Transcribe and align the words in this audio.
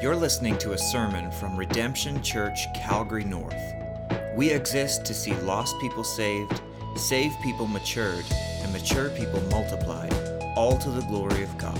You're 0.00 0.16
listening 0.16 0.56
to 0.60 0.72
a 0.72 0.78
sermon 0.78 1.30
from 1.30 1.58
Redemption 1.58 2.22
Church, 2.22 2.66
Calgary 2.74 3.22
North. 3.22 3.60
We 4.34 4.48
exist 4.48 5.04
to 5.04 5.12
see 5.12 5.34
lost 5.40 5.78
people 5.78 6.04
saved, 6.04 6.62
saved 6.96 7.38
people 7.42 7.66
matured, 7.66 8.24
and 8.62 8.72
mature 8.72 9.10
people 9.10 9.42
multiplied, 9.50 10.14
all 10.56 10.78
to 10.78 10.88
the 10.88 11.02
glory 11.02 11.42
of 11.42 11.58
God. 11.58 11.78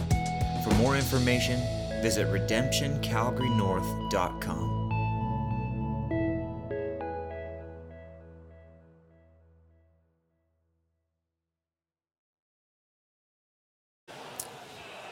For 0.63 0.69
more 0.75 0.97
information, 0.97 1.63
visit 2.03 2.29
redemptioncalgarynorth.com. 2.29 4.77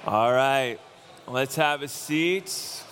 All 0.07 0.33
right, 0.35 0.77
let's 1.27 1.57
have 1.57 1.81
a 1.81 1.89
seat. 1.89 2.85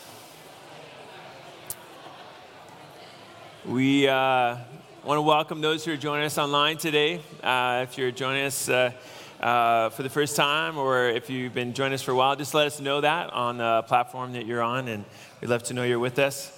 We 3.67 4.07
uh, 4.07 4.59
want 5.05 5.19
to 5.19 5.23
welcome 5.23 5.61
those 5.61 5.85
who 5.85 5.91
are 5.91 5.97
joining 5.97 6.25
us 6.25 6.39
online 6.39 6.77
today. 6.77 7.21
Uh, 7.43 7.81
if 7.83 7.99
you're 7.99 8.13
joining 8.13 8.45
us 8.45 8.69
uh, 8.69 8.93
uh, 9.41 9.89
for 9.89 10.05
the 10.05 10.09
first 10.09 10.37
time 10.37 10.79
or 10.79 11.09
if 11.09 11.29
you've 11.29 11.53
been 11.53 11.75
joining 11.75 11.95
us 11.95 12.03
for 12.03 12.13
a 12.13 12.15
while, 12.15 12.37
just 12.37 12.55
let 12.55 12.69
us 12.69 12.81
know 12.81 13.01
that 13.01 13.33
on 13.33 13.59
the 13.59 13.83
platform 13.89 14.35
that 14.35 14.47
you're 14.47 14.63
on, 14.63 14.87
and 14.87 15.05
we'd 15.41 15.49
love 15.49 15.65
to 15.65 15.75
know 15.75 15.83
you're 15.83 15.99
with 15.99 16.21
us. 16.21 16.57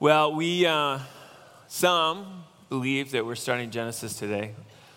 Well, 0.00 0.34
we, 0.34 0.64
uh, 0.64 1.00
some 1.68 2.44
believe 2.70 3.10
that 3.10 3.26
we're 3.26 3.34
starting 3.34 3.70
Genesis 3.70 4.14
today. 4.14 4.52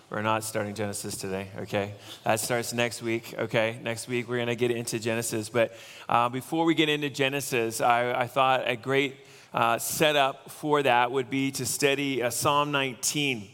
We're 0.10 0.22
not 0.22 0.46
starting 0.46 0.76
Genesis 0.76 1.18
today, 1.18 1.50
okay? 1.58 1.92
That 2.24 2.40
starts 2.40 2.72
next 2.72 3.02
week, 3.02 3.36
okay? 3.38 3.80
Next 3.84 4.08
week 4.08 4.30
we're 4.30 4.38
going 4.38 4.48
to 4.48 4.56
get 4.56 4.72
into 4.72 4.98
Genesis. 5.00 5.50
But 5.50 5.76
uh, 6.08 6.30
before 6.30 6.64
we 6.64 6.74
get 6.74 6.88
into 6.88 7.10
Genesis, 7.10 7.82
I, 7.82 8.14
I 8.14 8.28
thought 8.28 8.64
a 8.66 8.78
great 8.78 9.18
uh, 9.56 9.80
setup 9.80 10.52
for 10.52 10.84
that 10.84 11.10
would 11.12 11.30
be 11.30 11.50
to 11.50 11.66
study 11.66 12.22
uh, 12.22 12.30
Psalm 12.30 12.74
19 12.74 13.48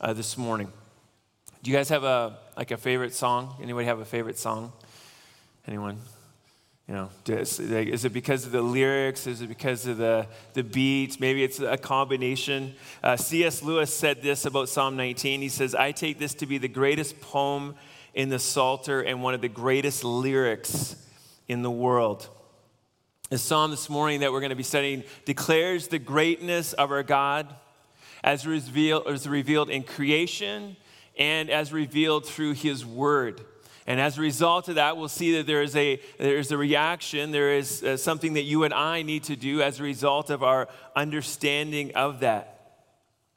uh, 0.00 0.12
this 0.12 0.36
morning. 0.36 0.70
Do 1.62 1.70
you 1.70 1.76
guys 1.76 1.88
have 1.90 2.02
a 2.02 2.38
like 2.56 2.72
a 2.72 2.76
favorite 2.76 3.14
song? 3.14 3.54
Anybody 3.62 3.86
have 3.86 4.00
a 4.00 4.04
favorite 4.04 4.36
song? 4.36 4.72
Anyone? 5.68 5.98
You 6.88 6.94
know, 6.94 7.10
is 7.26 8.04
it 8.04 8.12
because 8.12 8.44
of 8.44 8.52
the 8.52 8.60
lyrics? 8.60 9.28
Is 9.28 9.40
it 9.40 9.46
because 9.46 9.86
of 9.86 9.96
the, 9.96 10.26
the 10.52 10.62
beats? 10.64 11.18
Maybe 11.18 11.42
it's 11.42 11.60
a 11.60 11.78
combination. 11.78 12.74
Uh, 13.02 13.16
C.S. 13.16 13.62
Lewis 13.62 13.94
said 13.94 14.20
this 14.20 14.44
about 14.44 14.68
Psalm 14.68 14.94
19. 14.96 15.40
He 15.40 15.48
says, 15.48 15.74
I 15.74 15.92
take 15.92 16.18
this 16.18 16.34
to 16.34 16.46
be 16.46 16.58
the 16.58 16.68
greatest 16.68 17.22
poem 17.22 17.76
in 18.12 18.28
the 18.28 18.38
Psalter 18.38 19.00
and 19.00 19.22
one 19.22 19.32
of 19.32 19.40
the 19.40 19.48
greatest 19.48 20.04
lyrics 20.04 20.96
in 21.48 21.62
the 21.62 21.70
world. 21.70 22.28
The 23.34 23.38
psalm 23.38 23.72
this 23.72 23.90
morning 23.90 24.20
that 24.20 24.30
we're 24.30 24.38
going 24.38 24.50
to 24.50 24.54
be 24.54 24.62
studying 24.62 25.02
declares 25.24 25.88
the 25.88 25.98
greatness 25.98 26.72
of 26.72 26.92
our 26.92 27.02
God 27.02 27.52
as 28.22 28.46
revealed, 28.46 29.08
as 29.08 29.26
revealed 29.26 29.70
in 29.70 29.82
creation 29.82 30.76
and 31.18 31.50
as 31.50 31.72
revealed 31.72 32.26
through 32.26 32.52
his 32.52 32.86
word. 32.86 33.40
And 33.88 34.00
as 34.00 34.18
a 34.18 34.20
result 34.20 34.68
of 34.68 34.76
that, 34.76 34.96
we'll 34.96 35.08
see 35.08 35.36
that 35.36 35.48
there 35.48 35.62
is 35.62 35.74
a, 35.74 36.00
there 36.16 36.36
is 36.36 36.52
a 36.52 36.56
reaction, 36.56 37.32
there 37.32 37.54
is 37.54 37.82
uh, 37.82 37.96
something 37.96 38.34
that 38.34 38.42
you 38.42 38.62
and 38.62 38.72
I 38.72 39.02
need 39.02 39.24
to 39.24 39.34
do 39.34 39.62
as 39.62 39.80
a 39.80 39.82
result 39.82 40.30
of 40.30 40.44
our 40.44 40.68
understanding 40.94 41.92
of 41.96 42.20
that. 42.20 42.78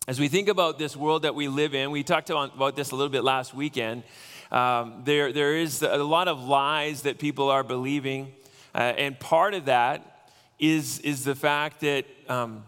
As 0.07 0.19
we 0.19 0.27
think 0.27 0.47
about 0.47 0.77
this 0.77 0.95
world 0.95 1.23
that 1.23 1.33
we 1.33 1.47
live 1.47 1.73
in, 1.73 1.89
we 1.89 2.03
talked 2.03 2.29
about 2.29 2.75
this 2.75 2.91
a 2.91 2.95
little 2.95 3.09
bit 3.09 3.23
last 3.23 3.55
weekend. 3.55 4.03
Um, 4.51 5.01
there, 5.05 5.33
there 5.33 5.55
is 5.57 5.81
a 5.81 5.97
lot 6.03 6.27
of 6.27 6.39
lies 6.39 7.01
that 7.01 7.17
people 7.17 7.49
are 7.49 7.63
believing. 7.63 8.33
Uh, 8.77 8.93
and 8.97 9.19
part 9.19 9.55
of 9.55 9.65
that 9.65 10.29
is, 10.59 10.99
is 10.99 11.23
the 11.23 11.35
fact 11.35 11.81
that 11.81 12.05
um, 12.29 12.63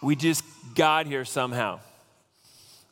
we 0.00 0.14
just 0.14 0.44
got 0.74 1.06
here 1.06 1.24
somehow 1.24 1.80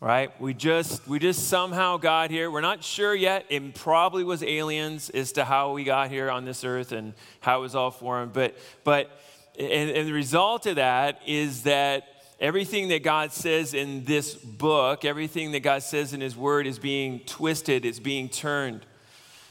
right? 0.02 0.38
We 0.40 0.52
just 0.52 1.06
we 1.06 1.20
just 1.20 1.48
somehow 1.48 1.96
got 1.96 2.30
here. 2.30 2.50
We're 2.50 2.60
not 2.60 2.82
sure 2.82 3.14
yet. 3.14 3.46
It 3.48 3.72
probably 3.76 4.24
was 4.24 4.42
aliens 4.42 5.10
as 5.10 5.30
to 5.32 5.44
how 5.44 5.72
we 5.72 5.84
got 5.84 6.10
here 6.10 6.28
on 6.28 6.44
this 6.44 6.64
earth 6.64 6.90
and 6.90 7.14
how 7.38 7.60
it 7.60 7.62
was 7.62 7.76
all 7.76 7.92
formed. 7.92 8.32
But 8.32 8.56
but 8.82 9.16
and, 9.56 9.90
and 9.90 10.08
the 10.08 10.12
result 10.12 10.66
of 10.66 10.74
that 10.76 11.22
is 11.24 11.62
that 11.62 12.04
everything 12.40 12.88
that 12.88 13.04
God 13.04 13.32
says 13.32 13.74
in 13.74 14.04
this 14.04 14.34
book, 14.34 15.04
everything 15.04 15.52
that 15.52 15.60
God 15.60 15.84
says 15.84 16.12
in 16.12 16.20
His 16.20 16.36
Word, 16.36 16.66
is 16.66 16.80
being 16.80 17.20
twisted. 17.20 17.84
It's 17.84 18.00
being 18.00 18.28
turned. 18.28 18.84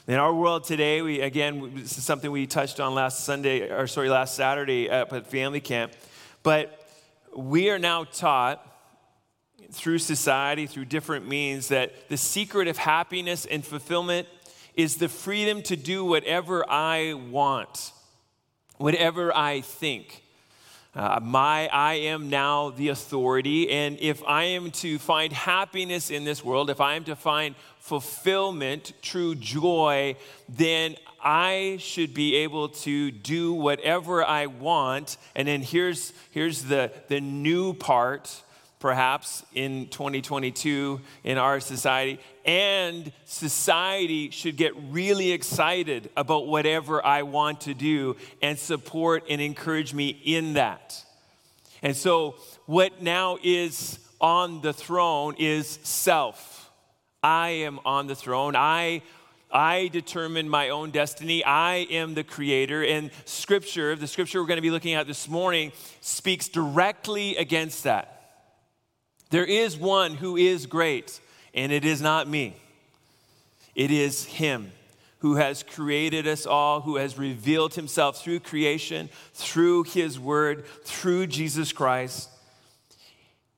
In 0.08 0.16
our 0.16 0.34
world 0.34 0.64
today, 0.64 1.00
we 1.00 1.20
again 1.20 1.74
this 1.76 1.96
is 1.96 2.04
something 2.04 2.32
we 2.32 2.48
touched 2.48 2.80
on 2.80 2.92
last 2.92 3.24
Sunday, 3.24 3.70
or 3.70 3.86
sorry, 3.86 4.08
last 4.08 4.34
Saturday 4.34 4.90
at 4.90 5.30
family 5.30 5.60
camp. 5.60 5.92
But 6.42 6.88
we 7.36 7.70
are 7.70 7.78
now 7.78 8.02
taught 8.02 8.66
through 9.70 10.00
society, 10.00 10.66
through 10.66 10.86
different 10.86 11.28
means, 11.28 11.68
that 11.68 12.08
the 12.08 12.16
secret 12.16 12.66
of 12.66 12.78
happiness 12.78 13.46
and 13.46 13.64
fulfillment 13.64 14.26
is 14.74 14.96
the 14.96 15.08
freedom 15.08 15.62
to 15.62 15.76
do 15.76 16.04
whatever 16.04 16.68
I 16.68 17.14
want, 17.14 17.92
whatever 18.78 19.32
I 19.32 19.60
think. 19.60 20.24
Uh, 20.94 21.20
my, 21.22 21.68
I 21.68 21.94
am 21.94 22.28
now 22.28 22.68
the 22.70 22.88
authority, 22.88 23.70
and 23.70 23.98
if 24.00 24.22
I 24.24 24.44
am 24.44 24.72
to 24.72 24.98
find 24.98 25.32
happiness 25.32 26.10
in 26.10 26.24
this 26.24 26.44
world, 26.44 26.68
if 26.68 26.82
I 26.82 26.96
am 26.96 27.04
to 27.04 27.16
find 27.16 27.54
fulfillment, 27.82 28.92
true 29.02 29.34
joy, 29.34 30.14
then 30.48 30.94
I 31.20 31.78
should 31.80 32.14
be 32.14 32.36
able 32.36 32.68
to 32.68 33.10
do 33.10 33.52
whatever 33.52 34.24
I 34.24 34.46
want. 34.46 35.16
And 35.34 35.48
then 35.48 35.62
here's, 35.62 36.12
here's 36.30 36.62
the, 36.62 36.92
the 37.08 37.20
new 37.20 37.74
part 37.74 38.40
perhaps 38.78 39.44
in 39.52 39.88
2022 39.88 41.00
in 41.24 41.38
our 41.38 41.58
society. 41.58 42.20
And 42.44 43.10
society 43.24 44.30
should 44.30 44.56
get 44.56 44.74
really 44.90 45.32
excited 45.32 46.08
about 46.16 46.46
whatever 46.46 47.04
I 47.04 47.22
want 47.22 47.62
to 47.62 47.74
do 47.74 48.16
and 48.40 48.56
support 48.56 49.24
and 49.28 49.40
encourage 49.40 49.92
me 49.92 50.08
in 50.24 50.54
that. 50.54 51.04
And 51.82 51.96
so, 51.96 52.36
what 52.66 53.02
now 53.02 53.38
is 53.42 53.98
on 54.20 54.60
the 54.60 54.72
throne 54.72 55.34
is 55.36 55.80
self. 55.82 56.51
I 57.22 57.50
am 57.50 57.78
on 57.84 58.06
the 58.08 58.16
throne. 58.16 58.56
I 58.56 59.02
I 59.52 59.88
determine 59.88 60.48
my 60.48 60.70
own 60.70 60.90
destiny. 60.90 61.44
I 61.44 61.86
am 61.90 62.14
the 62.14 62.24
creator. 62.24 62.82
And 62.82 63.10
scripture, 63.26 63.94
the 63.94 64.06
scripture 64.06 64.40
we're 64.40 64.46
going 64.46 64.56
to 64.56 64.62
be 64.62 64.70
looking 64.70 64.94
at 64.94 65.06
this 65.06 65.28
morning, 65.28 65.72
speaks 66.00 66.48
directly 66.48 67.36
against 67.36 67.84
that. 67.84 68.22
There 69.30 69.44
is 69.44 69.76
one 69.76 70.14
who 70.14 70.36
is 70.36 70.66
great, 70.66 71.20
and 71.54 71.70
it 71.70 71.84
is 71.84 72.00
not 72.00 72.28
me. 72.28 72.56
It 73.74 73.90
is 73.90 74.24
Him 74.24 74.72
who 75.18 75.36
has 75.36 75.62
created 75.62 76.26
us 76.26 76.46
all, 76.46 76.80
who 76.80 76.96
has 76.96 77.16
revealed 77.18 77.74
Himself 77.74 78.22
through 78.22 78.40
creation, 78.40 79.08
through 79.34 79.84
His 79.84 80.18
Word, 80.18 80.64
through 80.84 81.26
Jesus 81.28 81.72
Christ. 81.72 82.28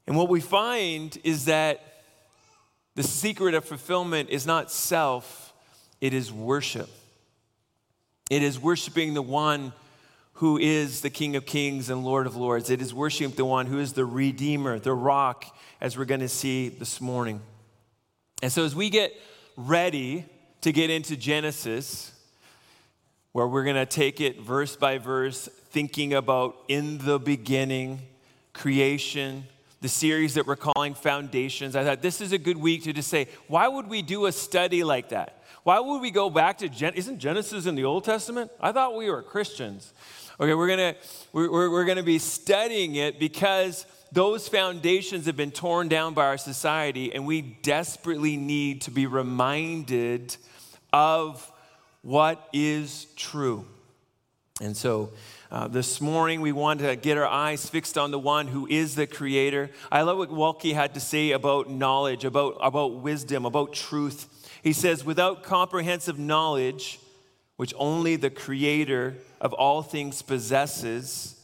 And 0.07 0.17
what 0.17 0.29
we 0.29 0.41
find 0.41 1.17
is 1.25 1.47
that 1.47 1.94
the 2.95 3.03
secret 3.03 3.55
of 3.55 3.65
fulfillment 3.65 4.31
is 4.31 4.47
not 4.47 4.71
self, 4.71 5.53
it 6.01 6.15
is 6.15 6.33
worship. 6.33 6.89
It 8.31 8.43
is 8.43 8.59
worshiping 8.59 9.15
the 9.15 9.23
one 9.23 9.73
who 10.35 10.59
is 10.59 11.01
the 11.01 11.11
King 11.11 11.37
of 11.37 11.47
Kings 11.47 11.91
and 11.91 12.05
Lord 12.05 12.27
of 12.27 12.37
Lords. 12.37 12.71
It 12.71 12.81
is 12.81 12.93
worshiping 12.93 13.35
the 13.37 13.45
one 13.45 13.67
who 13.67 13.79
is 13.79 13.93
the 13.93 14.05
Redeemer, 14.05 14.79
the 14.79 14.95
rock 14.95 15.45
as 15.81 15.97
we're 15.97 16.05
going 16.05 16.21
to 16.21 16.29
see 16.29 16.69
this 16.69 17.01
morning. 17.01 17.41
And 18.43 18.51
so, 18.51 18.65
as 18.65 18.75
we 18.75 18.91
get 18.91 19.13
ready 19.57 20.25
to 20.63 20.73
get 20.73 20.91
into 20.91 21.17
Genesis, 21.17 22.13
where 23.33 23.47
we're 23.47 23.65
going 23.65 23.77
to 23.77 23.87
take 23.87 24.21
it 24.21 24.41
verse 24.41 24.77
by 24.77 24.99
verse, 24.99 25.49
thinking 25.71 26.15
about 26.15 26.57
in 26.69 26.99
the 26.99 27.19
beginning, 27.19 28.01
creation, 28.53 29.45
the 29.85 29.89
series 29.91 30.33
that 30.33 30.47
we're 30.47 30.57
calling 30.57 30.95
Foundations, 30.95 31.77
I 31.77 31.85
thought 31.85 32.01
this 32.01 32.23
is 32.23 32.33
a 32.33 32.39
good 32.39 32.57
week 32.57 32.85
to 32.85 32.95
just 32.95 33.11
say, 33.11 33.29
why 33.49 33.69
would 33.69 33.87
we 33.87 34.01
do 34.01 34.25
a 34.25 34.33
study 34.33 34.83
like 34.83 35.11
that? 35.11 35.43
Why 35.63 35.79
would 35.79 36.01
we 36.01 36.11
go 36.11 36.31
back 36.31 36.57
to 36.59 36.71
Gen- 36.71 36.95
isn't 36.95 37.19
Genesis 37.19 37.67
in 37.67 37.75
the 37.75 37.85
Old 37.85 38.03
Testament? 38.03 38.51
I 38.63 38.73
thought 38.73 38.97
we 38.97 39.11
were 39.11 39.23
Christians. 39.23 39.93
Okay, 40.41 40.55
we're 40.55 40.69
gonna 40.69 40.95
we're, 41.35 41.71
we're 41.71 41.85
gonna 41.85 42.03
be 42.03 42.19
studying 42.19 42.95
it 42.95 43.21
because 43.21 43.85
those 44.11 44.49
foundations 44.49 45.27
have 45.27 45.37
been 45.37 45.51
torn 45.51 45.89
down 45.89 46.15
by 46.15 46.25
our 46.25 46.39
society, 46.39 47.15
and 47.15 47.27
we 47.27 47.43
desperately 47.43 48.39
need 48.39 48.81
to 48.83 48.91
be 48.91 49.07
reminded 49.07 50.35
of 50.95 51.53
what 52.01 52.49
is 52.55 53.05
true. 53.17 53.67
And 54.63 54.75
so, 54.75 55.13
uh, 55.51 55.69
this 55.69 56.01
morning, 56.01 56.41
we 56.41 56.53
want 56.53 56.81
to 56.81 56.97
get 56.97 57.19
our 57.19 57.27
eyes 57.27 57.69
fixed 57.69 57.99
on 57.99 58.11
the 58.11 58.19
one 58.19 58.49
who 58.49 58.67
is 58.67 58.95
the 58.95 59.07
creator. 59.07 59.71
I 59.93 60.03
love 60.03 60.19
what 60.19 60.31
Waltke 60.31 60.75
had 60.75 60.95
to 60.95 61.01
say 61.01 61.33
about 61.33 61.71
knowledge, 61.71 62.25
about, 62.25 62.57
about 62.61 62.97
wisdom, 62.97 63.45
about 63.45 63.73
truth. 63.73 64.29
He 64.63 64.73
says, 64.73 65.05
without 65.05 65.43
comprehensive 65.43 66.19
knowledge, 66.19 66.99
which 67.57 67.75
only 67.77 68.17
the 68.17 68.31
creator 68.31 69.17
of 69.41 69.53
all 69.53 69.83
things 69.83 70.23
possesses, 70.23 71.41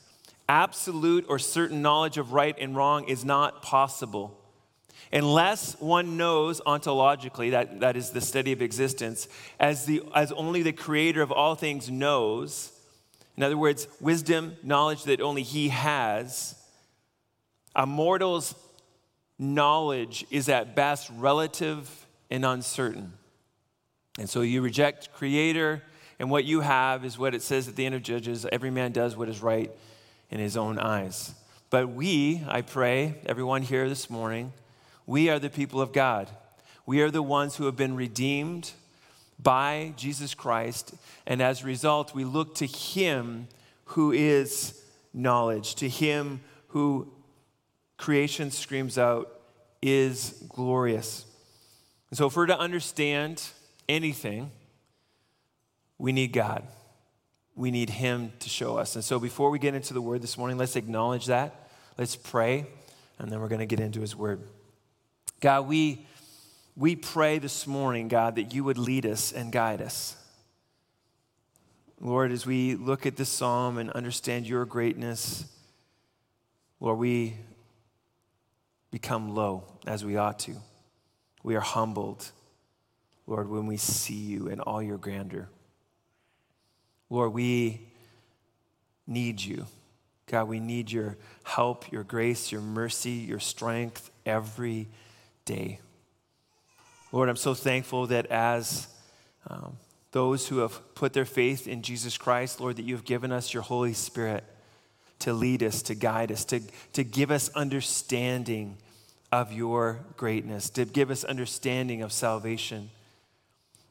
absolute 0.48 1.26
or 1.28 1.38
certain 1.38 1.82
knowledge 1.82 2.18
of 2.18 2.32
right 2.32 2.56
and 2.58 2.74
wrong 2.74 3.04
is 3.08 3.24
not 3.24 3.62
possible. 3.62 4.36
Unless 5.12 5.80
one 5.80 6.16
knows 6.16 6.60
ontologically, 6.62 7.50
that, 7.50 7.80
that 7.80 7.96
is 7.96 8.10
the 8.10 8.20
study 8.20 8.52
of 8.52 8.62
existence, 8.62 9.28
as, 9.58 9.84
the, 9.84 10.02
as 10.14 10.32
only 10.32 10.62
the 10.62 10.72
creator 10.72 11.20
of 11.20 11.30
all 11.32 11.54
things 11.54 11.90
knows, 11.90 12.72
in 13.40 13.44
other 13.44 13.56
words, 13.56 13.88
wisdom, 14.02 14.54
knowledge 14.62 15.04
that 15.04 15.22
only 15.22 15.42
he 15.42 15.70
has, 15.70 16.54
a 17.74 17.86
mortal's 17.86 18.54
knowledge 19.38 20.26
is 20.30 20.50
at 20.50 20.76
best 20.76 21.08
relative 21.16 22.06
and 22.30 22.44
uncertain. 22.44 23.14
And 24.18 24.28
so 24.28 24.42
you 24.42 24.60
reject 24.60 25.14
creator, 25.14 25.82
and 26.18 26.30
what 26.30 26.44
you 26.44 26.60
have 26.60 27.02
is 27.02 27.18
what 27.18 27.34
it 27.34 27.40
says 27.40 27.66
at 27.66 27.76
the 27.76 27.86
end 27.86 27.94
of 27.94 28.02
Judges 28.02 28.44
every 28.52 28.70
man 28.70 28.92
does 28.92 29.16
what 29.16 29.30
is 29.30 29.40
right 29.40 29.70
in 30.28 30.38
his 30.38 30.58
own 30.58 30.78
eyes. 30.78 31.34
But 31.70 31.88
we, 31.88 32.42
I 32.46 32.60
pray, 32.60 33.14
everyone 33.24 33.62
here 33.62 33.88
this 33.88 34.10
morning, 34.10 34.52
we 35.06 35.30
are 35.30 35.38
the 35.38 35.48
people 35.48 35.80
of 35.80 35.94
God. 35.94 36.28
We 36.84 37.00
are 37.00 37.10
the 37.10 37.22
ones 37.22 37.56
who 37.56 37.64
have 37.64 37.76
been 37.76 37.96
redeemed 37.96 38.72
by 39.42 39.94
Jesus 39.96 40.34
Christ, 40.34 40.94
and 41.26 41.40
as 41.40 41.62
a 41.62 41.66
result, 41.66 42.14
we 42.14 42.24
look 42.24 42.54
to 42.56 42.66
Him 42.66 43.48
who 43.84 44.12
is 44.12 44.82
knowledge, 45.12 45.74
to 45.76 45.88
Him 45.88 46.40
who 46.68 47.12
creation 47.96 48.50
screams 48.50 48.98
out 48.98 49.40
is 49.82 50.42
glorious. 50.48 51.24
And 52.10 52.18
so, 52.18 52.26
if 52.26 52.36
we're 52.36 52.46
to 52.46 52.58
understand 52.58 53.42
anything, 53.88 54.50
we 55.98 56.12
need 56.12 56.32
God. 56.32 56.66
We 57.54 57.70
need 57.70 57.90
Him 57.90 58.32
to 58.40 58.48
show 58.48 58.78
us. 58.78 58.94
And 58.94 59.04
so, 59.04 59.18
before 59.18 59.50
we 59.50 59.58
get 59.58 59.74
into 59.74 59.94
the 59.94 60.02
Word 60.02 60.22
this 60.22 60.36
morning, 60.36 60.58
let's 60.58 60.76
acknowledge 60.76 61.26
that. 61.26 61.68
Let's 61.98 62.16
pray, 62.16 62.66
and 63.18 63.30
then 63.30 63.40
we're 63.40 63.48
going 63.48 63.60
to 63.60 63.66
get 63.66 63.80
into 63.80 64.00
His 64.00 64.16
Word. 64.16 64.42
God, 65.40 65.68
we, 65.68 66.06
we 66.80 66.96
pray 66.96 67.38
this 67.38 67.66
morning, 67.66 68.08
God, 68.08 68.36
that 68.36 68.54
you 68.54 68.64
would 68.64 68.78
lead 68.78 69.04
us 69.04 69.32
and 69.32 69.52
guide 69.52 69.82
us. 69.82 70.16
Lord, 72.00 72.32
as 72.32 72.46
we 72.46 72.74
look 72.74 73.04
at 73.04 73.16
this 73.16 73.28
psalm 73.28 73.76
and 73.76 73.90
understand 73.90 74.46
your 74.46 74.64
greatness, 74.64 75.44
Lord, 76.80 76.98
we 76.98 77.36
become 78.90 79.34
low 79.34 79.64
as 79.86 80.06
we 80.06 80.16
ought 80.16 80.38
to. 80.38 80.54
We 81.42 81.54
are 81.54 81.60
humbled, 81.60 82.30
Lord, 83.26 83.50
when 83.50 83.66
we 83.66 83.76
see 83.76 84.14
you 84.14 84.46
in 84.46 84.60
all 84.60 84.82
your 84.82 84.96
grandeur. 84.96 85.50
Lord, 87.10 87.34
we 87.34 87.88
need 89.06 89.42
you. 89.42 89.66
God, 90.24 90.48
we 90.48 90.60
need 90.60 90.90
your 90.90 91.18
help, 91.42 91.92
your 91.92 92.04
grace, 92.04 92.50
your 92.50 92.62
mercy, 92.62 93.10
your 93.10 93.38
strength 93.38 94.10
every 94.24 94.88
day. 95.44 95.80
Lord, 97.12 97.28
I'm 97.28 97.36
so 97.36 97.54
thankful 97.54 98.06
that 98.08 98.26
as 98.26 98.86
um, 99.48 99.76
those 100.12 100.46
who 100.46 100.58
have 100.58 100.94
put 100.94 101.12
their 101.12 101.24
faith 101.24 101.66
in 101.66 101.82
Jesus 101.82 102.16
Christ, 102.16 102.60
Lord, 102.60 102.76
that 102.76 102.84
you 102.84 102.94
have 102.94 103.04
given 103.04 103.32
us 103.32 103.52
your 103.52 103.62
Holy 103.62 103.92
Spirit 103.92 104.44
to 105.20 105.32
lead 105.32 105.62
us, 105.62 105.82
to 105.82 105.94
guide 105.94 106.30
us, 106.32 106.44
to, 106.46 106.60
to 106.92 107.04
give 107.04 107.30
us 107.30 107.48
understanding 107.50 108.76
of 109.32 109.52
your 109.52 110.00
greatness, 110.16 110.70
to 110.70 110.84
give 110.84 111.10
us 111.10 111.24
understanding 111.24 112.02
of 112.02 112.12
salvation. 112.12 112.90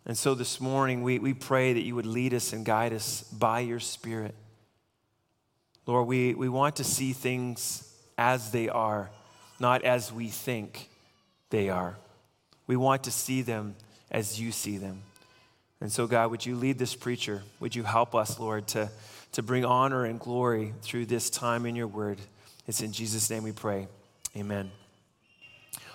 And 0.06 0.18
so 0.18 0.34
this 0.34 0.60
morning, 0.60 1.04
we, 1.04 1.20
we 1.20 1.34
pray 1.34 1.74
that 1.74 1.82
you 1.82 1.96
would 1.96 2.06
lead 2.06 2.34
us 2.34 2.52
and 2.52 2.66
guide 2.66 2.94
us 2.94 3.24
by 3.24 3.60
your 3.60 3.80
Spirit. 3.80 4.34
Lord, 5.86 6.08
we, 6.08 6.34
we 6.34 6.50
want 6.50 6.78
to 6.78 6.84
see 6.84 7.14
things 7.14 7.94
as 8.18 8.52
they 8.52 8.70
are, 8.70 9.10
not 9.60 9.84
as 9.84 10.12
we 10.12 10.28
think 10.28 10.90
they 11.50 11.70
are. 11.70 11.98
We 12.70 12.76
want 12.76 13.06
to 13.06 13.12
see 13.12 13.42
them 13.42 13.74
as 14.12 14.40
you 14.40 14.52
see 14.52 14.78
them. 14.78 15.02
And 15.82 15.92
so, 15.92 16.06
God, 16.06 16.30
would 16.30 16.46
you 16.46 16.56
lead 16.56 16.78
this 16.78 16.94
preacher? 16.94 17.42
Would 17.60 17.76
you 17.76 17.82
help 17.82 18.14
us, 18.14 18.40
Lord, 18.40 18.68
to, 18.68 18.92
to 19.32 19.42
bring 19.42 19.66
honor 19.66 20.06
and 20.06 20.20
glory 20.20 20.74
through 20.84 21.08
this 21.08 21.32
time 21.32 21.66
in 21.66 21.76
your 21.76 21.88
word? 21.88 22.20
It's 22.68 22.82
in 22.82 22.92
Jesus' 22.92 23.28
name 23.28 23.42
we 23.42 23.54
pray. 23.54 23.88
Amen. 24.38 24.70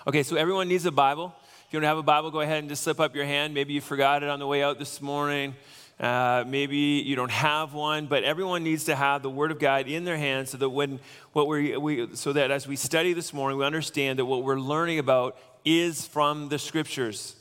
Okay, 0.05 0.21
so 0.21 0.35
everyone 0.35 0.67
needs 0.67 0.85
a 0.85 0.91
Bible. 0.91 1.33
If 1.65 1.73
you 1.73 1.79
don't 1.79 1.87
have 1.87 1.97
a 1.97 2.03
Bible, 2.03 2.29
go 2.29 2.41
ahead 2.41 2.59
and 2.59 2.67
just 2.67 2.83
slip 2.83 2.99
up 2.99 3.15
your 3.15 3.23
hand. 3.23 3.53
Maybe 3.53 3.71
you 3.71 3.79
forgot 3.79 4.21
it 4.21 4.27
on 4.27 4.39
the 4.39 4.47
way 4.47 4.61
out 4.61 4.77
this 4.77 5.01
morning. 5.01 5.55
Uh, 5.97 6.43
maybe 6.45 6.75
you 6.75 7.15
don't 7.15 7.31
have 7.31 7.73
one, 7.73 8.07
but 8.07 8.25
everyone 8.25 8.65
needs 8.65 8.83
to 8.83 8.97
have 8.97 9.23
the 9.23 9.29
Word 9.29 9.51
of 9.51 9.59
God 9.59 9.87
in 9.87 10.03
their 10.03 10.17
hands 10.17 10.49
so 10.49 10.57
that 10.57 10.69
when 10.69 10.99
what 11.31 11.47
we, 11.47 11.77
we 11.77 12.13
so 12.17 12.33
that 12.33 12.51
as 12.51 12.67
we 12.67 12.75
study 12.75 13.13
this 13.13 13.31
morning, 13.31 13.57
we 13.59 13.63
understand 13.63 14.19
that 14.19 14.25
what 14.25 14.43
we're 14.43 14.59
learning 14.59 14.99
about 14.99 15.37
is 15.65 16.05
from 16.05 16.49
the 16.49 16.59
Scriptures. 16.59 17.35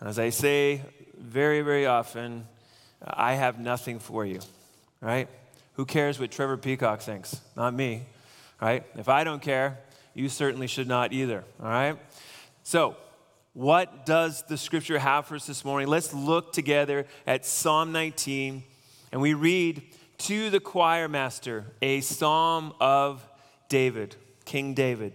As 0.00 0.18
I 0.18 0.30
say 0.30 0.82
very, 1.18 1.62
very 1.62 1.86
often, 1.86 2.46
I 3.02 3.34
have 3.34 3.58
nothing 3.58 3.98
for 3.98 4.24
you, 4.24 4.40
right? 5.00 5.28
Who 5.74 5.84
cares 5.84 6.18
what 6.18 6.30
Trevor 6.30 6.56
Peacock 6.56 7.00
thinks? 7.00 7.40
Not 7.56 7.74
me, 7.74 8.02
right? 8.60 8.84
If 8.96 9.08
I 9.08 9.24
don't 9.24 9.42
care, 9.42 9.78
you 10.14 10.28
certainly 10.28 10.66
should 10.66 10.88
not 10.88 11.12
either, 11.12 11.44
all 11.60 11.68
right? 11.68 11.98
So, 12.62 12.96
what 13.52 14.04
does 14.04 14.42
the 14.42 14.58
scripture 14.58 14.98
have 14.98 15.26
for 15.26 15.36
us 15.36 15.46
this 15.46 15.64
morning? 15.64 15.88
Let's 15.88 16.12
look 16.12 16.52
together 16.52 17.06
at 17.26 17.46
Psalm 17.46 17.90
19 17.90 18.62
and 19.12 19.20
we 19.20 19.32
read 19.32 19.82
to 20.18 20.50
the 20.50 20.60
choir 20.60 21.08
master 21.08 21.64
a 21.80 22.02
psalm 22.02 22.74
of 22.80 23.26
David, 23.68 24.16
King 24.44 24.74
David. 24.74 25.14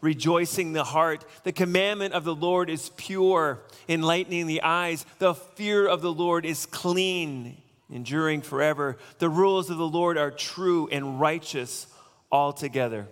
rejoicing 0.00 0.72
the 0.72 0.84
heart. 0.84 1.24
The 1.44 1.52
commandment 1.52 2.14
of 2.14 2.24
the 2.24 2.34
Lord 2.34 2.70
is 2.70 2.90
pure, 2.96 3.60
enlightening 3.88 4.46
the 4.46 4.62
eyes. 4.62 5.04
The 5.18 5.34
fear 5.34 5.86
of 5.86 6.02
the 6.02 6.12
Lord 6.12 6.44
is 6.44 6.66
clean, 6.66 7.56
enduring 7.90 8.42
forever. 8.42 8.96
The 9.18 9.28
rules 9.28 9.70
of 9.70 9.78
the 9.78 9.88
Lord 9.88 10.16
are 10.16 10.30
true 10.30 10.88
and 10.90 11.20
righteous 11.20 11.86
altogether. 12.30 13.06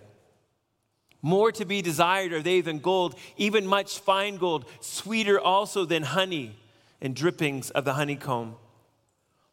More 1.21 1.51
to 1.51 1.65
be 1.65 1.81
desired 1.81 2.31
are 2.31 2.41
they 2.41 2.61
than 2.61 2.79
gold, 2.79 3.15
even 3.35 3.67
much 3.67 3.99
fine 3.99 4.37
gold, 4.37 4.65
sweeter 4.79 5.39
also 5.39 5.83
than 5.85 6.03
honey 6.03 6.55
and 7.01 7.15
drippings 7.15 7.69
of 7.71 7.83
the 7.85 7.93
honeycomb. 7.93 8.55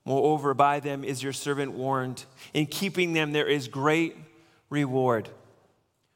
Moreover, 0.05 0.55
by 0.55 0.79
them 0.79 1.03
is 1.03 1.23
your 1.23 1.33
servant 1.33 1.73
warned. 1.73 2.25
In 2.55 2.67
keeping 2.67 3.13
them, 3.13 3.33
there 3.33 3.49
is 3.49 3.67
great 3.67 4.17
reward. 4.71 5.29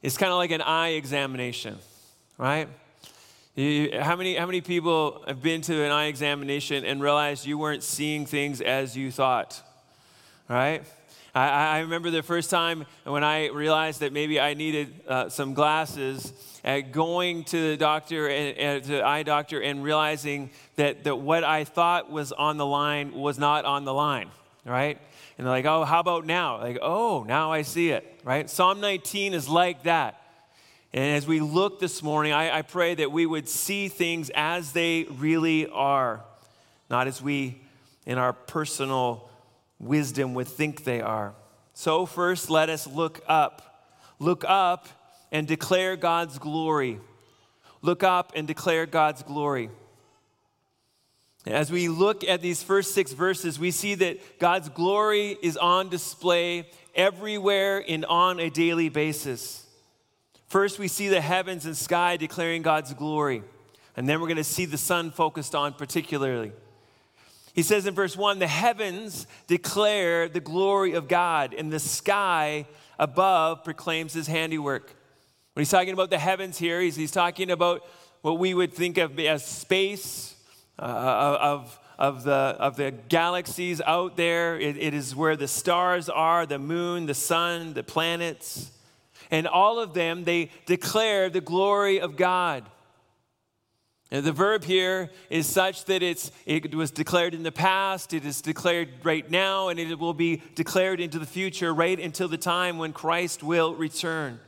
It's 0.00 0.16
kind 0.16 0.30
of 0.30 0.38
like 0.38 0.52
an 0.52 0.62
eye 0.62 0.90
examination, 0.90 1.76
right? 2.36 2.68
You, 3.56 3.98
how, 4.00 4.14
many, 4.14 4.36
how 4.36 4.46
many 4.46 4.60
people 4.60 5.24
have 5.26 5.42
been 5.42 5.60
to 5.62 5.82
an 5.84 5.90
eye 5.90 6.06
examination 6.06 6.84
and 6.84 7.02
realized 7.02 7.44
you 7.44 7.58
weren't 7.58 7.82
seeing 7.82 8.24
things 8.24 8.60
as 8.60 8.96
you 8.96 9.10
thought, 9.10 9.60
right? 10.48 10.84
I, 11.34 11.48
I 11.48 11.78
remember 11.80 12.10
the 12.10 12.22
first 12.22 12.48
time 12.48 12.86
when 13.02 13.24
I 13.24 13.48
realized 13.48 13.98
that 14.00 14.12
maybe 14.12 14.38
I 14.38 14.54
needed 14.54 15.00
uh, 15.08 15.28
some 15.30 15.52
glasses, 15.54 16.32
uh, 16.64 16.78
going 16.78 17.42
to 17.44 17.70
the 17.70 17.76
doctor 17.76 18.28
and 18.28 18.82
uh, 18.82 18.86
to 18.86 18.92
the 18.92 19.02
eye 19.04 19.24
doctor 19.24 19.60
and 19.60 19.82
realizing 19.82 20.50
that, 20.76 21.02
that 21.02 21.16
what 21.16 21.42
I 21.42 21.64
thought 21.64 22.08
was 22.08 22.30
on 22.30 22.56
the 22.56 22.66
line 22.66 23.12
was 23.12 23.36
not 23.36 23.64
on 23.64 23.84
the 23.84 23.92
line, 23.92 24.30
right? 24.64 25.00
And 25.38 25.46
they're 25.46 25.54
like, 25.54 25.66
oh, 25.66 25.84
how 25.84 26.00
about 26.00 26.26
now? 26.26 26.58
Like, 26.58 26.78
oh, 26.82 27.24
now 27.26 27.52
I 27.52 27.62
see 27.62 27.90
it, 27.90 28.20
right? 28.24 28.50
Psalm 28.50 28.80
19 28.80 29.34
is 29.34 29.48
like 29.48 29.84
that. 29.84 30.20
And 30.92 31.16
as 31.16 31.28
we 31.28 31.38
look 31.38 31.78
this 31.78 32.02
morning, 32.02 32.32
I, 32.32 32.58
I 32.58 32.62
pray 32.62 32.96
that 32.96 33.12
we 33.12 33.24
would 33.24 33.48
see 33.48 33.86
things 33.88 34.30
as 34.34 34.72
they 34.72 35.04
really 35.04 35.68
are, 35.68 36.24
not 36.90 37.06
as 37.06 37.22
we, 37.22 37.60
in 38.04 38.18
our 38.18 38.32
personal 38.32 39.30
wisdom, 39.78 40.34
would 40.34 40.48
think 40.48 40.82
they 40.82 41.00
are. 41.00 41.34
So, 41.72 42.04
first, 42.04 42.50
let 42.50 42.68
us 42.68 42.88
look 42.88 43.20
up. 43.28 43.86
Look 44.18 44.44
up 44.48 44.88
and 45.30 45.46
declare 45.46 45.94
God's 45.94 46.38
glory. 46.40 46.98
Look 47.80 48.02
up 48.02 48.32
and 48.34 48.48
declare 48.48 48.86
God's 48.86 49.22
glory. 49.22 49.70
As 51.48 51.72
we 51.72 51.88
look 51.88 52.24
at 52.24 52.42
these 52.42 52.62
first 52.62 52.92
six 52.94 53.12
verses, 53.12 53.58
we 53.58 53.70
see 53.70 53.94
that 53.94 54.38
God's 54.38 54.68
glory 54.68 55.38
is 55.40 55.56
on 55.56 55.88
display 55.88 56.68
everywhere 56.94 57.82
and 57.88 58.04
on 58.04 58.38
a 58.38 58.50
daily 58.50 58.90
basis. 58.90 59.64
First, 60.48 60.78
we 60.78 60.88
see 60.88 61.08
the 61.08 61.22
heavens 61.22 61.64
and 61.64 61.74
sky 61.74 62.18
declaring 62.18 62.60
God's 62.60 62.92
glory. 62.92 63.42
And 63.96 64.06
then 64.06 64.20
we're 64.20 64.26
going 64.26 64.36
to 64.36 64.44
see 64.44 64.66
the 64.66 64.76
sun 64.76 65.10
focused 65.10 65.54
on 65.54 65.72
particularly. 65.72 66.52
He 67.54 67.62
says 67.62 67.86
in 67.86 67.94
verse 67.94 68.14
1 68.14 68.38
the 68.40 68.46
heavens 68.46 69.26
declare 69.46 70.28
the 70.28 70.40
glory 70.40 70.92
of 70.92 71.08
God, 71.08 71.54
and 71.54 71.72
the 71.72 71.80
sky 71.80 72.66
above 72.98 73.64
proclaims 73.64 74.12
his 74.12 74.26
handiwork. 74.26 74.94
When 75.54 75.62
he's 75.62 75.70
talking 75.70 75.94
about 75.94 76.10
the 76.10 76.18
heavens 76.18 76.58
here, 76.58 76.80
he's, 76.82 76.94
he's 76.94 77.10
talking 77.10 77.50
about 77.50 77.86
what 78.20 78.38
we 78.38 78.52
would 78.52 78.74
think 78.74 78.98
of 78.98 79.18
as 79.18 79.46
space, 79.46 80.34
uh, 80.78 81.38
of, 81.40 81.78
of, 81.98 82.24
the, 82.24 82.32
of 82.32 82.76
the 82.76 82.92
galaxies 83.08 83.80
out 83.80 84.16
there. 84.16 84.58
It, 84.58 84.76
it 84.76 84.94
is 84.94 85.14
where 85.14 85.36
the 85.36 85.48
stars 85.48 86.08
are, 86.08 86.46
the 86.46 86.58
moon, 86.58 87.06
the 87.06 87.14
sun, 87.14 87.74
the 87.74 87.82
planets. 87.82 88.70
And 89.30 89.46
all 89.46 89.78
of 89.78 89.94
them, 89.94 90.24
they 90.24 90.50
declare 90.66 91.28
the 91.30 91.40
glory 91.40 92.00
of 92.00 92.16
God. 92.16 92.64
And 94.10 94.24
the 94.24 94.32
verb 94.32 94.64
here 94.64 95.10
is 95.28 95.46
such 95.46 95.84
that 95.84 96.02
it's, 96.02 96.32
it 96.46 96.74
was 96.74 96.90
declared 96.90 97.34
in 97.34 97.42
the 97.42 97.52
past, 97.52 98.14
it 98.14 98.24
is 98.24 98.40
declared 98.40 98.88
right 99.02 99.30
now, 99.30 99.68
and 99.68 99.78
it 99.78 99.98
will 99.98 100.14
be 100.14 100.42
declared 100.54 100.98
into 100.98 101.18
the 101.18 101.26
future 101.26 101.74
right 101.74 101.98
until 102.00 102.26
the 102.26 102.38
time 102.38 102.78
when 102.78 102.94
Christ 102.94 103.42
will 103.42 103.74
return. 103.74 104.40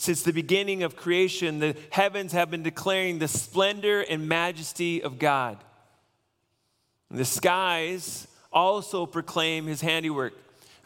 Since 0.00 0.22
the 0.22 0.32
beginning 0.32 0.82
of 0.82 0.96
creation, 0.96 1.58
the 1.58 1.76
heavens 1.90 2.32
have 2.32 2.50
been 2.50 2.62
declaring 2.62 3.18
the 3.18 3.28
splendor 3.28 4.00
and 4.00 4.26
majesty 4.26 5.02
of 5.02 5.18
God. 5.18 5.58
And 7.10 7.18
the 7.18 7.26
skies 7.26 8.26
also 8.50 9.04
proclaim 9.04 9.66
his 9.66 9.82
handiwork. 9.82 10.32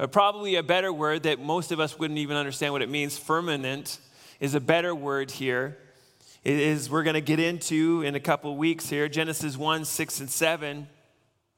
Uh, 0.00 0.08
probably 0.08 0.56
a 0.56 0.64
better 0.64 0.92
word 0.92 1.22
that 1.22 1.38
most 1.38 1.70
of 1.70 1.78
us 1.78 1.96
wouldn't 1.96 2.18
even 2.18 2.36
understand 2.36 2.72
what 2.72 2.82
it 2.82 2.88
means. 2.88 3.16
Firmament 3.16 4.00
is 4.40 4.56
a 4.56 4.60
better 4.60 4.96
word 4.96 5.30
here. 5.30 5.78
It 6.42 6.58
is 6.58 6.90
we're 6.90 7.04
going 7.04 7.14
to 7.14 7.20
get 7.20 7.38
into 7.38 8.02
in 8.02 8.16
a 8.16 8.20
couple 8.20 8.56
weeks 8.56 8.88
here. 8.88 9.08
Genesis 9.08 9.56
1, 9.56 9.84
6, 9.84 10.20
and 10.20 10.28
7. 10.28 10.88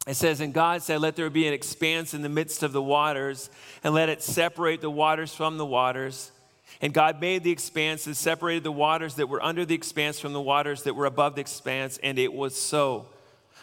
It 0.06 0.14
says, 0.14 0.42
And 0.42 0.52
God 0.52 0.82
said, 0.82 1.00
Let 1.00 1.16
there 1.16 1.30
be 1.30 1.48
an 1.48 1.54
expanse 1.54 2.12
in 2.12 2.20
the 2.20 2.28
midst 2.28 2.62
of 2.62 2.72
the 2.72 2.82
waters, 2.82 3.48
and 3.82 3.94
let 3.94 4.10
it 4.10 4.22
separate 4.22 4.82
the 4.82 4.90
waters 4.90 5.34
from 5.34 5.56
the 5.56 5.64
waters. 5.64 6.32
And 6.80 6.92
God 6.92 7.20
made 7.20 7.42
the 7.42 7.50
expanse 7.50 8.06
and 8.06 8.16
separated 8.16 8.64
the 8.64 8.72
waters 8.72 9.14
that 9.14 9.28
were 9.28 9.42
under 9.42 9.64
the 9.64 9.74
expanse 9.74 10.20
from 10.20 10.32
the 10.32 10.40
waters 10.40 10.82
that 10.82 10.94
were 10.94 11.06
above 11.06 11.34
the 11.34 11.40
expanse, 11.40 11.98
and 12.02 12.18
it 12.18 12.32
was 12.32 12.60
so. 12.60 13.06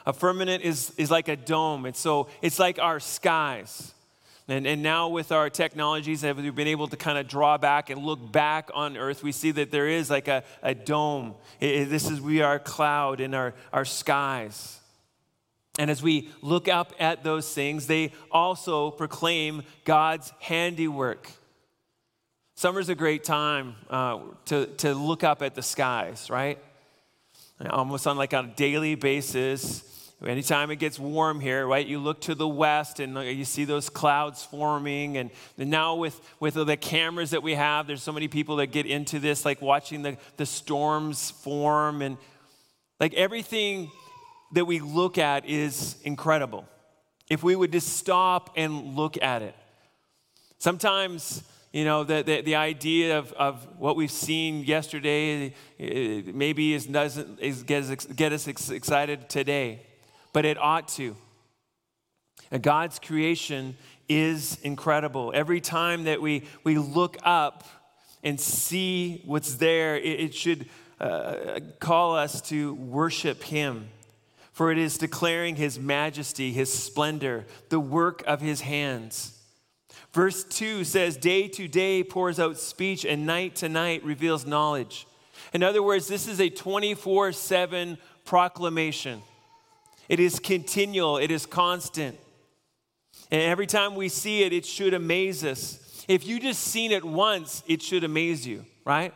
A 0.05 0.13
firmament 0.13 0.63
is, 0.63 0.91
is 0.97 1.11
like 1.11 1.27
a 1.27 1.35
dome, 1.35 1.85
and 1.85 1.95
so 1.95 2.27
it's 2.41 2.59
like 2.59 2.79
our 2.79 2.99
skies. 2.99 3.93
And, 4.47 4.67
and 4.67 4.83
now, 4.83 5.07
with 5.07 5.31
our 5.31 5.49
technologies, 5.49 6.21
have 6.21 6.37
we've 6.37 6.53
been 6.53 6.67
able 6.67 6.89
to 6.89 6.97
kind 6.97 7.17
of 7.17 7.27
draw 7.29 7.57
back 7.57 7.89
and 7.89 8.03
look 8.03 8.31
back 8.31 8.69
on 8.73 8.97
Earth, 8.97 9.23
we 9.23 9.31
see 9.31 9.51
that 9.51 9.71
there 9.71 9.87
is 9.87 10.09
like 10.09 10.27
a, 10.27 10.43
a 10.61 10.75
dome. 10.75 11.35
It, 11.61 11.85
this 11.85 12.09
is, 12.09 12.19
we 12.19 12.41
are 12.41 12.59
cloud 12.59 13.21
in 13.21 13.33
our, 13.33 13.53
our 13.71 13.85
skies. 13.85 14.79
And 15.79 15.89
as 15.89 16.03
we 16.03 16.29
look 16.41 16.67
up 16.67 16.93
at 16.99 17.23
those 17.23 17.51
things, 17.53 17.87
they 17.87 18.11
also 18.31 18.91
proclaim 18.91 19.63
God's 19.85 20.33
handiwork. 20.39 21.31
Summer's 22.55 22.89
a 22.89 22.95
great 22.95 23.23
time 23.23 23.75
uh, 23.89 24.19
to, 24.45 24.67
to 24.77 24.93
look 24.93 25.23
up 25.23 25.41
at 25.41 25.55
the 25.55 25.61
skies, 25.61 26.29
right? 26.29 26.59
Almost 27.69 28.07
on 28.07 28.17
like 28.17 28.33
a 28.33 28.51
daily 28.55 28.95
basis 28.95 29.93
Anytime 30.25 30.71
it 30.71 30.77
gets 30.77 30.97
warm 30.97 31.41
here, 31.41 31.67
right, 31.67 31.85
you 31.85 31.99
look 31.99 32.21
to 32.21 32.35
the 32.35 32.47
west 32.47 33.01
and 33.01 33.17
you 33.17 33.43
see 33.43 33.65
those 33.65 33.89
clouds 33.89 34.41
forming. 34.43 35.17
And, 35.17 35.31
now, 35.57 35.95
with, 35.95 36.19
with 36.39 36.53
the 36.53 36.77
cameras 36.77 37.31
that 37.31 37.43
we 37.43 37.55
have, 37.55 37.87
there's 37.87 38.01
so 38.01 38.13
many 38.13 38.29
people 38.29 38.55
that 38.57 38.67
get 38.67 38.85
into 38.85 39.19
this, 39.19 39.43
like 39.43 39.61
watching 39.61 40.01
the, 40.01 40.17
the 40.37 40.45
storms 40.45 41.29
form. 41.29 42.01
And 42.01 42.17
like 43.01 43.13
everything 43.15 43.91
that 44.53 44.63
we 44.63 44.79
look 44.79 45.17
at 45.17 45.45
is 45.45 45.97
incredible. 46.03 46.65
If 47.29 47.43
we 47.43 47.55
would 47.57 47.73
just 47.73 47.97
stop 47.97 48.51
and 48.55 48.95
look 48.95 49.21
at 49.21 49.41
it. 49.41 49.55
Sometimes, 50.57 51.43
you 51.73 51.83
know, 51.83 52.05
the, 52.05 52.23
the, 52.23 52.41
the 52.41 52.55
idea 52.55 53.19
of, 53.19 53.33
of 53.33 53.67
what 53.77 53.97
we've 53.97 54.11
seen 54.11 54.63
yesterday 54.63 55.53
maybe 55.77 56.73
is, 56.73 56.85
doesn't 56.85 57.39
is, 57.41 57.63
get, 57.63 58.15
get 58.15 58.31
us 58.31 58.47
excited 58.47 59.27
today 59.27 59.81
but 60.33 60.45
it 60.45 60.57
ought 60.57 60.87
to. 60.89 61.15
And 62.51 62.61
God's 62.61 62.99
creation 62.99 63.77
is 64.09 64.57
incredible. 64.63 65.31
Every 65.33 65.61
time 65.61 66.03
that 66.05 66.21
we, 66.21 66.43
we 66.63 66.77
look 66.77 67.17
up 67.23 67.63
and 68.23 68.39
see 68.39 69.21
what's 69.25 69.55
there, 69.55 69.95
it, 69.95 70.19
it 70.19 70.35
should 70.35 70.67
uh, 70.99 71.59
call 71.79 72.15
us 72.15 72.41
to 72.41 72.73
worship 72.73 73.43
Him. 73.43 73.89
For 74.51 74.71
it 74.71 74.77
is 74.77 74.97
declaring 74.97 75.55
His 75.55 75.79
majesty, 75.79 76.51
His 76.51 76.71
splendor, 76.71 77.45
the 77.69 77.79
work 77.79 78.23
of 78.27 78.41
His 78.41 78.61
hands. 78.61 79.39
Verse 80.13 80.43
2 80.43 80.83
says, 80.83 81.17
Day 81.17 81.47
to 81.49 81.67
day 81.67 82.03
pours 82.03 82.39
out 82.39 82.59
speech, 82.59 83.03
and 83.03 83.25
night 83.25 83.55
to 83.57 83.69
night 83.69 84.03
reveals 84.03 84.45
knowledge. 84.45 85.07
In 85.53 85.63
other 85.63 85.81
words, 85.81 86.07
this 86.07 86.27
is 86.27 86.39
a 86.39 86.49
24 86.49 87.31
7 87.31 87.97
proclamation. 88.23 89.21
It 90.07 90.19
is 90.19 90.39
continual, 90.39 91.17
it 91.17 91.31
is 91.31 91.45
constant. 91.45 92.17
And 93.31 93.41
every 93.41 93.65
time 93.65 93.95
we 93.95 94.09
see 94.09 94.43
it, 94.43 94.53
it 94.53 94.65
should 94.65 94.93
amaze 94.93 95.43
us. 95.43 96.05
If 96.07 96.27
you 96.27 96.39
just 96.39 96.61
seen 96.61 96.91
it 96.91 97.03
once, 97.03 97.63
it 97.67 97.81
should 97.81 98.03
amaze 98.03 98.45
you, 98.45 98.65
right? 98.85 99.13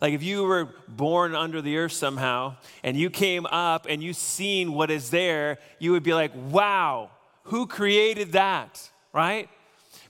Like 0.00 0.12
if 0.12 0.22
you 0.22 0.44
were 0.44 0.68
born 0.86 1.34
under 1.34 1.60
the 1.60 1.76
earth 1.78 1.92
somehow 1.92 2.56
and 2.84 2.96
you 2.96 3.10
came 3.10 3.46
up 3.46 3.86
and 3.88 4.02
you 4.02 4.12
seen 4.12 4.74
what 4.74 4.90
is 4.90 5.10
there, 5.10 5.58
you 5.80 5.90
would 5.92 6.04
be 6.04 6.14
like, 6.14 6.30
wow, 6.50 7.10
who 7.44 7.66
created 7.66 8.32
that, 8.32 8.88
right? 9.12 9.48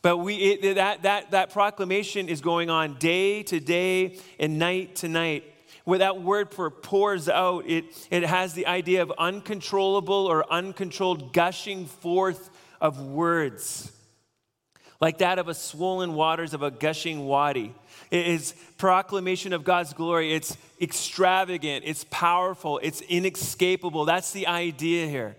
But 0.03 0.19
we, 0.19 0.35
it, 0.35 0.75
that, 0.75 1.03
that, 1.03 1.31
that 1.31 1.51
proclamation 1.51 2.29
is 2.29 2.41
going 2.41 2.71
on 2.71 2.99
day 2.99 3.45
to 3.45 3.61
day 3.61 4.19
and 4.39 4.59
night 4.59 4.97
to 4.97 5.09
night 5.09 5.45
where 5.85 5.99
that 5.99 6.23
word 6.23 6.53
for 6.53 6.71
pours 6.71 7.29
out, 7.29 7.65
it, 7.69 7.85
it 8.11 8.23
has 8.23 8.55
the 8.55 8.67
idea 8.67 9.03
of 9.03 9.13
uncontrollable 9.19 10.27
or 10.27 10.51
uncontrolled 10.53 11.33
gushing 11.33 11.87
forth 11.87 12.51
of 12.81 13.01
words, 13.01 13.91
like 15.01 15.19
that 15.19 15.39
of 15.39 15.49
a 15.49 15.55
swollen 15.55 16.15
waters 16.15 16.55
of 16.55 16.63
a 16.63 16.71
gushing 16.71 17.25
wadi. 17.27 17.75
It 18.11 18.27
is 18.27 18.55
proclamation 18.79 19.53
of 19.53 19.65
God's 19.65 19.93
glory. 19.93 20.35
It's 20.35 20.57
extravagant, 20.81 21.85
it's 21.87 22.05
powerful, 22.11 22.79
it's 22.83 23.01
inescapable. 23.03 24.05
That's 24.05 24.33
the 24.33 24.47
idea 24.47 25.09
here. 25.09 25.37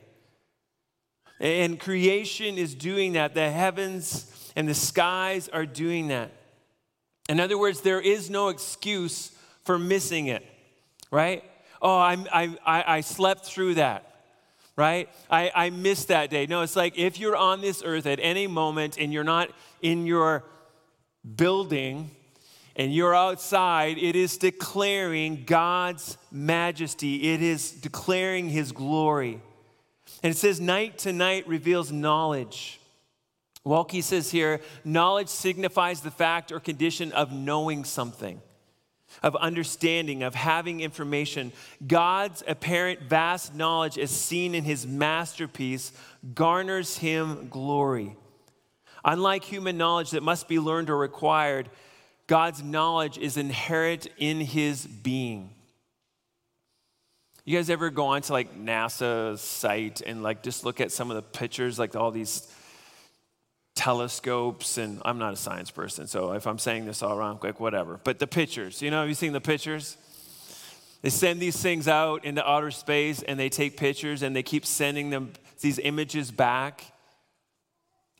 And 1.39 1.79
creation 1.79 2.57
is 2.57 2.73
doing 2.75 3.13
that. 3.13 3.33
The 3.33 3.49
heavens 3.49 4.29
and 4.55 4.67
the 4.67 4.73
skies 4.73 5.49
are 5.49 5.65
doing 5.65 6.07
that. 6.07 6.31
In 7.29 7.39
other 7.39 7.57
words, 7.57 7.81
there 7.81 8.01
is 8.01 8.29
no 8.29 8.49
excuse 8.49 9.31
for 9.63 9.79
missing 9.79 10.27
it, 10.27 10.45
right? 11.11 11.43
Oh, 11.81 11.97
I, 11.97 12.17
I, 12.33 12.83
I 12.97 13.01
slept 13.01 13.45
through 13.45 13.75
that, 13.75 14.23
right? 14.75 15.09
I, 15.29 15.51
I 15.55 15.69
missed 15.69 16.09
that 16.09 16.29
day. 16.29 16.45
No, 16.45 16.61
it's 16.61 16.75
like 16.75 16.97
if 16.97 17.19
you're 17.19 17.35
on 17.35 17.61
this 17.61 17.81
earth 17.85 18.05
at 18.05 18.19
any 18.21 18.47
moment 18.47 18.97
and 18.97 19.13
you're 19.13 19.23
not 19.23 19.49
in 19.81 20.05
your 20.05 20.43
building, 21.35 22.11
and 22.75 22.93
you're 22.93 23.15
outside, 23.15 23.97
it 23.97 24.15
is 24.15 24.37
declaring 24.37 25.43
God's 25.45 26.17
majesty, 26.31 27.31
it 27.31 27.41
is 27.41 27.71
declaring 27.71 28.49
His 28.49 28.71
glory. 28.71 29.39
And 30.23 30.31
it 30.31 30.37
says, 30.37 30.59
night 30.59 30.97
to 30.99 31.13
night 31.13 31.47
reveals 31.47 31.91
knowledge. 31.91 32.79
Waltke 33.65 34.03
says 34.03 34.31
here, 34.31 34.59
knowledge 34.83 35.29
signifies 35.29 36.01
the 36.01 36.11
fact 36.11 36.51
or 36.51 36.59
condition 36.59 37.11
of 37.13 37.31
knowing 37.31 37.85
something, 37.85 38.41
of 39.21 39.35
understanding, 39.37 40.21
of 40.21 40.35
having 40.35 40.81
information. 40.81 41.53
God's 41.85 42.43
apparent 42.45 43.03
vast 43.03 43.55
knowledge, 43.55 43.97
as 43.97 44.11
seen 44.11 44.53
in 44.53 44.65
his 44.65 44.85
masterpiece, 44.85 45.93
garners 46.33 46.97
him 46.97 47.47
glory. 47.49 48.17
Unlike 49.05 49.45
human 49.45 49.77
knowledge 49.77 50.11
that 50.11 50.23
must 50.23 50.49
be 50.49 50.59
learned 50.59 50.89
or 50.89 51.03
acquired, 51.03 51.69
God's 52.27 52.61
knowledge 52.63 53.17
is 53.17 53.37
inherent 53.37 54.07
in 54.17 54.41
his 54.41 54.85
being. 54.85 55.51
You 57.45 57.57
guys 57.57 57.69
ever 57.69 57.89
go 57.89 58.07
on 58.07 58.21
to 58.23 58.33
like 58.33 58.57
NASA's 58.57 59.41
site 59.41 60.01
and 60.01 60.23
like 60.23 60.43
just 60.43 60.63
look 60.63 60.79
at 60.79 60.91
some 60.91 61.11
of 61.11 61.15
the 61.15 61.21
pictures, 61.21 61.77
like 61.77 61.95
all 61.95 62.11
these 62.11 62.47
telescopes? 63.75 64.77
And 64.77 65.01
I'm 65.05 65.17
not 65.17 65.33
a 65.33 65.37
science 65.37 65.71
person, 65.71 66.07
so 66.07 66.33
if 66.33 66.47
I'm 66.47 66.59
saying 66.59 66.85
this 66.85 67.03
all 67.03 67.17
wrong, 67.17 67.37
quick, 67.37 67.59
whatever. 67.59 67.99
But 68.03 68.19
the 68.19 68.27
pictures, 68.27 68.81
you 68.81 68.91
know, 68.91 69.01
have 69.01 69.09
you 69.09 69.15
seen 69.15 69.33
the 69.33 69.41
pictures? 69.41 69.97
They 71.01 71.09
send 71.09 71.39
these 71.39 71.61
things 71.61 71.87
out 71.87 72.23
into 72.23 72.47
outer 72.49 72.71
space 72.71 73.21
and 73.23 73.37
they 73.37 73.49
take 73.49 73.75
pictures 73.75 74.21
and 74.23 74.35
they 74.35 74.43
keep 74.43 74.65
sending 74.65 75.09
them 75.09 75.33
these 75.59 75.77
images 75.79 76.31
back. 76.31 76.85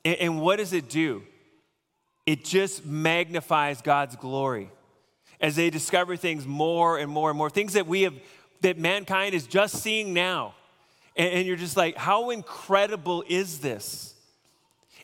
And, 0.03 0.17
and 0.17 0.41
what 0.41 0.57
does 0.57 0.73
it 0.73 0.89
do? 0.89 1.23
It 2.25 2.43
just 2.43 2.85
magnifies 2.85 3.81
God's 3.81 4.15
glory 4.15 4.69
as 5.39 5.55
they 5.55 5.69
discover 5.69 6.15
things 6.15 6.45
more 6.45 6.97
and 6.97 7.09
more 7.09 7.29
and 7.29 7.37
more, 7.37 7.49
things 7.49 7.73
that 7.73 7.87
we 7.87 8.03
have 8.03 8.13
that 8.61 8.77
mankind 8.77 9.35
is 9.35 9.45
just 9.45 9.75
seeing 9.75 10.13
now. 10.13 10.55
And, 11.15 11.29
and 11.29 11.47
you're 11.47 11.57
just 11.57 11.77
like, 11.77 11.95
how 11.95 12.31
incredible 12.31 13.23
is 13.27 13.59
this? 13.59 14.15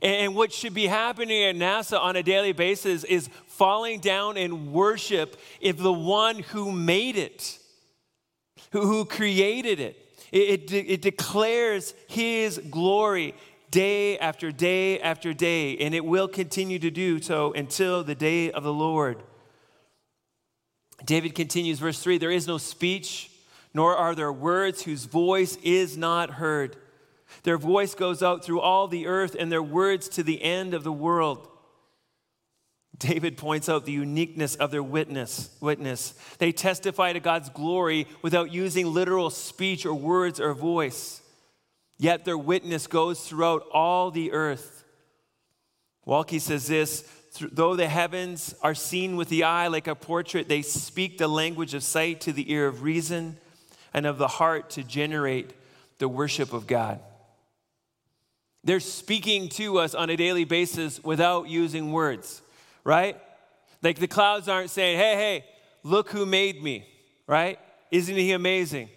And, 0.01 0.35
what 0.35 0.53
should 0.53 0.73
be 0.73 0.87
happening 0.87 1.43
at 1.43 1.55
NASA 1.55 1.99
on 1.99 2.15
a 2.15 2.23
daily 2.23 2.53
basis 2.53 3.03
is 3.03 3.29
falling 3.47 3.99
down 3.99 4.37
in 4.37 4.71
worship 4.71 5.37
of 5.63 5.77
the 5.77 5.91
one 5.91 6.39
who 6.39 6.71
made 6.71 7.17
it, 7.17 7.59
who, 8.71 8.81
who 8.81 9.05
created 9.05 9.79
it. 9.79 9.97
It, 10.31 10.71
it, 10.71 10.87
it 10.87 11.01
declares 11.01 11.93
his 12.07 12.59
glory 12.69 13.33
day 13.71 14.17
after 14.19 14.51
day 14.51 14.99
after 14.99 15.33
day, 15.33 15.77
and 15.77 15.93
it 15.93 16.05
will 16.05 16.27
continue 16.27 16.79
to 16.79 16.91
do 16.91 17.21
so 17.21 17.51
until 17.53 18.03
the 18.03 18.15
day 18.15 18.51
of 18.51 18.63
the 18.63 18.73
Lord. 18.73 19.21
David 21.05 21.35
continues, 21.35 21.79
verse 21.79 22.01
3 22.01 22.17
There 22.17 22.31
is 22.31 22.47
no 22.47 22.57
speech 22.57 23.29
nor 23.73 23.95
are 23.95 24.15
there 24.15 24.31
words 24.31 24.83
whose 24.83 25.05
voice 25.05 25.57
is 25.57 25.97
not 25.97 26.31
heard. 26.31 26.75
Their 27.43 27.57
voice 27.57 27.95
goes 27.95 28.21
out 28.21 28.43
through 28.43 28.61
all 28.61 28.87
the 28.87 29.07
earth, 29.07 29.35
and 29.37 29.51
their 29.51 29.63
words 29.63 30.09
to 30.09 30.23
the 30.23 30.41
end 30.41 30.73
of 30.73 30.83
the 30.83 30.91
world. 30.91 31.47
David 32.97 33.37
points 33.37 33.69
out 33.69 33.85
the 33.85 33.93
uniqueness 33.93 34.55
of 34.55 34.71
their 34.71 34.83
witness. 34.83 35.55
Witness. 35.61 36.13
They 36.37 36.51
testify 36.51 37.13
to 37.13 37.21
God's 37.21 37.49
glory 37.49 38.07
without 38.21 38.51
using 38.51 38.93
literal 38.93 39.29
speech 39.29 39.85
or 39.85 39.93
words 39.93 40.39
or 40.39 40.53
voice. 40.53 41.21
Yet 41.97 42.25
their 42.25 42.37
witness 42.37 42.87
goes 42.87 43.21
throughout 43.21 43.63
all 43.73 44.11
the 44.11 44.33
earth. 44.33 44.83
Waltke 46.05 46.41
says 46.41 46.67
this 46.67 47.03
though 47.51 47.75
the 47.75 47.87
heavens 47.87 48.55
are 48.61 48.75
seen 48.75 49.15
with 49.15 49.29
the 49.29 49.43
eye 49.43 49.67
like 49.67 49.87
a 49.87 49.95
portrait, 49.95 50.49
they 50.49 50.61
speak 50.61 51.17
the 51.17 51.27
language 51.27 51.73
of 51.73 51.83
sight 51.83 52.19
to 52.21 52.33
the 52.33 52.51
ear 52.51 52.67
of 52.67 52.83
reason 52.83 53.37
and 53.93 54.05
of 54.05 54.17
the 54.17 54.27
heart 54.27 54.71
to 54.71 54.83
generate 54.83 55.53
the 55.99 56.09
worship 56.09 56.51
of 56.53 56.67
God. 56.67 56.99
They're 58.63 58.79
speaking 58.79 59.49
to 59.49 59.79
us 59.79 59.95
on 59.95 60.09
a 60.09 60.17
daily 60.17 60.43
basis 60.43 61.01
without 61.03 61.47
using 61.47 61.91
words, 61.91 62.41
right? 62.83 63.17
Like 63.81 63.99
the 63.99 64.07
clouds 64.07 64.49
aren't 64.49 64.69
saying, 64.69 64.97
hey, 64.97 65.15
hey, 65.15 65.45
look 65.83 66.09
who 66.09 66.25
made 66.25 66.61
me, 66.61 66.85
right? 67.25 67.57
Isn't 67.91 68.15
he 68.15 68.33
amazing? 68.33 68.89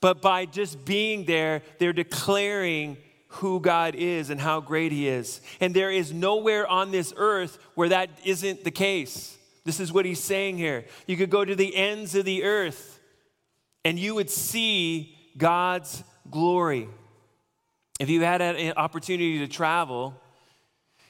But 0.00 0.22
by 0.22 0.46
just 0.46 0.84
being 0.84 1.24
there, 1.24 1.62
they're 1.78 1.92
declaring 1.92 2.96
who 3.28 3.58
God 3.58 3.96
is 3.96 4.30
and 4.30 4.40
how 4.40 4.60
great 4.60 4.92
he 4.92 5.08
is. 5.08 5.40
And 5.60 5.74
there 5.74 5.90
is 5.90 6.12
nowhere 6.12 6.66
on 6.66 6.92
this 6.92 7.12
earth 7.16 7.58
where 7.74 7.88
that 7.88 8.10
isn't 8.24 8.62
the 8.62 8.70
case. 8.70 9.36
This 9.64 9.80
is 9.80 9.92
what 9.92 10.04
he's 10.04 10.22
saying 10.22 10.56
here. 10.58 10.84
You 11.06 11.16
could 11.16 11.30
go 11.30 11.44
to 11.44 11.56
the 11.56 11.74
ends 11.74 12.14
of 12.14 12.24
the 12.24 12.44
earth 12.44 13.00
and 13.84 13.98
you 13.98 14.14
would 14.14 14.30
see 14.30 15.16
God's 15.36 16.04
glory. 16.30 16.88
If 18.00 18.10
you 18.10 18.22
had 18.22 18.40
an 18.40 18.72
opportunity 18.76 19.38
to 19.38 19.48
travel, 19.48 20.20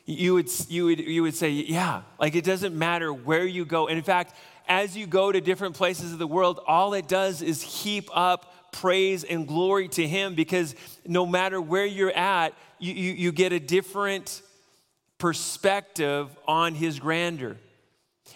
you 0.06 0.34
would, 0.34 0.50
you, 0.68 0.84
would, 0.84 1.00
you 1.00 1.22
would 1.22 1.34
say, 1.34 1.50
yeah, 1.50 2.02
like 2.20 2.34
it 2.34 2.44
doesn't 2.44 2.76
matter 2.76 3.12
where 3.12 3.46
you 3.46 3.64
go. 3.64 3.88
And 3.88 3.96
in 3.96 4.04
fact, 4.04 4.34
as 4.68 4.96
you 4.96 5.06
go 5.06 5.32
to 5.32 5.40
different 5.40 5.76
places 5.76 6.12
of 6.12 6.18
the 6.18 6.26
world, 6.26 6.60
all 6.66 6.94
it 6.94 7.08
does 7.08 7.42
is 7.42 7.62
heap 7.62 8.08
up 8.12 8.72
praise 8.72 9.24
and 9.24 9.46
glory 9.46 9.88
to 9.88 10.06
Him 10.06 10.34
because 10.34 10.74
no 11.06 11.24
matter 11.24 11.60
where 11.60 11.86
you're 11.86 12.12
at, 12.12 12.54
you, 12.78 12.92
you, 12.92 13.12
you 13.12 13.32
get 13.32 13.52
a 13.52 13.60
different 13.60 14.42
perspective 15.18 16.28
on 16.46 16.74
His 16.74 16.98
grandeur. 16.98 17.56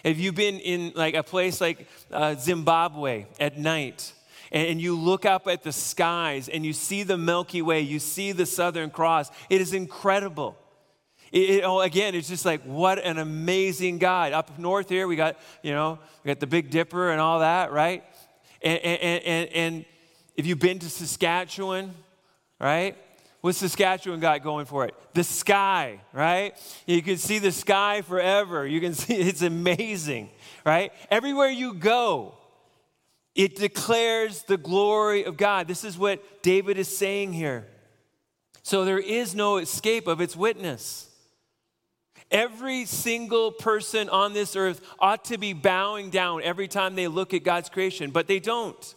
If 0.03 0.17
you've 0.17 0.35
been 0.35 0.59
in 0.59 0.93
like 0.95 1.15
a 1.15 1.23
place 1.23 1.59
like 1.59 1.87
uh, 2.11 2.35
Zimbabwe 2.35 3.25
at 3.39 3.57
night, 3.57 4.13
and 4.51 4.81
you 4.81 4.97
look 4.97 5.25
up 5.25 5.47
at 5.47 5.63
the 5.63 5.71
skies 5.71 6.49
and 6.49 6.65
you 6.65 6.73
see 6.73 7.03
the 7.03 7.17
Milky 7.17 7.61
Way, 7.61 7.81
you 7.81 7.99
see 7.99 8.31
the 8.31 8.45
Southern 8.45 8.89
Cross, 8.89 9.31
it 9.49 9.61
is 9.61 9.73
incredible. 9.73 10.57
It, 11.31 11.49
it, 11.49 11.63
oh, 11.63 11.81
again, 11.81 12.15
it's 12.15 12.27
just 12.27 12.45
like, 12.45 12.63
what 12.63 12.99
an 12.99 13.19
amazing 13.19 13.99
God. 13.99 14.33
Up 14.33 14.57
north 14.57 14.89
here, 14.89 15.07
we 15.07 15.15
got, 15.15 15.37
you 15.61 15.71
know, 15.71 15.99
we 16.23 16.29
got 16.29 16.39
the 16.39 16.47
Big 16.47 16.71
Dipper 16.71 17.11
and 17.11 17.21
all 17.21 17.39
that, 17.39 17.71
right? 17.71 18.03
And, 18.61 18.79
and, 18.79 19.23
and, 19.23 19.49
and 19.49 19.85
if 20.35 20.45
you've 20.45 20.59
been 20.59 20.79
to 20.79 20.89
Saskatchewan, 20.89 21.93
right? 22.59 22.97
What's 23.41 23.59
Saskatchewan 23.59 24.19
got 24.19 24.43
going 24.43 24.65
for 24.65 24.85
it? 24.85 24.95
The 25.13 25.23
sky, 25.23 26.01
right? 26.11 26.53
You 26.85 27.01
can 27.01 27.17
see 27.17 27.39
the 27.39 27.51
sky 27.51 28.01
forever. 28.01 28.67
You 28.67 28.81
can 28.81 28.93
see 28.95 29.15
it's 29.15 29.41
amazing, 29.41 30.29
right? 30.65 30.91
Everywhere 31.09 31.49
you 31.49 31.73
go, 31.73 32.33
it 33.35 33.55
declares 33.55 34.43
the 34.43 34.57
glory 34.57 35.23
of 35.23 35.37
God. 35.37 35.67
This 35.67 35.83
is 35.83 35.97
what 35.97 36.41
David 36.41 36.77
is 36.77 36.95
saying 36.95 37.33
here. 37.33 37.67
So 38.63 38.85
there 38.85 38.99
is 38.99 39.33
no 39.33 39.57
escape 39.57 40.07
of 40.07 40.21
its 40.21 40.35
witness. 40.35 41.09
Every 42.31 42.85
single 42.85 43.51
person 43.51 44.09
on 44.09 44.33
this 44.33 44.55
earth 44.55 44.81
ought 44.99 45.25
to 45.25 45.37
be 45.37 45.53
bowing 45.53 46.09
down 46.09 46.43
every 46.43 46.67
time 46.67 46.95
they 46.95 47.07
look 47.07 47.33
at 47.33 47.43
God's 47.43 47.69
creation, 47.69 48.11
but 48.11 48.27
they 48.27 48.39
don't. 48.39 48.95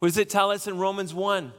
What 0.00 0.08
does 0.08 0.18
it 0.18 0.30
tell 0.30 0.50
us 0.50 0.66
in 0.66 0.78
Romans 0.78 1.14
1? 1.14 1.52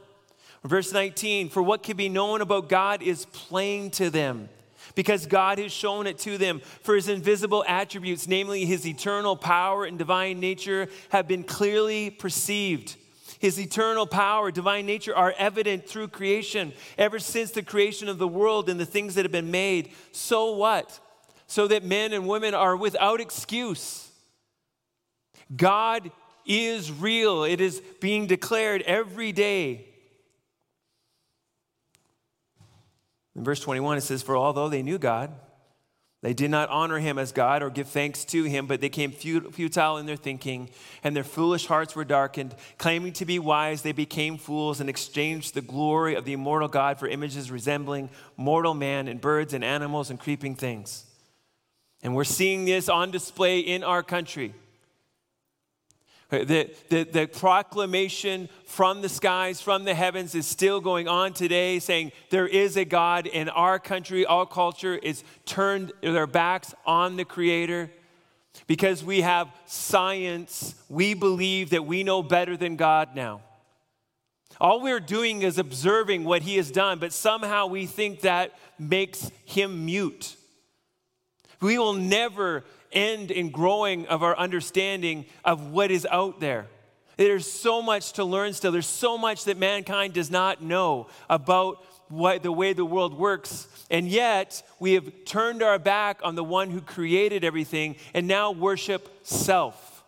Verse 0.64 0.92
19 0.92 1.48
For 1.48 1.62
what 1.62 1.82
can 1.82 1.96
be 1.96 2.08
known 2.08 2.40
about 2.40 2.68
God 2.68 3.02
is 3.02 3.26
plain 3.26 3.90
to 3.92 4.10
them 4.10 4.48
because 4.94 5.26
God 5.26 5.58
has 5.58 5.72
shown 5.72 6.06
it 6.06 6.18
to 6.20 6.38
them. 6.38 6.60
For 6.82 6.94
his 6.94 7.08
invisible 7.08 7.64
attributes, 7.66 8.28
namely 8.28 8.64
his 8.64 8.86
eternal 8.86 9.36
power 9.36 9.84
and 9.84 9.98
divine 9.98 10.40
nature, 10.40 10.88
have 11.10 11.26
been 11.26 11.44
clearly 11.44 12.10
perceived. 12.10 12.96
His 13.38 13.60
eternal 13.60 14.06
power, 14.06 14.50
divine 14.50 14.86
nature 14.86 15.14
are 15.14 15.34
evident 15.36 15.86
through 15.86 16.08
creation, 16.08 16.72
ever 16.96 17.18
since 17.18 17.50
the 17.50 17.62
creation 17.62 18.08
of 18.08 18.18
the 18.18 18.28
world 18.28 18.68
and 18.68 18.80
the 18.80 18.86
things 18.86 19.16
that 19.16 19.24
have 19.24 19.32
been 19.32 19.50
made. 19.50 19.90
So 20.12 20.52
what? 20.52 20.98
So 21.46 21.66
that 21.68 21.84
men 21.84 22.12
and 22.12 22.26
women 22.26 22.54
are 22.54 22.76
without 22.76 23.20
excuse. 23.20 24.08
God 25.54 26.10
is 26.46 26.90
real, 26.90 27.44
it 27.44 27.60
is 27.60 27.82
being 28.00 28.26
declared 28.26 28.82
every 28.82 29.32
day. 29.32 29.93
In 33.36 33.44
verse 33.44 33.60
21, 33.60 33.98
it 33.98 34.02
says, 34.02 34.22
For 34.22 34.36
although 34.36 34.68
they 34.68 34.82
knew 34.82 34.98
God, 34.98 35.32
they 36.24 36.32
did 36.32 36.50
not 36.50 36.70
honor 36.70 36.98
him 37.00 37.18
as 37.18 37.32
God 37.32 37.62
or 37.62 37.68
give 37.68 37.88
thanks 37.88 38.24
to 38.26 38.44
him, 38.44 38.66
but 38.66 38.80
they 38.80 38.88
came 38.88 39.12
futile 39.12 39.98
in 39.98 40.06
their 40.06 40.16
thinking, 40.16 40.70
and 41.02 41.14
their 41.14 41.22
foolish 41.22 41.66
hearts 41.66 41.94
were 41.94 42.04
darkened. 42.04 42.54
Claiming 42.78 43.12
to 43.14 43.26
be 43.26 43.38
wise, 43.38 43.82
they 43.82 43.92
became 43.92 44.38
fools 44.38 44.80
and 44.80 44.88
exchanged 44.88 45.52
the 45.52 45.60
glory 45.60 46.14
of 46.14 46.24
the 46.24 46.32
immortal 46.32 46.68
God 46.68 46.98
for 46.98 47.08
images 47.08 47.50
resembling 47.50 48.08
mortal 48.38 48.72
man 48.72 49.06
and 49.06 49.20
birds 49.20 49.52
and 49.52 49.62
animals 49.62 50.08
and 50.08 50.18
creeping 50.18 50.54
things. 50.54 51.04
And 52.02 52.14
we're 52.14 52.24
seeing 52.24 52.64
this 52.64 52.88
on 52.88 53.10
display 53.10 53.60
in 53.60 53.84
our 53.84 54.02
country. 54.02 54.54
The, 56.42 56.70
the, 56.88 57.02
the, 57.04 57.26
proclamation 57.26 58.48
from 58.64 59.02
the 59.02 59.08
skies, 59.08 59.60
from 59.60 59.84
the 59.84 59.94
heavens, 59.94 60.34
is 60.34 60.46
still 60.46 60.80
going 60.80 61.06
on 61.06 61.34
today, 61.34 61.78
saying 61.78 62.12
there 62.30 62.48
is 62.48 62.76
a 62.76 62.84
God 62.84 63.26
in 63.26 63.48
our 63.50 63.78
country. 63.78 64.24
All 64.26 64.46
culture 64.46 64.94
is 64.94 65.22
turned 65.44 65.92
their 66.00 66.26
backs 66.26 66.74
on 66.86 67.16
the 67.16 67.24
Creator. 67.24 67.90
Because 68.66 69.04
we 69.04 69.20
have 69.20 69.48
science, 69.66 70.74
we 70.88 71.14
believe 71.14 71.70
that 71.70 71.84
we 71.84 72.04
know 72.04 72.22
better 72.22 72.56
than 72.56 72.76
God 72.76 73.14
now. 73.14 73.40
All 74.60 74.80
we're 74.80 75.00
doing 75.00 75.42
is 75.42 75.58
observing 75.58 76.24
what 76.24 76.42
he 76.42 76.56
has 76.56 76.70
done, 76.70 76.98
but 76.98 77.12
somehow 77.12 77.66
we 77.66 77.86
think 77.86 78.20
that 78.20 78.52
makes 78.78 79.30
him 79.44 79.84
mute. 79.84 80.36
We 81.60 81.78
will 81.78 81.94
never 81.94 82.64
end 82.94 83.30
in 83.30 83.50
growing 83.50 84.06
of 84.06 84.22
our 84.22 84.36
understanding 84.36 85.26
of 85.44 85.70
what 85.70 85.90
is 85.90 86.06
out 86.10 86.40
there. 86.40 86.66
There's 87.16 87.50
so 87.50 87.80
much 87.80 88.14
to 88.14 88.24
learn 88.24 88.52
still. 88.54 88.72
There's 88.72 88.86
so 88.86 89.16
much 89.16 89.44
that 89.44 89.56
mankind 89.56 90.14
does 90.14 90.30
not 90.30 90.62
know 90.62 91.08
about 91.30 91.84
what, 92.08 92.42
the 92.42 92.52
way 92.52 92.72
the 92.72 92.84
world 92.84 93.16
works. 93.16 93.68
And 93.90 94.08
yet, 94.08 94.62
we 94.80 94.94
have 94.94 95.10
turned 95.24 95.62
our 95.62 95.78
back 95.78 96.20
on 96.22 96.34
the 96.34 96.44
one 96.44 96.70
who 96.70 96.80
created 96.80 97.44
everything 97.44 97.96
and 98.12 98.26
now 98.26 98.50
worship 98.50 99.08
self. 99.22 100.04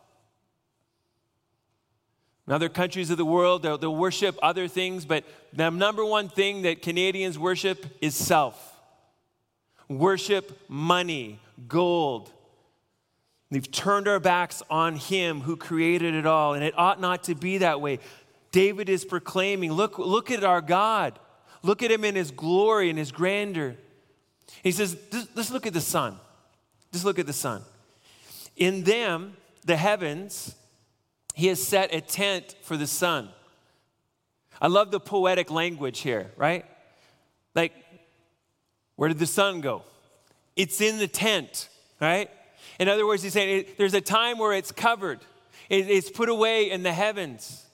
In 2.47 2.53
other 2.53 2.69
countries 2.69 3.11
of 3.11 3.17
the 3.17 3.25
world, 3.25 3.63
they'll, 3.63 3.79
they'll 3.79 3.95
worship 3.95 4.39
other 4.41 4.69
things, 4.69 5.05
but 5.05 5.25
the 5.53 5.69
number 5.71 6.05
one 6.05 6.29
thing 6.29 6.63
that 6.63 6.81
Canadians 6.81 7.39
worship 7.39 7.85
is 8.01 8.15
self. 8.15 8.79
Worship 9.89 10.59
money, 10.69 11.41
gold. 11.67 12.33
We've 13.51 13.71
turned 13.71 14.09
our 14.09 14.19
backs 14.19 14.63
on 14.69 14.97
Him 14.97 15.43
who 15.43 15.57
created 15.57 16.15
it 16.15 16.27
all, 16.27 16.55
and 16.55 16.65
it 16.65 16.75
ought 16.77 17.01
not 17.01 17.25
to 17.25 17.35
be 17.35 17.59
that 17.59 17.81
way. 17.81 18.01
David 18.51 18.89
is 18.89 19.05
proclaiming, 19.05 19.73
look, 19.73 19.99
look 19.99 20.31
at 20.31 20.43
our 20.43 20.61
God. 20.61 21.19
Look 21.63 21.83
at 21.83 21.91
Him 21.91 22.05
in 22.05 22.15
His 22.15 22.31
glory 22.31 22.91
and 22.91 22.99
His 22.99 23.13
grandeur. 23.13 23.77
He 24.63 24.73
says, 24.73 24.97
let's 25.35 25.51
look 25.51 25.67
at 25.67 25.73
the 25.73 25.81
sun. 25.81 26.17
Just 26.93 27.05
look 27.05 27.19
at 27.19 27.27
the 27.27 27.33
sun. 27.33 27.63
In 28.57 28.85
them, 28.85 29.37
the 29.65 29.77
heavens, 29.77 30.55
he 31.35 31.49
has 31.49 31.63
set 31.63 31.93
a 31.93 32.01
tent 32.01 32.55
for 32.63 32.77
the 32.77 32.87
sun. 32.87 33.29
I 34.61 34.69
love 34.69 34.91
the 34.91 35.01
poetic 35.01 35.51
language 35.51 36.01
here, 36.01 36.31
right? 36.37 36.65
Like, 37.55 37.75
where 38.95 39.09
did 39.09 39.19
the 39.19 39.27
sun 39.27 39.61
go? 39.61 39.83
It's 40.55 40.81
in 40.81 40.99
the 40.99 41.09
tent, 41.09 41.69
right? 42.01 42.31
In 42.79 42.89
other 42.89 43.07
words, 43.07 43.23
he's 43.23 43.33
saying 43.33 43.67
there's 43.79 43.95
a 43.95 44.01
time 44.01 44.39
where 44.39 44.53
it's 44.53 44.73
covered, 44.73 45.21
it's 45.69 46.11
put 46.11 46.29
away 46.29 46.71
in 46.71 46.83
the 46.83 46.93
heavens. 46.93 47.67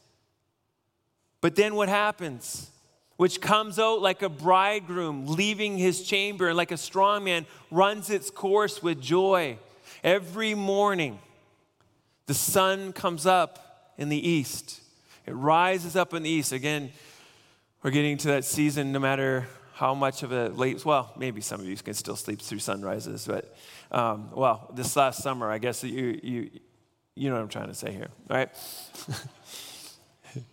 But 1.41 1.57
then 1.57 1.75
what 1.75 1.89
happens? 1.89 2.71
Which 3.17 3.41
comes 3.41 3.79
out 3.79 4.01
like 4.01 4.23
a 4.23 4.29
bridegroom 4.29 5.27
leaving 5.27 5.77
his 5.77 6.03
chamber, 6.03 6.49
and 6.49 6.57
like 6.57 6.73
a 6.73 6.77
strong 6.77 7.25
man 7.25 7.47
runs 7.71 8.11
its 8.11 8.31
course 8.31 8.83
with 8.83 9.01
joy. 9.01 9.59
Every 10.03 10.55
morning, 10.55 11.19
the 12.27 12.35
sun 12.35 12.93
comes 12.93 13.27
up 13.27 13.93
in 13.99 14.09
the 14.09 14.29
east. 14.29 14.81
It 15.27 15.33
rises 15.33 15.97
up 15.97 16.15
in 16.15 16.23
the 16.23 16.31
east. 16.31 16.53
Again, 16.53 16.91
we're 17.83 17.91
getting 17.91 18.17
to 18.19 18.29
that 18.29 18.45
season 18.45 18.93
no 18.93 18.99
matter 18.99 19.47
how 19.73 19.95
much 19.95 20.23
of 20.23 20.33
a 20.33 20.49
late, 20.49 20.85
well, 20.85 21.13
maybe 21.17 21.41
some 21.41 21.61
of 21.61 21.67
you 21.67 21.77
can 21.77 21.95
still 21.95 22.17
sleep 22.17 22.41
through 22.41 22.59
sunrises, 22.59 23.27
but, 23.27 23.55
um, 23.91 24.31
well, 24.35 24.71
this 24.75 24.95
last 24.97 25.23
summer, 25.23 25.51
I 25.51 25.59
guess 25.59 25.83
you, 25.83 26.21
you, 26.23 26.51
you 27.15 27.29
know 27.29 27.37
what 27.37 27.43
I'm 27.43 27.49
trying 27.49 27.69
to 27.69 27.75
say 27.75 27.93
here, 27.93 28.09
right? 28.29 28.51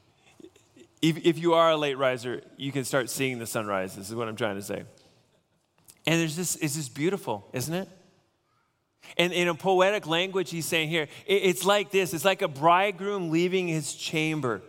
if, 1.02 1.18
if 1.26 1.38
you 1.38 1.54
are 1.54 1.72
a 1.72 1.78
late 1.78 1.98
riser, 1.98 2.42
you 2.58 2.72
can 2.72 2.86
start 2.86 3.10
seeing 3.10 3.40
the 3.40 3.46
sunrises, 3.46 4.10
is 4.10 4.16
what 4.16 4.28
I'm 4.28 4.36
trying 4.36 4.56
to 4.56 4.62
say. 4.62 4.84
And 6.06 6.20
there's 6.20 6.36
this, 6.36 6.56
it's 6.56 6.76
just 6.76 6.96
beautiful, 6.96 7.48
isn't 7.54 7.74
it? 7.74 7.90
And 9.18 9.34
in 9.34 9.48
a 9.48 9.56
poetic 9.56 10.08
language, 10.08 10.50
he's 10.50 10.66
saying 10.66 10.90
here, 10.90 11.08
it's 11.26 11.66
like 11.66 11.92
this 11.92 12.14
it's 12.14 12.26
like 12.26 12.42
a 12.42 12.48
bridegroom 12.48 13.32
leaving 13.32 13.68
his 13.68 13.94
chamber. 13.94 14.62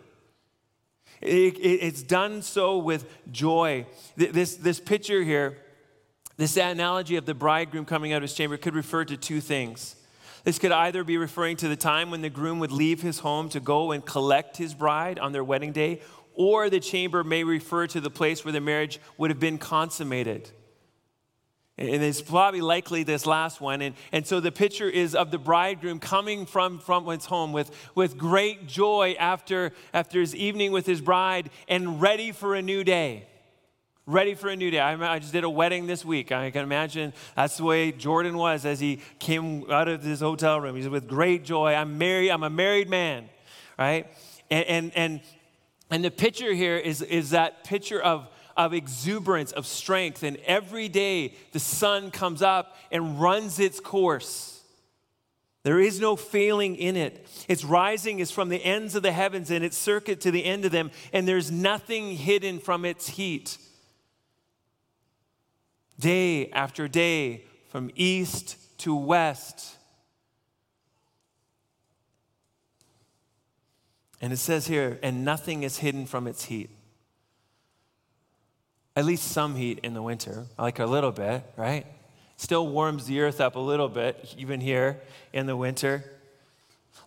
It's 1.21 2.01
done 2.01 2.41
so 2.41 2.77
with 2.77 3.05
joy. 3.31 3.85
This, 4.15 4.55
this 4.55 4.79
picture 4.79 5.23
here, 5.23 5.57
this 6.37 6.57
analogy 6.57 7.15
of 7.15 7.25
the 7.25 7.33
bridegroom 7.33 7.85
coming 7.85 8.13
out 8.13 8.17
of 8.17 8.23
his 8.23 8.33
chamber 8.33 8.57
could 8.57 8.75
refer 8.75 9.05
to 9.05 9.17
two 9.17 9.41
things. 9.41 9.95
This 10.43 10.57
could 10.57 10.71
either 10.71 11.03
be 11.03 11.17
referring 11.17 11.57
to 11.57 11.67
the 11.67 11.75
time 11.75 12.09
when 12.09 12.21
the 12.21 12.29
groom 12.29 12.59
would 12.59 12.71
leave 12.71 13.01
his 13.01 13.19
home 13.19 13.49
to 13.49 13.59
go 13.59 13.91
and 13.91 14.03
collect 14.03 14.57
his 14.57 14.73
bride 14.73 15.19
on 15.19 15.33
their 15.33 15.43
wedding 15.43 15.71
day, 15.71 16.01
or 16.33 16.69
the 16.69 16.79
chamber 16.79 17.23
may 17.23 17.43
refer 17.43 17.85
to 17.87 18.01
the 18.01 18.09
place 18.09 18.43
where 18.43 18.51
the 18.51 18.61
marriage 18.61 18.99
would 19.17 19.29
have 19.29 19.39
been 19.39 19.59
consummated. 19.59 20.49
And 21.77 22.03
it's 22.03 22.21
probably 22.21 22.61
likely 22.61 23.03
this 23.03 23.25
last 23.25 23.61
one. 23.61 23.81
And, 23.81 23.95
and 24.11 24.27
so 24.27 24.39
the 24.39 24.51
picture 24.51 24.89
is 24.89 25.15
of 25.15 25.31
the 25.31 25.39
bridegroom 25.39 25.99
coming 25.99 26.45
from, 26.45 26.79
from 26.79 27.07
his 27.07 27.25
home 27.25 27.53
with, 27.53 27.71
with 27.95 28.17
great 28.17 28.67
joy 28.67 29.15
after, 29.17 29.71
after 29.93 30.19
his 30.19 30.35
evening 30.35 30.71
with 30.71 30.85
his 30.85 31.01
bride 31.01 31.49
and 31.67 32.01
ready 32.01 32.31
for 32.31 32.55
a 32.55 32.61
new 32.61 32.83
day. 32.83 33.27
Ready 34.05 34.35
for 34.35 34.49
a 34.49 34.55
new 34.55 34.69
day. 34.69 34.79
I, 34.79 35.13
I 35.13 35.19
just 35.19 35.31
did 35.31 35.43
a 35.43 35.49
wedding 35.49 35.87
this 35.87 36.03
week. 36.03 36.31
I 36.31 36.51
can 36.51 36.63
imagine 36.63 37.13
that's 37.35 37.57
the 37.57 37.63
way 37.63 37.91
Jordan 37.91 38.37
was 38.37 38.65
as 38.65 38.79
he 38.79 38.99
came 39.19 39.71
out 39.71 39.87
of 39.87 40.03
his 40.03 40.19
hotel 40.19 40.59
room. 40.59 40.75
He's 40.75 40.89
with 40.89 41.07
great 41.07 41.45
joy. 41.45 41.73
I'm 41.73 41.97
married, 41.97 42.31
I'm 42.31 42.43
a 42.43 42.49
married 42.49 42.89
man, 42.89 43.29
right? 43.79 44.07
And, 44.49 44.65
and, 44.65 44.91
and, 44.95 45.21
and 45.89 46.03
the 46.03 46.11
picture 46.11 46.53
here 46.53 46.77
is, 46.77 47.01
is 47.01 47.29
that 47.29 47.63
picture 47.63 48.01
of 48.01 48.27
of 48.57 48.73
exuberance, 48.73 49.51
of 49.51 49.65
strength. 49.65 50.23
And 50.23 50.37
every 50.45 50.87
day 50.87 51.33
the 51.51 51.59
sun 51.59 52.11
comes 52.11 52.41
up 52.41 52.75
and 52.91 53.21
runs 53.21 53.59
its 53.59 53.79
course. 53.79 54.61
There 55.63 55.79
is 55.79 55.99
no 55.99 56.15
failing 56.15 56.75
in 56.75 56.95
it. 56.95 57.27
Its 57.47 57.63
rising 57.63 58.19
is 58.19 58.31
from 58.31 58.49
the 58.49 58.63
ends 58.63 58.95
of 58.95 59.03
the 59.03 59.11
heavens 59.11 59.51
and 59.51 59.63
its 59.63 59.77
circuit 59.77 60.21
to 60.21 60.31
the 60.31 60.43
end 60.43 60.65
of 60.65 60.71
them, 60.71 60.89
and 61.13 61.27
there's 61.27 61.51
nothing 61.51 62.15
hidden 62.15 62.59
from 62.59 62.83
its 62.83 63.09
heat. 63.09 63.57
Day 65.99 66.49
after 66.49 66.87
day, 66.87 67.43
from 67.69 67.91
east 67.95 68.57
to 68.79 68.95
west. 68.95 69.77
And 74.19 74.33
it 74.33 74.37
says 74.37 74.65
here, 74.65 74.99
and 75.03 75.23
nothing 75.23 75.61
is 75.61 75.77
hidden 75.77 76.07
from 76.07 76.25
its 76.25 76.45
heat 76.45 76.71
at 78.95 79.05
least 79.05 79.31
some 79.31 79.55
heat 79.55 79.79
in 79.83 79.93
the 79.93 80.01
winter, 80.01 80.45
like 80.57 80.79
a 80.79 80.85
little 80.85 81.11
bit, 81.11 81.43
right? 81.55 81.85
Still 82.37 82.67
warms 82.67 83.05
the 83.05 83.21
earth 83.21 83.39
up 83.39 83.55
a 83.55 83.59
little 83.59 83.87
bit, 83.87 84.33
even 84.37 84.59
here 84.59 84.99
in 85.31 85.45
the 85.45 85.55
winter. 85.55 86.03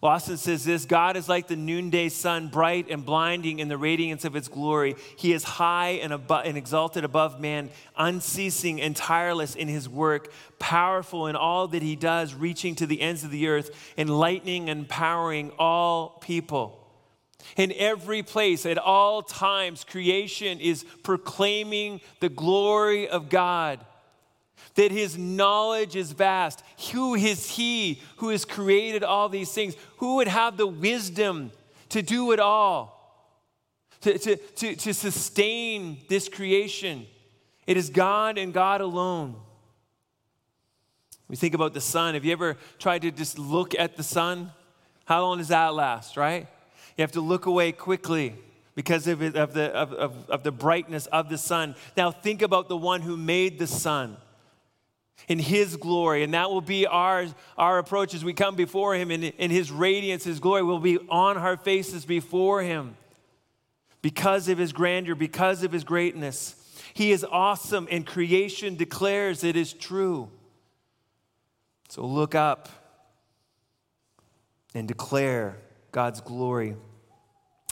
Lawson 0.00 0.36
says 0.36 0.64
this 0.64 0.84
God 0.84 1.16
is 1.16 1.28
like 1.28 1.48
the 1.48 1.56
noonday 1.56 2.10
sun, 2.10 2.48
bright 2.48 2.90
and 2.90 3.04
blinding 3.04 3.58
in 3.58 3.68
the 3.68 3.78
radiance 3.78 4.24
of 4.24 4.36
its 4.36 4.48
glory. 4.48 4.96
He 5.16 5.32
is 5.32 5.44
high 5.44 5.92
and, 6.02 6.12
and 6.12 6.58
exalted 6.58 7.04
above 7.04 7.40
man, 7.40 7.70
unceasing 7.96 8.80
and 8.82 8.94
tireless 8.94 9.54
in 9.54 9.66
his 9.66 9.88
work, 9.88 10.30
powerful 10.58 11.26
in 11.26 11.36
all 11.36 11.68
that 11.68 11.82
he 11.82 11.96
does, 11.96 12.34
reaching 12.34 12.74
to 12.76 12.86
the 12.86 13.00
ends 13.00 13.24
of 13.24 13.30
the 13.30 13.48
earth, 13.48 13.70
enlightening 13.96 14.68
and 14.68 14.80
empowering 14.80 15.50
all 15.58 16.18
people. 16.20 16.83
In 17.56 17.72
every 17.76 18.22
place, 18.22 18.66
at 18.66 18.78
all 18.78 19.22
times, 19.22 19.84
creation 19.84 20.60
is 20.60 20.84
proclaiming 21.02 22.00
the 22.20 22.28
glory 22.28 23.08
of 23.08 23.28
God. 23.28 23.80
That 24.74 24.90
his 24.90 25.16
knowledge 25.16 25.94
is 25.94 26.12
vast. 26.12 26.62
Who 26.92 27.14
is 27.14 27.50
he 27.50 28.00
who 28.16 28.30
has 28.30 28.44
created 28.44 29.04
all 29.04 29.28
these 29.28 29.52
things? 29.52 29.76
Who 29.98 30.16
would 30.16 30.28
have 30.28 30.56
the 30.56 30.66
wisdom 30.66 31.52
to 31.90 32.02
do 32.02 32.32
it 32.32 32.40
all? 32.40 32.92
To, 34.00 34.18
to, 34.18 34.36
to, 34.36 34.76
to 34.76 34.94
sustain 34.94 35.98
this 36.08 36.28
creation? 36.28 37.06
It 37.66 37.76
is 37.76 37.88
God 37.88 38.36
and 38.36 38.52
God 38.52 38.80
alone. 38.80 39.36
We 41.28 41.36
think 41.36 41.54
about 41.54 41.72
the 41.72 41.80
sun. 41.80 42.14
Have 42.14 42.24
you 42.24 42.32
ever 42.32 42.56
tried 42.78 43.02
to 43.02 43.10
just 43.10 43.38
look 43.38 43.74
at 43.78 43.96
the 43.96 44.02
sun? 44.02 44.52
How 45.04 45.22
long 45.22 45.38
does 45.38 45.48
that 45.48 45.74
last, 45.74 46.16
right? 46.16 46.48
You 46.96 47.02
have 47.02 47.12
to 47.12 47.20
look 47.20 47.46
away 47.46 47.72
quickly 47.72 48.36
because 48.74 49.06
of, 49.06 49.22
it, 49.22 49.36
of, 49.36 49.54
the, 49.54 49.72
of, 49.72 49.92
of, 49.92 50.30
of 50.30 50.42
the 50.42 50.52
brightness 50.52 51.06
of 51.06 51.28
the 51.28 51.38
sun. 51.38 51.74
Now, 51.96 52.10
think 52.10 52.42
about 52.42 52.68
the 52.68 52.76
one 52.76 53.02
who 53.02 53.16
made 53.16 53.58
the 53.58 53.66
sun 53.66 54.16
in 55.28 55.38
his 55.38 55.76
glory. 55.76 56.22
And 56.22 56.34
that 56.34 56.50
will 56.50 56.60
be 56.60 56.86
our, 56.86 57.26
our 57.56 57.78
approach 57.78 58.14
as 58.14 58.24
we 58.24 58.32
come 58.32 58.56
before 58.56 58.94
him 58.94 59.10
in, 59.10 59.22
in 59.22 59.50
his 59.50 59.70
radiance, 59.70 60.24
his 60.24 60.40
glory 60.40 60.62
will 60.62 60.80
be 60.80 60.98
on 61.08 61.38
our 61.38 61.56
faces 61.56 62.04
before 62.04 62.62
him 62.62 62.96
because 64.02 64.48
of 64.48 64.58
his 64.58 64.72
grandeur, 64.72 65.14
because 65.14 65.62
of 65.62 65.72
his 65.72 65.84
greatness. 65.84 66.56
He 66.92 67.10
is 67.10 67.24
awesome, 67.24 67.88
and 67.90 68.06
creation 68.06 68.76
declares 68.76 69.42
it 69.42 69.56
is 69.56 69.72
true. 69.72 70.28
So 71.88 72.04
look 72.04 72.34
up 72.34 72.68
and 74.74 74.86
declare 74.86 75.56
God's 75.94 76.20
glory. 76.20 76.74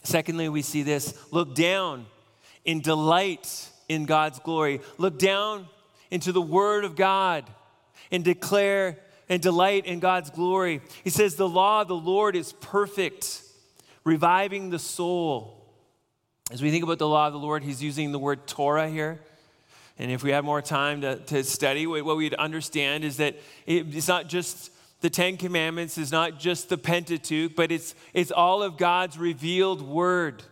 Secondly, 0.05 0.49
we 0.49 0.63
see 0.63 0.85
this 0.85 1.13
look 1.33 1.57
down 1.57 2.07
in 2.65 2.81
delight 2.81 3.69
in 3.89 4.05
God's 4.07 4.39
glory. 4.39 4.81
Look 4.97 5.19
down 5.19 5.67
into 6.09 6.31
the 6.31 6.41
Word 6.41 6.85
of 6.85 6.95
God 6.95 7.51
and 8.13 8.25
declare 8.25 8.97
and 9.29 9.43
delight 9.43 9.87
in 9.87 9.99
God's 9.99 10.31
glory. 10.31 10.83
He 11.03 11.11
says, 11.11 11.35
The 11.35 11.49
law 11.49 11.83
of 11.83 11.89
the 11.89 11.97
Lord 11.97 12.37
is 12.37 12.53
perfect, 12.53 13.43
reviving 14.05 14.71
the 14.71 14.79
soul. 14.79 15.59
As 16.53 16.63
we 16.63 16.71
think 16.71 16.85
about 16.85 16.99
the 16.99 17.09
law 17.09 17.27
of 17.27 17.33
the 17.33 17.41
Lord, 17.41 17.65
he's 17.65 17.83
using 17.83 18.13
the 18.13 18.21
word 18.21 18.47
Torah 18.47 18.89
here. 18.89 19.21
And 19.99 20.13
if 20.13 20.23
we 20.23 20.31
had 20.31 20.45
more 20.45 20.63
time 20.63 21.01
to, 21.01 21.17
to 21.17 21.43
study, 21.43 21.89
what 21.89 22.17
we'd 22.17 22.35
understand 22.35 23.03
is 23.03 23.17
that 23.17 23.37
it's 23.67 24.07
not 24.09 24.29
just 24.29 24.71
the 25.03 25.11
Ten 25.11 25.37
Commandments, 25.37 25.99
is 25.99 26.11
not 26.11 26.39
just 26.39 26.69
the 26.69 26.79
Pentateuch, 26.79 27.55
but 27.55 27.71
it's, 27.71 27.95
it's 28.15 28.31
all 28.31 28.63
of 28.63 28.77
God's 28.77 29.19
revealed 29.19 29.83
word. 29.83 30.43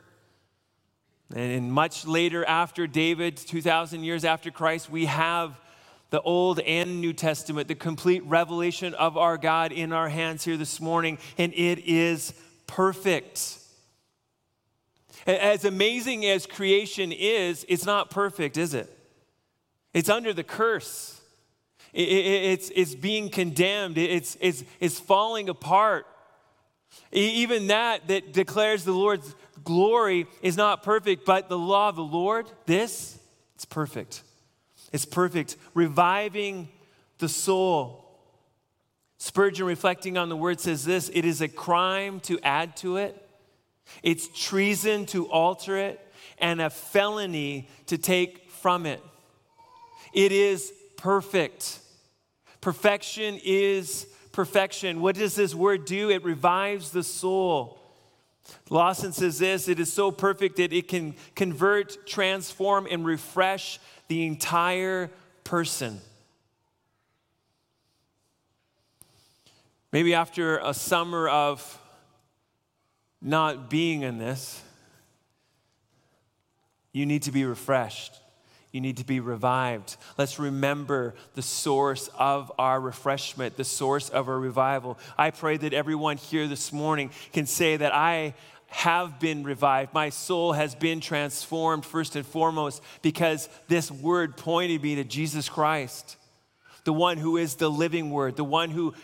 And 1.35 1.73
much 1.73 2.07
later 2.07 2.45
after 2.45 2.87
David, 2.87 3.37
2,000 3.37 4.03
years 4.03 4.25
after 4.25 4.51
Christ, 4.51 4.91
we 4.91 5.07
have 5.07 5.59
the 6.11 6.21
Old 6.23 6.59
and 6.61 7.01
New 7.01 7.13
Testament, 7.13 7.69
the 7.69 7.77
complete 7.77 8.25
revelation 8.25 8.95
of 8.95 9.17
our 9.17 9.39
God 9.39 9.71
in 9.71 9.93
our 9.93 10.09
hands 10.09 10.45
here 10.45 10.57
this 10.57 10.81
morning, 10.81 11.19
and 11.39 11.53
it 11.55 11.79
is 11.87 12.35
perfect. 12.67 13.59
As 15.27 15.65
amazing 15.65 16.27
as 16.27 16.47
creation 16.47 17.13
is, 17.13 17.65
it's 17.69 17.87
not 17.87 18.11
perfect, 18.11 18.57
is 18.57 18.75
it? 18.75 18.93
It's 19.95 20.09
under 20.09 20.33
the 20.33 20.43
curse. 20.43 21.20
It's, 21.93 22.71
it's 22.75 22.95
being 22.95 23.31
condemned. 23.31 23.99
It's, 23.99 24.37
it's, 24.41 24.65
it's 24.79 24.99
falling 24.99 25.49
apart. 25.49 26.07
Even 27.13 27.69
that 27.69 28.09
that 28.09 28.33
declares 28.33 28.85
the 28.85 28.93
Lord's 28.93 29.35
glory 29.65 30.27
is 30.43 30.57
not 30.57 30.83
perfect, 30.83 31.25
but 31.25 31.49
the 31.49 31.59
law 31.59 31.89
of 31.89 31.97
the 31.97 32.03
Lord, 32.03 32.47
this, 32.67 33.19
it's 33.55 33.65
perfect. 33.65 34.23
It's 34.93 35.05
perfect, 35.05 35.57
reviving 35.75 36.69
the 37.19 37.29
soul. 37.29 38.07
Spurgeon, 39.19 39.67
reflecting 39.67 40.17
on 40.17 40.29
the 40.29 40.37
word, 40.37 40.61
says 40.61 40.85
this 40.85 41.11
it 41.13 41.25
is 41.25 41.41
a 41.41 41.49
crime 41.49 42.21
to 42.21 42.41
add 42.43 42.77
to 42.79 42.97
it, 42.97 43.29
it's 44.03 44.29
treason 44.29 45.07
to 45.07 45.27
alter 45.29 45.77
it, 45.77 46.01
and 46.39 46.61
a 46.61 46.71
felony 46.71 47.69
to 47.87 47.99
take 47.99 48.51
from 48.51 48.87
it. 48.87 49.03
It 50.13 50.33
is 50.33 50.73
perfect. 50.97 51.80
Perfection 52.61 53.41
is 53.43 54.07
perfection. 54.33 55.01
What 55.01 55.17
does 55.17 55.35
this 55.35 55.55
word 55.55 55.85
do? 55.85 56.11
It 56.11 56.25
revives 56.25 56.91
the 56.91 57.03
soul. 57.03 57.79
Lawson 58.69 59.13
says 59.13 59.39
this 59.39 59.69
it 59.69 59.81
is 59.81 59.93
so 59.93 60.11
perfect 60.11 60.57
that 60.57 60.73
it 60.73 60.89
can 60.89 61.15
convert, 61.35 62.07
transform, 62.07 62.87
and 62.91 63.05
refresh 63.05 63.79
the 64.09 64.27
entire 64.27 65.11
person. 65.45 66.01
Maybe 69.93 70.15
after 70.15 70.59
a 70.59 70.73
summer 70.73 71.29
of 71.29 71.79
not 73.21 73.69
being 73.69 74.03
in 74.03 74.19
this, 74.19 74.63
you 76.93 77.07
need 77.07 77.23
to 77.23 77.33
be 77.33 77.45
refreshed. 77.45 78.15
You 78.73 78.81
need 78.81 78.99
to 78.99 79.05
be 79.05 79.19
revived. 79.19 79.97
Let's 80.17 80.39
remember 80.39 81.15
the 81.35 81.43
source 81.43 82.09
of 82.17 82.53
our 82.59 82.81
refreshment, 82.81 83.57
the 83.57 83.65
source 83.65 84.09
of 84.11 84.29
our 84.29 84.39
revival. 84.39 84.99
I 85.19 85.31
pray 85.31 85.57
that 85.57 85.73
everyone 85.73 86.19
here 86.19 86.47
this 86.47 86.73
morning 86.73 87.11
can 87.33 87.47
say 87.47 87.77
that 87.77 87.93
I 87.93 88.35
have 88.69 89.19
been 89.19 89.43
revived. 89.43 89.93
My 89.93 90.11
soul 90.11 90.53
has 90.53 90.77
been 90.77 91.01
transformed, 91.01 91.85
first 91.85 92.15
and 92.15 92.25
foremost, 92.25 92.81
because 93.03 93.49
this 93.67 93.91
word 93.91 94.37
pointed 94.37 94.81
me 94.83 94.95
to 94.95 95.05
Jesus 95.05 95.49
Christ, 95.49 96.17
the 96.85 96.93
one 96.93 97.19
who 97.19 97.37
is 97.37 97.57
the 97.57 97.69
living 97.69 98.11
word, 98.11 98.37
the 98.37 98.45
one 98.45 98.71
who 98.71 98.95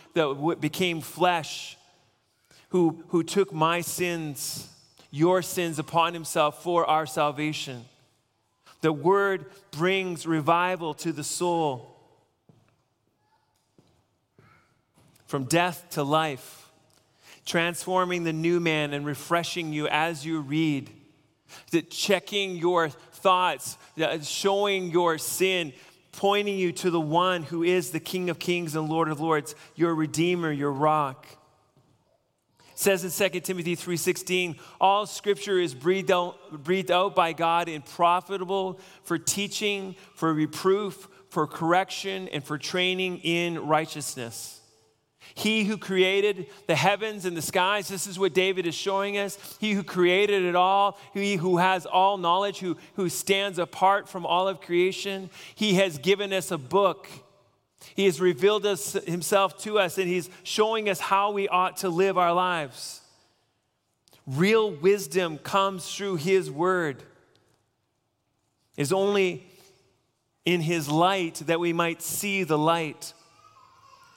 became 0.61 1.01
flesh, 1.01 1.77
who, 2.69 3.03
who 3.09 3.21
took 3.23 3.53
my 3.53 3.81
sins, 3.81 4.69
your 5.11 5.41
sins 5.41 5.77
upon 5.77 6.13
himself 6.13 6.63
for 6.63 6.85
our 6.85 7.05
salvation. 7.05 7.83
The 8.87 8.93
word 8.93 9.47
brings 9.71 10.25
revival 10.25 10.93
to 10.93 11.11
the 11.11 11.21
soul. 11.21 11.93
From 15.25 15.43
death 15.43 15.85
to 15.89 16.03
life, 16.03 16.69
transforming 17.45 18.23
the 18.23 18.31
new 18.31 18.61
man 18.61 18.93
and 18.93 19.05
refreshing 19.05 19.73
you 19.73 19.89
as 19.89 20.25
you 20.25 20.39
read. 20.39 20.89
That 21.71 21.91
checking 21.91 22.55
your 22.55 22.87
thoughts, 22.87 23.77
showing 24.21 24.89
your 24.91 25.17
sin, 25.17 25.73
pointing 26.13 26.57
you 26.57 26.71
to 26.71 26.89
the 26.89 27.01
one 27.01 27.43
who 27.43 27.63
is 27.63 27.91
the 27.91 27.99
King 27.99 28.29
of 28.29 28.39
Kings 28.39 28.73
and 28.73 28.87
Lord 28.87 29.09
of 29.09 29.19
Lords, 29.19 29.53
your 29.75 29.93
Redeemer, 29.93 30.49
your 30.49 30.71
rock 30.71 31.27
says 32.77 33.03
in 33.03 33.09
2 33.09 33.43
Timothy 33.43 33.75
3:16, 33.75 34.55
all 34.79 35.07
scripture 35.07 35.59
is 35.59 35.73
breathed 35.73 36.11
out, 36.11 36.63
breathed 36.63 36.91
out 36.91 37.15
by 37.15 37.33
God 37.33 37.67
and 37.67 37.83
profitable 37.83 38.79
for 39.03 39.17
teaching, 39.17 39.95
for 40.13 40.31
reproof, 40.31 41.07
for 41.29 41.47
correction, 41.47 42.27
and 42.27 42.43
for 42.43 42.59
training 42.59 43.17
in 43.23 43.67
righteousness. 43.67 44.61
He 45.33 45.63
who 45.63 45.77
created 45.77 46.47
the 46.67 46.75
heavens 46.75 47.25
and 47.25 47.35
the 47.35 47.41
skies, 47.41 47.87
this 47.87 48.05
is 48.05 48.19
what 48.19 48.35
David 48.35 48.67
is 48.67 48.75
showing 48.75 49.17
us. 49.17 49.57
He 49.59 49.73
who 49.73 49.83
created 49.83 50.43
it 50.43 50.55
all, 50.55 50.99
he 51.15 51.35
who 51.35 51.57
has 51.57 51.87
all 51.87 52.17
knowledge, 52.17 52.59
who, 52.59 52.77
who 52.93 53.09
stands 53.09 53.57
apart 53.57 54.07
from 54.07 54.23
all 54.23 54.47
of 54.47 54.61
creation, 54.61 55.31
he 55.55 55.73
has 55.75 55.97
given 55.97 56.31
us 56.31 56.51
a 56.51 56.57
book 56.59 57.09
he 57.97 58.05
has 58.05 58.21
revealed 58.21 58.63
us, 58.63 58.93
himself 58.93 59.57
to 59.63 59.79
us, 59.79 59.97
and 59.97 60.07
he's 60.07 60.29
showing 60.43 60.87
us 60.87 60.99
how 60.99 61.31
we 61.31 61.47
ought 61.47 61.77
to 61.77 61.89
live 61.89 62.15
our 62.15 62.31
lives. 62.31 63.01
Real 64.27 64.69
wisdom 64.69 65.39
comes 65.39 65.91
through 65.91 66.17
his 66.17 66.51
word. 66.51 67.01
Is 68.77 68.93
only 68.93 69.47
in 70.45 70.61
his 70.61 70.87
light 70.87 71.41
that 71.47 71.59
we 71.59 71.73
might 71.73 72.03
see 72.03 72.43
the 72.43 72.57
light. 72.57 73.13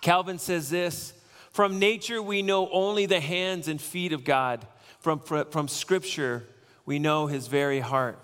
Calvin 0.03 0.39
says 0.39 0.69
this 0.69 1.15
From 1.51 1.79
nature, 1.79 2.21
we 2.21 2.43
know 2.43 2.69
only 2.71 3.07
the 3.07 3.21
hands 3.21 3.67
and 3.67 3.81
feet 3.81 4.13
of 4.13 4.25
God. 4.25 4.67
From, 4.99 5.21
from 5.21 5.69
scripture, 5.69 6.45
we 6.85 6.99
know 6.99 7.29
his 7.29 7.47
very 7.47 7.81
heart. 7.81 8.19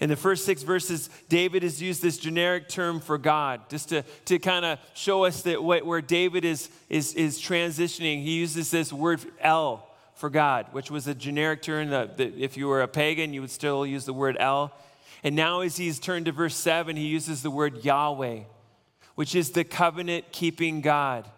In 0.00 0.08
the 0.08 0.16
first 0.16 0.44
six 0.44 0.62
verses, 0.62 1.10
David 1.28 1.64
has 1.64 1.82
used 1.82 2.02
this 2.02 2.18
generic 2.18 2.68
term 2.68 3.00
for 3.00 3.18
God, 3.18 3.68
just 3.68 3.88
to, 3.88 4.04
to 4.26 4.38
kind 4.38 4.64
of 4.64 4.78
show 4.94 5.24
us 5.24 5.42
that 5.42 5.62
what, 5.62 5.84
where 5.84 6.00
David 6.00 6.44
is, 6.44 6.70
is, 6.88 7.14
is 7.14 7.40
transitioning. 7.40 8.22
He 8.22 8.38
uses 8.38 8.70
this 8.70 8.92
word 8.92 9.20
El 9.40 9.84
for 10.14 10.30
God, 10.30 10.66
which 10.70 10.90
was 10.90 11.08
a 11.08 11.14
generic 11.14 11.62
term 11.62 11.90
that, 11.90 12.16
that 12.18 12.36
if 12.36 12.56
you 12.56 12.68
were 12.68 12.82
a 12.82 12.88
pagan, 12.88 13.32
you 13.32 13.40
would 13.40 13.50
still 13.50 13.84
use 13.84 14.04
the 14.04 14.12
word 14.12 14.36
El. 14.38 14.72
And 15.24 15.34
now, 15.34 15.60
as 15.60 15.76
he's 15.76 15.98
turned 15.98 16.26
to 16.26 16.32
verse 16.32 16.54
7, 16.54 16.96
he 16.96 17.06
uses 17.06 17.42
the 17.42 17.50
word 17.50 17.84
Yahweh, 17.84 18.40
which 19.16 19.34
is 19.34 19.50
the 19.50 19.64
covenant 19.64 20.30
keeping 20.30 20.80
God. 20.80 21.28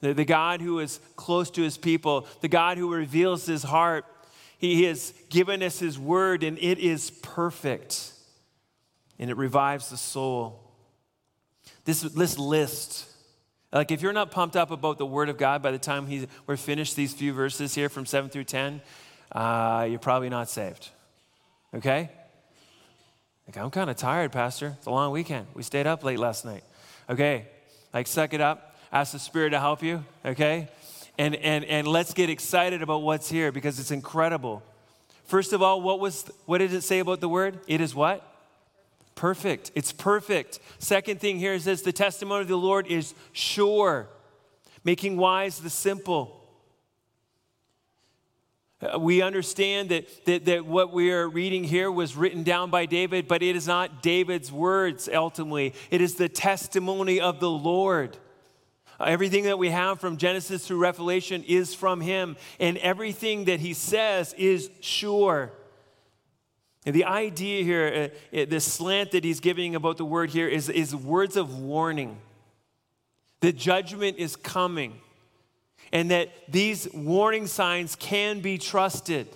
The, 0.00 0.14
the 0.14 0.24
God 0.24 0.62
who 0.62 0.78
is 0.78 1.00
close 1.16 1.50
to 1.50 1.62
his 1.62 1.76
people, 1.76 2.26
the 2.40 2.48
God 2.48 2.78
who 2.78 2.92
reveals 2.92 3.44
his 3.44 3.62
heart 3.62 4.06
he 4.60 4.84
has 4.84 5.14
given 5.30 5.62
us 5.62 5.78
His 5.78 5.98
word, 5.98 6.42
and 6.42 6.58
it 6.58 6.78
is 6.78 7.10
perfect, 7.10 8.12
and 9.18 9.30
it 9.30 9.38
revives 9.38 9.88
the 9.88 9.96
soul. 9.96 10.60
This, 11.86 12.02
this 12.02 12.38
list, 12.38 13.06
like 13.72 13.90
if 13.90 14.02
you're 14.02 14.12
not 14.12 14.30
pumped 14.30 14.56
up 14.56 14.70
about 14.70 14.98
the 14.98 15.06
word 15.06 15.30
of 15.30 15.38
God 15.38 15.62
by 15.62 15.70
the 15.70 15.78
time 15.78 16.06
we're 16.46 16.58
finished 16.58 16.94
these 16.94 17.14
few 17.14 17.32
verses 17.32 17.74
here 17.74 17.88
from 17.88 18.04
7 18.04 18.28
through 18.28 18.44
10, 18.44 18.82
uh, 19.32 19.86
you're 19.88 19.98
probably 19.98 20.28
not 20.28 20.50
saved. 20.50 20.90
Okay? 21.74 22.10
Like, 23.46 23.56
I'm 23.56 23.70
kind 23.70 23.88
of 23.88 23.96
tired, 23.96 24.30
Pastor. 24.30 24.74
It's 24.76 24.86
a 24.86 24.90
long 24.90 25.10
weekend. 25.10 25.46
We 25.54 25.62
stayed 25.62 25.86
up 25.86 26.04
late 26.04 26.18
last 26.18 26.44
night. 26.44 26.64
Okay? 27.08 27.46
Like, 27.94 28.06
suck 28.06 28.34
it 28.34 28.42
up. 28.42 28.76
Ask 28.92 29.12
the 29.12 29.18
Spirit 29.18 29.50
to 29.50 29.58
help 29.58 29.82
you. 29.82 30.04
Okay? 30.22 30.68
And, 31.20 31.36
and, 31.36 31.66
and 31.66 31.86
let's 31.86 32.14
get 32.14 32.30
excited 32.30 32.80
about 32.80 33.02
what's 33.02 33.28
here 33.28 33.52
because 33.52 33.78
it's 33.78 33.90
incredible. 33.90 34.62
First 35.24 35.52
of 35.52 35.60
all, 35.60 35.82
what, 35.82 36.00
was, 36.00 36.24
what 36.46 36.58
did 36.58 36.72
it 36.72 36.80
say 36.80 36.98
about 36.98 37.20
the 37.20 37.28
word? 37.28 37.60
It 37.66 37.82
is 37.82 37.94
what? 37.94 38.26
Perfect. 39.16 39.70
It's 39.74 39.92
perfect. 39.92 40.60
Second 40.78 41.20
thing 41.20 41.38
here 41.38 41.52
is 41.52 41.66
this 41.66 41.82
the 41.82 41.92
testimony 41.92 42.40
of 42.40 42.48
the 42.48 42.56
Lord 42.56 42.86
is 42.86 43.12
sure, 43.32 44.08
making 44.82 45.18
wise 45.18 45.58
the 45.58 45.68
simple. 45.68 46.42
Uh, 48.80 48.98
we 48.98 49.20
understand 49.20 49.90
that, 49.90 50.24
that, 50.24 50.46
that 50.46 50.64
what 50.64 50.90
we 50.90 51.12
are 51.12 51.28
reading 51.28 51.64
here 51.64 51.92
was 51.92 52.16
written 52.16 52.44
down 52.44 52.70
by 52.70 52.86
David, 52.86 53.28
but 53.28 53.42
it 53.42 53.56
is 53.56 53.66
not 53.66 54.02
David's 54.02 54.50
words 54.50 55.06
ultimately. 55.06 55.74
It 55.90 56.00
is 56.00 56.14
the 56.14 56.30
testimony 56.30 57.20
of 57.20 57.40
the 57.40 57.50
Lord. 57.50 58.16
Everything 59.00 59.44
that 59.44 59.58
we 59.58 59.70
have 59.70 60.00
from 60.00 60.16
Genesis 60.16 60.66
through 60.66 60.78
Revelation 60.78 61.44
is 61.46 61.74
from 61.74 62.00
him, 62.00 62.36
and 62.58 62.76
everything 62.78 63.46
that 63.46 63.60
he 63.60 63.72
says 63.72 64.34
is 64.34 64.70
sure. 64.80 65.52
And 66.86 66.94
the 66.94 67.04
idea 67.04 67.62
here, 67.62 68.10
uh, 68.34 68.38
uh, 68.38 68.46
the 68.48 68.60
slant 68.60 69.10
that 69.12 69.24
he's 69.24 69.40
giving 69.40 69.74
about 69.74 69.96
the 69.96 70.04
word 70.04 70.30
here, 70.30 70.48
is, 70.48 70.68
is 70.68 70.94
words 70.94 71.36
of 71.36 71.58
warning. 71.58 72.18
The 73.40 73.52
judgment 73.52 74.18
is 74.18 74.36
coming 74.36 75.00
and 75.92 76.10
that 76.10 76.30
these 76.48 76.88
warning 76.92 77.46
signs 77.46 77.96
can 77.96 78.40
be 78.40 78.58
trusted. 78.58 79.28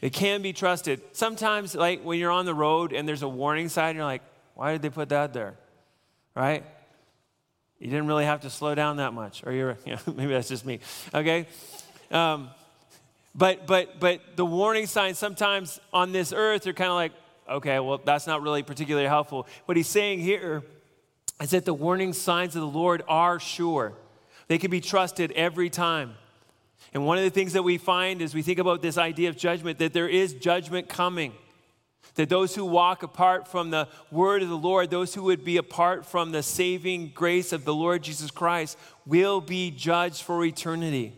It 0.00 0.12
can 0.12 0.42
be 0.42 0.52
trusted. 0.52 1.00
Sometimes, 1.12 1.74
like 1.74 2.02
when 2.02 2.18
you're 2.18 2.30
on 2.30 2.46
the 2.46 2.54
road 2.54 2.92
and 2.92 3.08
there's 3.08 3.22
a 3.22 3.28
warning 3.28 3.68
sign, 3.68 3.96
you're 3.96 4.04
like, 4.04 4.22
why 4.54 4.72
did 4.72 4.82
they 4.82 4.90
put 4.90 5.08
that 5.08 5.32
there? 5.32 5.54
Right? 6.34 6.64
You 7.78 7.88
didn't 7.88 8.06
really 8.06 8.24
have 8.24 8.42
to 8.42 8.50
slow 8.50 8.74
down 8.74 8.96
that 8.96 9.12
much. 9.12 9.44
Or 9.44 9.52
you're, 9.52 9.76
you 9.86 9.92
know, 9.92 10.00
maybe 10.14 10.32
that's 10.32 10.48
just 10.48 10.64
me. 10.64 10.80
Okay? 11.12 11.46
Um, 12.10 12.50
but, 13.34 13.66
but, 13.66 13.98
but 13.98 14.20
the 14.36 14.46
warning 14.46 14.86
signs 14.86 15.18
sometimes 15.18 15.80
on 15.92 16.12
this 16.12 16.32
earth 16.32 16.66
are 16.66 16.72
kind 16.72 16.90
of 16.90 16.94
like, 16.94 17.12
okay, 17.48 17.80
well, 17.80 18.00
that's 18.02 18.26
not 18.26 18.42
really 18.42 18.62
particularly 18.62 19.08
helpful. 19.08 19.46
What 19.66 19.76
he's 19.76 19.88
saying 19.88 20.20
here 20.20 20.62
is 21.40 21.50
that 21.50 21.64
the 21.64 21.74
warning 21.74 22.12
signs 22.12 22.54
of 22.54 22.62
the 22.62 22.68
Lord 22.68 23.02
are 23.08 23.40
sure. 23.40 23.92
They 24.46 24.58
can 24.58 24.70
be 24.70 24.80
trusted 24.80 25.32
every 25.32 25.68
time. 25.68 26.14
And 26.92 27.04
one 27.04 27.18
of 27.18 27.24
the 27.24 27.30
things 27.30 27.54
that 27.54 27.62
we 27.62 27.76
find 27.76 28.22
as 28.22 28.34
we 28.34 28.42
think 28.42 28.60
about 28.60 28.82
this 28.82 28.96
idea 28.96 29.28
of 29.28 29.36
judgment, 29.36 29.78
that 29.78 29.92
there 29.92 30.08
is 30.08 30.34
judgment 30.34 30.88
coming. 30.88 31.32
That 32.14 32.28
those 32.28 32.54
who 32.54 32.64
walk 32.64 33.02
apart 33.02 33.48
from 33.48 33.70
the 33.70 33.88
word 34.10 34.42
of 34.42 34.48
the 34.48 34.56
Lord, 34.56 34.90
those 34.90 35.14
who 35.14 35.24
would 35.24 35.44
be 35.44 35.56
apart 35.56 36.06
from 36.06 36.30
the 36.30 36.42
saving 36.42 37.10
grace 37.14 37.52
of 37.52 37.64
the 37.64 37.74
Lord 37.74 38.02
Jesus 38.02 38.30
Christ, 38.30 38.78
will 39.04 39.40
be 39.40 39.70
judged 39.70 40.22
for 40.22 40.44
eternity. 40.44 41.12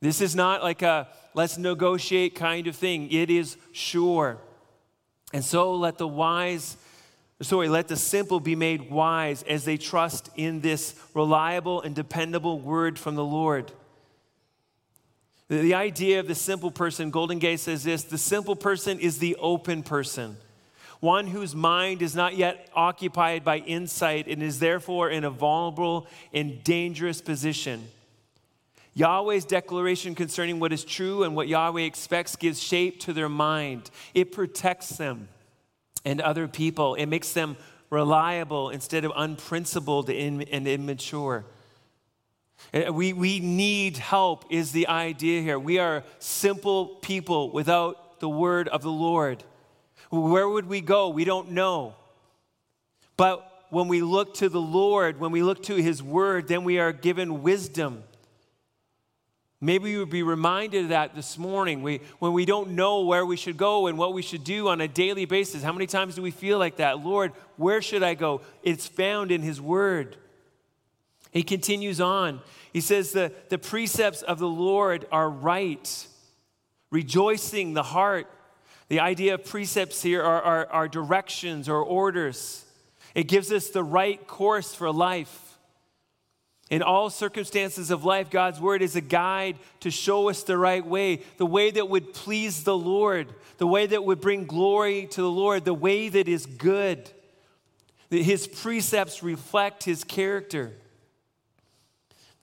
This 0.00 0.20
is 0.20 0.36
not 0.36 0.62
like 0.62 0.82
a 0.82 1.08
let's 1.34 1.58
negotiate 1.58 2.34
kind 2.34 2.66
of 2.66 2.76
thing, 2.76 3.10
it 3.10 3.30
is 3.30 3.56
sure. 3.72 4.38
And 5.32 5.44
so 5.44 5.74
let 5.74 5.98
the 5.98 6.06
wise 6.06 6.76
sorry, 7.44 7.68
let 7.68 7.88
the 7.88 7.96
simple 7.96 8.40
be 8.40 8.56
made 8.56 8.90
wise 8.90 9.42
as 9.44 9.64
they 9.64 9.76
trust 9.76 10.30
in 10.36 10.60
this 10.60 10.94
reliable 11.14 11.82
and 11.82 11.94
dependable 11.94 12.60
word 12.60 12.98
from 12.98 13.14
the 13.14 13.24
Lord. 13.24 13.72
The 15.48 15.74
idea 15.74 16.20
of 16.20 16.26
the 16.26 16.34
simple 16.34 16.70
person, 16.70 17.12
Goldingay 17.12 17.58
says 17.58 17.84
this 17.84 18.04
the 18.04 18.18
simple 18.18 18.56
person 18.56 18.98
is 18.98 19.18
the 19.18 19.36
open 19.36 19.82
person, 19.82 20.36
one 21.00 21.26
whose 21.26 21.54
mind 21.54 22.00
is 22.00 22.14
not 22.14 22.36
yet 22.36 22.70
occupied 22.74 23.44
by 23.44 23.58
insight 23.58 24.26
and 24.26 24.42
is 24.42 24.58
therefore 24.58 25.10
in 25.10 25.24
a 25.24 25.30
vulnerable 25.30 26.06
and 26.32 26.64
dangerous 26.64 27.20
position. 27.20 27.88
Yahweh's 28.94 29.44
declaration 29.44 30.14
concerning 30.14 30.60
what 30.60 30.72
is 30.72 30.84
true 30.84 31.24
and 31.24 31.34
what 31.34 31.48
Yahweh 31.48 31.82
expects 31.82 32.36
gives 32.36 32.62
shape 32.62 33.00
to 33.00 33.12
their 33.12 33.28
mind. 33.28 33.90
It 34.14 34.30
protects 34.32 34.96
them 34.96 35.28
and 36.04 36.20
other 36.20 36.46
people. 36.46 36.94
It 36.94 37.06
makes 37.06 37.32
them 37.32 37.56
reliable 37.90 38.70
instead 38.70 39.04
of 39.04 39.12
unprincipled 39.16 40.08
and 40.10 40.42
immature. 40.68 41.44
We, 42.72 43.12
we 43.12 43.40
need 43.40 43.96
help, 43.98 44.46
is 44.50 44.72
the 44.72 44.88
idea 44.88 45.42
here. 45.42 45.58
We 45.58 45.78
are 45.78 46.02
simple 46.18 46.86
people 46.86 47.50
without 47.50 48.20
the 48.20 48.28
word 48.28 48.68
of 48.68 48.82
the 48.82 48.90
Lord. 48.90 49.44
Where 50.10 50.48
would 50.48 50.66
we 50.66 50.80
go? 50.80 51.08
We 51.08 51.24
don't 51.24 51.52
know. 51.52 51.94
But 53.16 53.66
when 53.70 53.88
we 53.88 54.02
look 54.02 54.34
to 54.34 54.48
the 54.48 54.60
Lord, 54.60 55.20
when 55.20 55.32
we 55.32 55.42
look 55.42 55.62
to 55.64 55.74
his 55.76 56.02
word, 56.02 56.48
then 56.48 56.64
we 56.64 56.78
are 56.78 56.92
given 56.92 57.42
wisdom. 57.42 58.04
Maybe 59.60 59.90
you 59.90 60.00
would 60.00 60.10
be 60.10 60.22
reminded 60.22 60.84
of 60.84 60.88
that 60.90 61.14
this 61.14 61.38
morning 61.38 61.82
we, 61.82 62.00
when 62.18 62.32
we 62.32 62.44
don't 62.44 62.72
know 62.72 63.00
where 63.02 63.24
we 63.24 63.36
should 63.36 63.56
go 63.56 63.86
and 63.86 63.96
what 63.96 64.12
we 64.12 64.20
should 64.20 64.44
do 64.44 64.68
on 64.68 64.80
a 64.80 64.88
daily 64.88 65.24
basis. 65.24 65.62
How 65.62 65.72
many 65.72 65.86
times 65.86 66.16
do 66.16 66.22
we 66.22 66.30
feel 66.30 66.58
like 66.58 66.76
that? 66.76 67.02
Lord, 67.04 67.32
where 67.56 67.80
should 67.80 68.02
I 68.02 68.14
go? 68.14 68.42
It's 68.62 68.86
found 68.86 69.32
in 69.32 69.40
His 69.40 69.60
Word. 69.60 70.16
He 71.34 71.42
continues 71.42 72.00
on. 72.00 72.40
He 72.72 72.80
says, 72.80 73.12
The, 73.12 73.32
the 73.50 73.58
precepts 73.58 74.22
of 74.22 74.38
the 74.38 74.48
Lord 74.48 75.06
are 75.12 75.28
right, 75.28 76.06
rejoicing 76.90 77.74
the 77.74 77.82
heart. 77.82 78.30
The 78.88 79.00
idea 79.00 79.34
of 79.34 79.44
precepts 79.44 80.00
here 80.00 80.22
are, 80.22 80.40
are, 80.40 80.66
are 80.68 80.88
directions 80.88 81.68
or 81.68 81.82
orders. 81.82 82.64
It 83.16 83.24
gives 83.24 83.50
us 83.50 83.68
the 83.68 83.82
right 83.82 84.24
course 84.26 84.74
for 84.74 84.92
life. 84.92 85.58
In 86.70 86.82
all 86.82 87.10
circumstances 87.10 87.90
of 87.90 88.04
life, 88.04 88.30
God's 88.30 88.60
word 88.60 88.80
is 88.80 88.96
a 88.96 89.00
guide 89.00 89.58
to 89.80 89.90
show 89.90 90.30
us 90.30 90.44
the 90.44 90.56
right 90.56 90.86
way, 90.86 91.22
the 91.36 91.46
way 91.46 91.70
that 91.72 91.88
would 91.88 92.14
please 92.14 92.62
the 92.62 92.76
Lord, 92.76 93.34
the 93.58 93.66
way 93.66 93.86
that 93.86 94.04
would 94.04 94.20
bring 94.20 94.46
glory 94.46 95.06
to 95.08 95.20
the 95.20 95.30
Lord, 95.30 95.64
the 95.64 95.74
way 95.74 96.08
that 96.08 96.28
is 96.28 96.46
good. 96.46 97.10
His 98.08 98.46
precepts 98.46 99.22
reflect 99.22 99.84
his 99.84 100.04
character. 100.04 100.74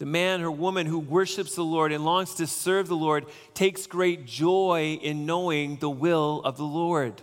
The 0.02 0.08
man 0.08 0.42
or 0.42 0.50
woman 0.50 0.88
who 0.88 0.98
worships 0.98 1.54
the 1.54 1.64
Lord 1.64 1.92
and 1.92 2.04
longs 2.04 2.34
to 2.34 2.48
serve 2.48 2.88
the 2.88 2.96
Lord 2.96 3.28
takes 3.54 3.86
great 3.86 4.26
joy 4.26 4.98
in 5.00 5.28
knowing 5.28 5.76
the 5.76 5.92
will 5.92 6.42
of 6.44 6.58
the 6.58 6.64
Lord. 6.64 7.22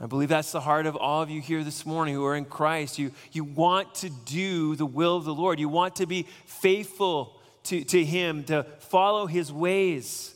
I 0.00 0.06
believe 0.06 0.28
that's 0.28 0.52
the 0.52 0.60
heart 0.60 0.86
of 0.86 0.94
all 0.94 1.20
of 1.20 1.28
you 1.28 1.40
here 1.40 1.64
this 1.64 1.84
morning 1.84 2.14
who 2.14 2.24
are 2.24 2.36
in 2.36 2.44
Christ. 2.44 3.00
You, 3.00 3.10
you 3.32 3.42
want 3.42 3.96
to 3.96 4.10
do 4.10 4.76
the 4.76 4.86
will 4.86 5.16
of 5.16 5.24
the 5.24 5.34
Lord, 5.34 5.58
you 5.58 5.68
want 5.68 5.96
to 5.96 6.06
be 6.06 6.28
faithful 6.46 7.36
to, 7.64 7.82
to 7.82 8.04
Him, 8.04 8.44
to 8.44 8.62
follow 8.78 9.26
His 9.26 9.52
ways. 9.52 10.32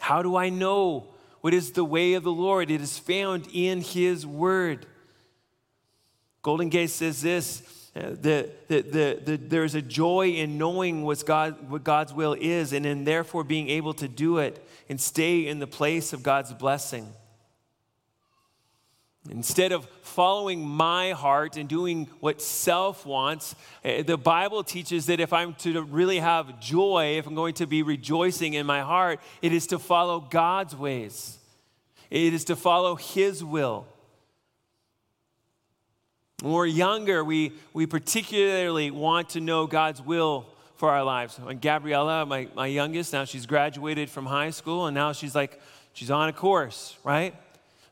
How 0.00 0.22
do 0.22 0.36
I 0.36 0.48
know 0.48 1.08
what 1.42 1.52
is 1.52 1.72
the 1.72 1.84
way 1.84 2.14
of 2.14 2.22
the 2.22 2.32
Lord? 2.32 2.70
It 2.70 2.80
is 2.80 2.98
found 2.98 3.46
in 3.52 3.82
His 3.82 4.26
Word. 4.26 4.86
Goldingay 6.42 6.88
says 6.88 7.20
this. 7.20 7.79
The, 7.94 8.50
the, 8.68 8.82
the, 8.82 9.20
the, 9.24 9.36
there's 9.36 9.74
a 9.74 9.82
joy 9.82 10.28
in 10.28 10.58
knowing 10.58 11.02
what's 11.02 11.24
God, 11.24 11.68
what 11.68 11.82
God's 11.82 12.14
will 12.14 12.36
is, 12.38 12.72
and 12.72 12.86
in 12.86 13.04
therefore 13.04 13.42
being 13.42 13.68
able 13.68 13.94
to 13.94 14.06
do 14.06 14.38
it 14.38 14.64
and 14.88 15.00
stay 15.00 15.46
in 15.46 15.58
the 15.58 15.66
place 15.66 16.12
of 16.12 16.22
God's 16.22 16.52
blessing. 16.52 17.06
Instead 19.28 19.72
of 19.72 19.86
following 20.02 20.66
my 20.66 21.10
heart 21.10 21.56
and 21.56 21.68
doing 21.68 22.08
what 22.20 22.40
self 22.40 23.04
wants, 23.04 23.54
eh, 23.84 24.02
the 24.02 24.16
Bible 24.16 24.64
teaches 24.64 25.06
that 25.06 25.20
if 25.20 25.32
I'm 25.32 25.54
to 25.56 25.82
really 25.82 26.20
have 26.20 26.58
joy, 26.58 27.16
if 27.18 27.26
I'm 27.26 27.34
going 27.34 27.54
to 27.54 27.66
be 27.66 27.82
rejoicing 27.82 28.54
in 28.54 28.66
my 28.66 28.80
heart, 28.80 29.20
it 29.42 29.52
is 29.52 29.66
to 29.68 29.78
follow 29.78 30.20
God's 30.20 30.74
ways. 30.74 31.38
It 32.08 32.32
is 32.32 32.44
to 32.46 32.56
follow 32.56 32.96
His 32.96 33.44
will. 33.44 33.86
When 36.40 36.54
we're 36.54 36.66
younger, 36.66 37.22
we, 37.22 37.52
we 37.74 37.84
particularly 37.84 38.90
want 38.90 39.30
to 39.30 39.40
know 39.40 39.66
God's 39.66 40.00
will 40.00 40.46
for 40.76 40.90
our 40.90 41.04
lives. 41.04 41.38
And 41.38 41.60
Gabriella, 41.60 42.24
my, 42.24 42.48
my 42.54 42.66
youngest, 42.66 43.12
now 43.12 43.24
she's 43.24 43.44
graduated 43.44 44.08
from 44.08 44.24
high 44.24 44.48
school, 44.48 44.86
and 44.86 44.94
now 44.94 45.12
she's 45.12 45.34
like, 45.34 45.60
she's 45.92 46.10
on 46.10 46.30
a 46.30 46.32
course, 46.32 46.96
right? 47.04 47.34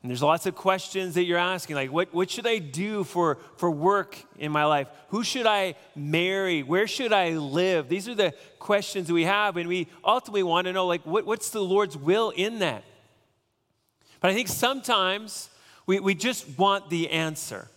And 0.02 0.10
there's 0.10 0.22
lots 0.22 0.46
of 0.46 0.54
questions 0.54 1.14
that 1.16 1.24
you're 1.24 1.36
asking, 1.36 1.76
like, 1.76 1.92
what, 1.92 2.14
what 2.14 2.30
should 2.30 2.46
I 2.46 2.56
do 2.56 3.04
for, 3.04 3.36
for 3.58 3.70
work 3.70 4.16
in 4.38 4.50
my 4.50 4.64
life? 4.64 4.88
Who 5.08 5.22
should 5.22 5.44
I 5.44 5.74
marry? 5.94 6.62
Where 6.62 6.86
should 6.86 7.12
I 7.12 7.32
live? 7.32 7.90
These 7.90 8.08
are 8.08 8.14
the 8.14 8.32
questions 8.58 9.12
we 9.12 9.24
have, 9.24 9.58
and 9.58 9.68
we 9.68 9.88
ultimately 10.02 10.44
want 10.44 10.66
to 10.68 10.72
know, 10.72 10.86
like, 10.86 11.04
what, 11.04 11.26
what's 11.26 11.50
the 11.50 11.60
Lord's 11.60 11.98
will 11.98 12.30
in 12.30 12.60
that? 12.60 12.84
But 14.20 14.30
I 14.30 14.34
think 14.34 14.48
sometimes 14.48 15.50
we, 15.84 16.00
we 16.00 16.14
just 16.14 16.58
want 16.58 16.88
the 16.88 17.10
answer. 17.10 17.68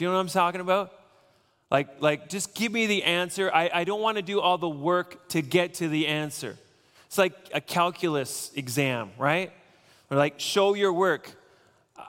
Do 0.00 0.04
you 0.04 0.10
know 0.12 0.16
what 0.16 0.22
I'm 0.22 0.28
talking 0.28 0.62
about? 0.62 0.94
Like, 1.70 2.00
like 2.00 2.30
just 2.30 2.54
give 2.54 2.72
me 2.72 2.86
the 2.86 3.02
answer. 3.02 3.50
I, 3.52 3.70
I 3.70 3.84
don't 3.84 4.00
want 4.00 4.16
to 4.16 4.22
do 4.22 4.40
all 4.40 4.56
the 4.56 4.66
work 4.66 5.28
to 5.28 5.42
get 5.42 5.74
to 5.74 5.88
the 5.88 6.06
answer. 6.06 6.56
It's 7.04 7.18
like 7.18 7.34
a 7.52 7.60
calculus 7.60 8.50
exam, 8.56 9.10
right? 9.18 9.52
Or 10.10 10.16
like, 10.16 10.40
show 10.40 10.72
your 10.72 10.94
work. 10.94 11.30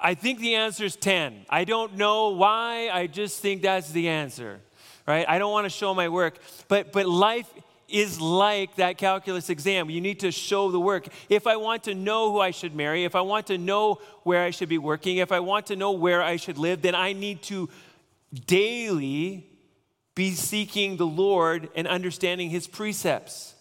I 0.01 0.13
think 0.13 0.39
the 0.39 0.55
answer 0.55 0.85
is 0.85 0.95
10. 0.95 1.47
I 1.49 1.65
don't 1.65 1.97
know 1.97 2.29
why, 2.29 2.89
I 2.93 3.07
just 3.07 3.41
think 3.41 3.61
that's 3.61 3.91
the 3.91 4.07
answer, 4.07 4.61
right? 5.05 5.27
I 5.27 5.37
don't 5.37 5.51
want 5.51 5.65
to 5.65 5.69
show 5.69 5.93
my 5.93 6.07
work. 6.07 6.39
But, 6.69 6.93
but 6.93 7.05
life 7.07 7.51
is 7.91 8.19
like 8.19 8.75
that 8.75 8.97
calculus 8.97 9.49
exam. 9.49 9.89
You 9.89 10.01
need 10.01 10.21
to 10.21 10.31
show 10.31 10.71
the 10.71 10.79
work. 10.79 11.07
If 11.29 11.47
I 11.47 11.57
want 11.57 11.83
to 11.83 11.95
know 11.95 12.31
who 12.31 12.39
I 12.39 12.51
should 12.51 12.75
marry, 12.75 13.03
if 13.03 13.15
I 13.15 13.21
want 13.21 13.47
to 13.47 13.57
know 13.57 13.99
where 14.23 14.43
I 14.43 14.51
should 14.51 14.69
be 14.69 14.77
working, 14.77 15.17
if 15.17 15.31
I 15.31 15.39
want 15.39 15.67
to 15.67 15.75
know 15.75 15.91
where 15.91 16.23
I 16.23 16.37
should 16.37 16.57
live, 16.57 16.81
then 16.81 16.95
I 16.95 17.13
need 17.13 17.41
to 17.43 17.69
daily 18.33 19.47
be 20.15 20.31
seeking 20.31 20.97
the 20.97 21.05
Lord 21.05 21.69
and 21.75 21.87
understanding 21.87 22.49
his 22.49 22.67
precepts. 22.67 23.55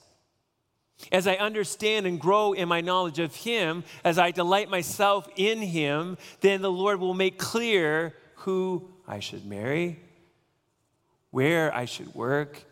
As 1.11 1.27
I 1.27 1.35
understand 1.37 2.07
and 2.07 2.21
grow 2.21 2.53
in 2.53 2.69
my 2.69 2.81
knowledge 2.81 3.19
of 3.19 3.35
Him, 3.35 3.85
as 4.05 4.19
I 4.19 4.33
delight 4.33 4.69
myself 4.69 5.29
in 5.37 5.59
Him, 5.63 6.19
then 6.41 6.61
the 6.61 6.71
Lord 6.71 7.01
will 7.01 7.15
make 7.15 7.39
clear 7.39 8.15
who 8.35 8.91
I 9.09 9.21
should 9.21 9.47
marry, 9.47 9.99
where 11.31 11.75
I 11.75 11.87
should 11.87 12.15
work, 12.15 12.65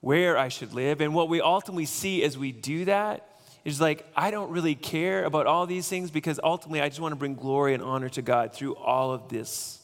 where 0.00 0.38
I 0.38 0.48
should 0.48 0.72
live. 0.72 1.00
And 1.00 1.14
what 1.14 1.28
we 1.28 1.40
ultimately 1.40 1.86
see 1.86 2.22
as 2.22 2.38
we 2.38 2.52
do 2.52 2.84
that 2.86 3.26
is 3.64 3.80
like, 3.80 4.06
I 4.16 4.30
don't 4.30 4.50
really 4.50 4.74
care 4.74 5.24
about 5.24 5.46
all 5.46 5.66
these 5.66 5.88
things 5.88 6.10
because 6.10 6.40
ultimately 6.42 6.80
I 6.80 6.88
just 6.88 7.00
want 7.00 7.12
to 7.12 7.16
bring 7.16 7.34
glory 7.34 7.74
and 7.74 7.82
honor 7.82 8.08
to 8.10 8.22
God 8.22 8.54
through 8.54 8.76
all 8.76 9.12
of 9.12 9.28
this. 9.28 9.79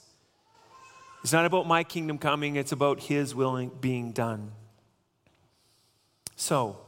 It's 1.27 1.33
not 1.33 1.45
about 1.45 1.66
my 1.66 1.83
kingdom 1.83 2.18
coming, 2.18 2.55
it's 2.55 2.70
about 2.70 3.01
His 3.01 3.35
willing 3.35 3.72
being 3.81 4.12
done. 4.12 4.53
So, 6.37 6.79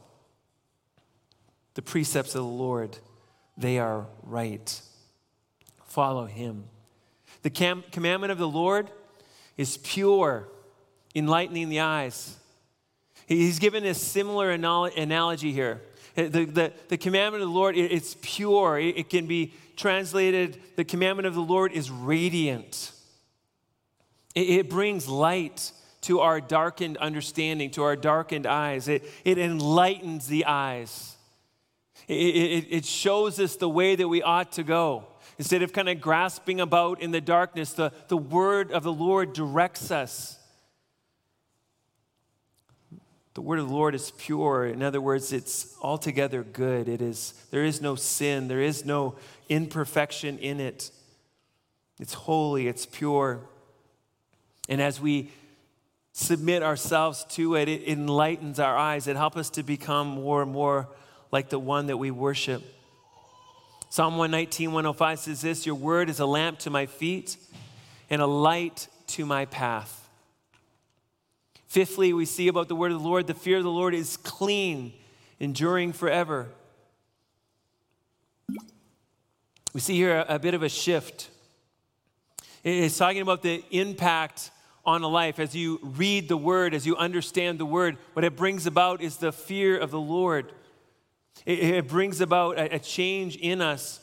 the 1.74 1.82
precepts 1.82 2.36
of 2.36 2.42
the 2.42 2.48
Lord, 2.48 2.98
they 3.56 3.80
are 3.80 4.06
right. 4.22 4.80
Follow 5.86 6.26
Him. 6.26 6.66
The 7.42 7.50
cam- 7.50 7.82
commandment 7.90 8.30
of 8.30 8.38
the 8.38 8.46
Lord 8.46 8.92
is 9.56 9.78
pure, 9.78 10.46
enlightening 11.16 11.68
the 11.68 11.80
eyes. 11.80 12.36
He's 13.26 13.58
given 13.58 13.84
a 13.84 13.92
similar 13.92 14.52
analogy 14.52 15.50
here. 15.50 15.82
The, 16.14 16.28
the, 16.28 16.72
the 16.86 16.96
commandment 16.96 17.42
of 17.42 17.48
the 17.48 17.54
Lord, 17.56 17.76
it, 17.76 17.90
it's 17.90 18.16
pure. 18.22 18.78
It, 18.78 18.98
it 18.98 19.10
can 19.10 19.26
be 19.26 19.52
translated, 19.74 20.62
the 20.76 20.84
commandment 20.84 21.26
of 21.26 21.34
the 21.34 21.42
Lord 21.42 21.72
is 21.72 21.90
radiant. 21.90 22.92
It, 24.38 24.50
it 24.50 24.70
brings 24.70 25.08
light 25.08 25.72
to 26.02 26.20
our 26.20 26.40
darkened 26.40 26.96
understanding, 26.98 27.70
to 27.72 27.82
our 27.82 27.96
darkened 27.96 28.46
eyes. 28.46 28.86
It, 28.88 29.04
it 29.24 29.38
enlightens 29.38 30.28
the 30.28 30.44
eyes. 30.44 31.16
It, 32.06 32.14
it, 32.14 32.66
it 32.70 32.84
shows 32.84 33.40
us 33.40 33.56
the 33.56 33.68
way 33.68 33.96
that 33.96 34.08
we 34.08 34.22
ought 34.22 34.52
to 34.52 34.62
go. 34.62 35.06
Instead 35.38 35.62
of 35.62 35.72
kind 35.72 35.88
of 35.88 36.00
grasping 36.00 36.60
about 36.60 37.00
in 37.00 37.10
the 37.10 37.20
darkness, 37.20 37.72
the, 37.72 37.92
the 38.08 38.16
word 38.16 38.70
of 38.70 38.82
the 38.84 38.92
Lord 38.92 39.32
directs 39.32 39.90
us. 39.90 40.38
The 43.34 43.42
word 43.42 43.58
of 43.58 43.68
the 43.68 43.74
Lord 43.74 43.94
is 43.94 44.12
pure. 44.18 44.66
In 44.66 44.82
other 44.82 45.00
words, 45.00 45.32
it's 45.32 45.76
altogether 45.82 46.42
good. 46.42 46.88
It 46.88 47.02
is, 47.02 47.34
there 47.50 47.64
is 47.64 47.80
no 47.80 47.94
sin, 47.94 48.48
there 48.48 48.62
is 48.62 48.84
no 48.84 49.16
imperfection 49.48 50.38
in 50.38 50.60
it. 50.60 50.90
It's 52.00 52.14
holy, 52.14 52.66
it's 52.68 52.86
pure. 52.86 53.42
And 54.68 54.82
as 54.82 55.00
we 55.00 55.30
submit 56.12 56.62
ourselves 56.62 57.24
to 57.30 57.54
it, 57.54 57.68
it 57.68 57.88
enlightens 57.88 58.58
our 58.58 58.76
eyes. 58.76 59.06
It 59.06 59.16
helps 59.16 59.36
us 59.36 59.50
to 59.50 59.62
become 59.62 60.08
more 60.08 60.42
and 60.42 60.50
more 60.50 60.88
like 61.30 61.48
the 61.48 61.58
one 61.58 61.86
that 61.86 61.96
we 61.96 62.10
worship. 62.10 62.62
Psalm 63.90 64.18
119, 64.18 64.72
105 64.72 65.18
says 65.18 65.40
this 65.40 65.64
Your 65.64 65.74
word 65.74 66.10
is 66.10 66.20
a 66.20 66.26
lamp 66.26 66.58
to 66.60 66.70
my 66.70 66.86
feet 66.86 67.36
and 68.10 68.20
a 68.20 68.26
light 68.26 68.88
to 69.08 69.24
my 69.24 69.46
path. 69.46 70.08
Fifthly, 71.68 72.12
we 72.12 72.24
see 72.24 72.48
about 72.48 72.68
the 72.68 72.74
word 72.74 72.92
of 72.92 72.98
the 73.02 73.08
Lord 73.08 73.26
the 73.26 73.34
fear 73.34 73.58
of 73.58 73.62
the 73.62 73.70
Lord 73.70 73.94
is 73.94 74.16
clean, 74.18 74.92
enduring 75.38 75.92
forever. 75.92 76.48
We 79.72 79.80
see 79.80 79.94
here 79.94 80.18
a, 80.18 80.34
a 80.34 80.38
bit 80.38 80.54
of 80.54 80.62
a 80.62 80.68
shift. 80.68 81.30
It's 82.64 82.98
talking 82.98 83.22
about 83.22 83.42
the 83.42 83.62
impact 83.70 84.50
on 84.88 85.02
a 85.02 85.08
life 85.08 85.38
as 85.38 85.54
you 85.54 85.78
read 85.82 86.28
the 86.28 86.36
word, 86.36 86.72
as 86.72 86.86
you 86.86 86.96
understand 86.96 87.60
the 87.60 87.66
word. 87.66 87.98
What 88.14 88.24
it 88.24 88.36
brings 88.36 88.66
about 88.66 89.02
is 89.02 89.18
the 89.18 89.32
fear 89.32 89.76
of 89.76 89.90
the 89.90 90.00
Lord. 90.00 90.50
It, 91.44 91.58
it 91.58 91.88
brings 91.88 92.22
about 92.22 92.58
a, 92.58 92.76
a 92.76 92.78
change 92.78 93.36
in 93.36 93.60
us. 93.60 94.00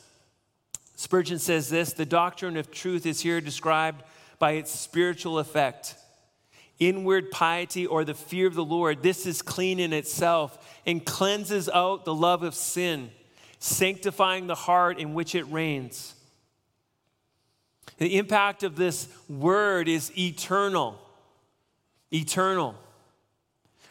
Spurgeon 0.94 1.40
says 1.40 1.68
this 1.68 1.92
the 1.92 2.06
doctrine 2.06 2.56
of 2.56 2.70
truth 2.70 3.04
is 3.04 3.20
here 3.20 3.40
described 3.40 4.04
by 4.38 4.52
its 4.52 4.70
spiritual 4.70 5.40
effect. 5.40 5.96
Inward 6.78 7.32
piety 7.32 7.84
or 7.84 8.04
the 8.04 8.14
fear 8.14 8.46
of 8.46 8.54
the 8.54 8.64
Lord, 8.64 9.02
this 9.02 9.26
is 9.26 9.42
clean 9.42 9.80
in 9.80 9.92
itself 9.92 10.80
and 10.86 11.04
cleanses 11.04 11.68
out 11.68 12.04
the 12.04 12.14
love 12.14 12.44
of 12.44 12.54
sin, 12.54 13.10
sanctifying 13.58 14.46
the 14.46 14.54
heart 14.54 15.00
in 15.00 15.14
which 15.14 15.34
it 15.34 15.44
reigns. 15.44 16.14
The 17.98 18.18
impact 18.18 18.62
of 18.62 18.76
this 18.76 19.08
word 19.28 19.88
is 19.88 20.16
eternal. 20.16 20.98
Eternal. 22.12 22.74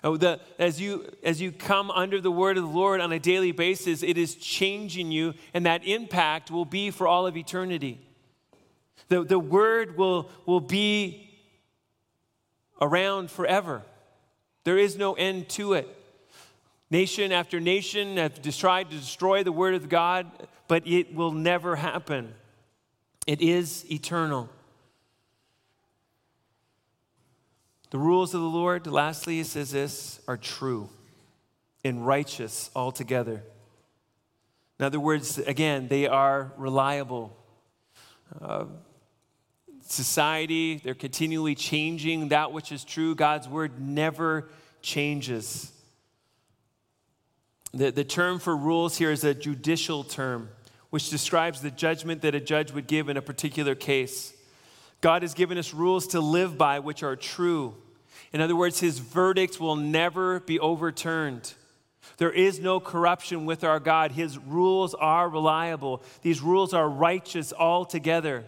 Oh, 0.03 0.17
the, 0.17 0.39
as, 0.59 0.79
you, 0.79 1.11
as 1.23 1.41
you 1.41 1.51
come 1.51 1.89
under 1.89 2.21
the 2.21 2.31
word 2.31 2.57
of 2.57 2.63
the 2.63 2.69
Lord 2.69 3.01
on 3.01 3.11
a 3.11 3.17
daily 3.17 3.51
basis, 3.51 4.03
it 4.03 4.19
is 4.19 4.35
changing 4.35 5.11
you, 5.11 5.33
and 5.53 5.65
that 5.65 5.83
impact 5.83 6.51
will 6.51 6.65
be 6.65 6.91
for 6.91 7.07
all 7.07 7.25
of 7.25 7.35
eternity. 7.35 7.99
The, 9.07 9.23
the 9.23 9.39
word 9.39 9.97
will, 9.97 10.29
will 10.45 10.59
be 10.59 11.31
around 12.79 13.31
forever. 13.31 13.81
There 14.63 14.77
is 14.77 14.95
no 14.95 15.13
end 15.13 15.49
to 15.49 15.73
it. 15.73 15.87
Nation 16.91 17.31
after 17.31 17.59
nation 17.59 18.17
have 18.17 18.39
tried 18.57 18.91
to 18.91 18.97
destroy 18.97 19.43
the 19.43 19.51
word 19.51 19.73
of 19.73 19.89
God, 19.89 20.27
but 20.67 20.87
it 20.87 21.15
will 21.15 21.31
never 21.31 21.75
happen. 21.75 22.33
It 23.25 23.41
is 23.41 23.89
eternal. 23.91 24.49
The 27.89 27.97
rules 27.97 28.33
of 28.33 28.41
the 28.41 28.47
Lord, 28.47 28.87
lastly, 28.87 29.39
it 29.39 29.47
says 29.47 29.71
this, 29.71 30.19
are 30.27 30.37
true 30.37 30.89
and 31.83 32.05
righteous 32.05 32.69
altogether. 32.75 33.43
In 34.79 34.85
other 34.85 34.99
words, 34.99 35.37
again, 35.37 35.87
they 35.87 36.07
are 36.07 36.51
reliable. 36.57 37.35
Uh, 38.41 38.65
society, 39.81 40.77
they're 40.83 40.93
continually 40.93 41.55
changing 41.55 42.29
that 42.29 42.51
which 42.51 42.71
is 42.71 42.83
true. 42.83 43.15
God's 43.15 43.47
word 43.47 43.79
never 43.79 44.49
changes. 44.81 45.71
The, 47.73 47.91
the 47.91 48.03
term 48.03 48.39
for 48.39 48.55
rules 48.55 48.97
here 48.97 49.11
is 49.11 49.23
a 49.23 49.33
judicial 49.33 50.03
term 50.03 50.49
which 50.95 51.09
describes 51.09 51.59
the 51.59 51.69
judgment 51.69 52.21
that 52.21 52.35
a 52.35 52.39
judge 52.39 52.71
would 52.71 52.87
give 52.87 53.09
in 53.09 53.17
a 53.17 53.21
particular 53.21 53.75
case. 53.75 54.33
God 55.01 55.23
has 55.23 55.33
given 55.33 55.57
us 55.57 55.73
rules 55.73 56.07
to 56.07 56.21
live 56.21 56.57
by 56.57 56.79
which 56.79 57.03
are 57.03 57.17
true. 57.17 57.75
In 58.31 58.39
other 58.39 58.55
words, 58.55 58.79
his 58.79 58.99
verdict 58.99 59.59
will 59.59 59.75
never 59.75 60.39
be 60.39 60.57
overturned. 60.57 61.53
There 62.15 62.31
is 62.31 62.61
no 62.61 62.79
corruption 62.79 63.45
with 63.45 63.65
our 63.65 63.81
God. 63.81 64.13
His 64.13 64.37
rules 64.37 64.93
are 64.93 65.27
reliable. 65.27 66.01
These 66.21 66.39
rules 66.39 66.73
are 66.73 66.87
righteous 66.87 67.51
altogether. 67.51 68.45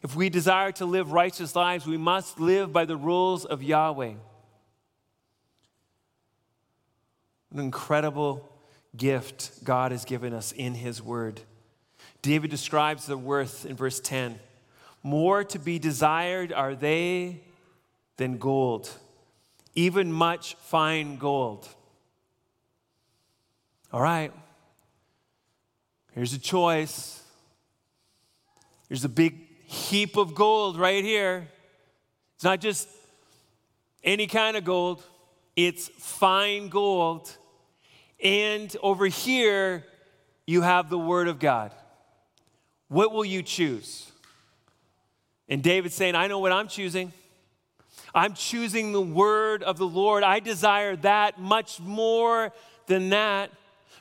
If 0.00 0.14
we 0.14 0.28
desire 0.28 0.70
to 0.70 0.86
live 0.86 1.10
righteous 1.10 1.56
lives, 1.56 1.88
we 1.88 1.96
must 1.96 2.38
live 2.38 2.72
by 2.72 2.84
the 2.84 2.96
rules 2.96 3.44
of 3.44 3.64
Yahweh. 3.64 4.12
An 7.52 7.58
incredible 7.58 8.48
gift 8.96 9.64
God 9.64 9.92
has 9.92 10.04
given 10.04 10.32
us 10.32 10.52
in 10.52 10.74
His 10.74 11.02
Word. 11.02 11.40
David 12.20 12.50
describes 12.50 13.06
the 13.06 13.16
worth 13.16 13.66
in 13.66 13.76
verse 13.76 14.00
10 14.00 14.38
More 15.02 15.44
to 15.44 15.58
be 15.58 15.78
desired 15.78 16.52
are 16.52 16.74
they 16.74 17.40
than 18.16 18.38
gold, 18.38 18.90
even 19.74 20.12
much 20.12 20.54
fine 20.56 21.16
gold. 21.16 21.68
All 23.92 24.00
right, 24.00 24.32
here's 26.12 26.32
a 26.32 26.38
choice. 26.38 27.18
Here's 28.88 29.04
a 29.04 29.08
big 29.08 29.48
heap 29.64 30.18
of 30.18 30.34
gold 30.34 30.78
right 30.78 31.02
here. 31.02 31.48
It's 32.34 32.44
not 32.44 32.60
just 32.60 32.88
any 34.04 34.26
kind 34.26 34.56
of 34.56 34.64
gold, 34.64 35.02
it's 35.56 35.88
fine 35.88 36.68
gold 36.68 37.36
and 38.22 38.74
over 38.82 39.06
here, 39.06 39.84
you 40.46 40.62
have 40.62 40.88
the 40.88 40.98
Word 40.98 41.28
of 41.28 41.38
God. 41.38 41.72
What 42.88 43.12
will 43.12 43.24
you 43.24 43.42
choose? 43.42 44.10
And 45.48 45.62
David's 45.62 45.94
saying, 45.94 46.14
I 46.14 46.28
know 46.28 46.38
what 46.38 46.52
I'm 46.52 46.68
choosing. 46.68 47.12
I'm 48.14 48.34
choosing 48.34 48.92
the 48.92 49.02
Word 49.02 49.62
of 49.62 49.76
the 49.78 49.86
Lord. 49.86 50.22
I 50.22 50.40
desire 50.40 50.96
that 50.96 51.40
much 51.40 51.80
more 51.80 52.52
than 52.86 53.10
that. 53.10 53.50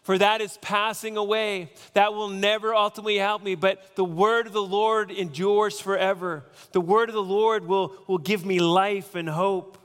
For 0.03 0.17
that 0.17 0.41
is 0.41 0.57
passing 0.57 1.15
away. 1.15 1.71
That 1.93 2.13
will 2.13 2.29
never 2.29 2.73
ultimately 2.73 3.17
help 3.17 3.43
me. 3.43 3.55
But 3.55 3.95
the 3.95 4.03
word 4.03 4.47
of 4.47 4.53
the 4.53 4.61
Lord 4.61 5.11
endures 5.11 5.79
forever. 5.79 6.43
The 6.71 6.81
word 6.81 7.09
of 7.09 7.15
the 7.15 7.21
Lord 7.21 7.67
will, 7.67 7.95
will 8.07 8.17
give 8.17 8.43
me 8.43 8.59
life 8.59 9.13
and 9.13 9.29
hope. 9.29 9.77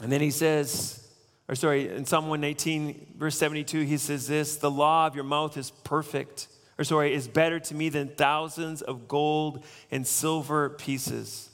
And 0.00 0.12
then 0.12 0.20
he 0.20 0.30
says, 0.30 1.03
or 1.48 1.54
sorry, 1.54 1.88
in 1.88 2.06
Psalm 2.06 2.28
118, 2.28 3.14
verse 3.18 3.36
72, 3.36 3.82
he 3.82 3.96
says 3.96 4.26
this 4.26 4.56
The 4.56 4.70
law 4.70 5.06
of 5.06 5.14
your 5.14 5.24
mouth 5.24 5.56
is 5.56 5.70
perfect, 5.70 6.48
or 6.78 6.84
sorry, 6.84 7.12
is 7.12 7.28
better 7.28 7.60
to 7.60 7.74
me 7.74 7.90
than 7.90 8.08
thousands 8.08 8.80
of 8.80 9.08
gold 9.08 9.64
and 9.90 10.06
silver 10.06 10.70
pieces. 10.70 11.50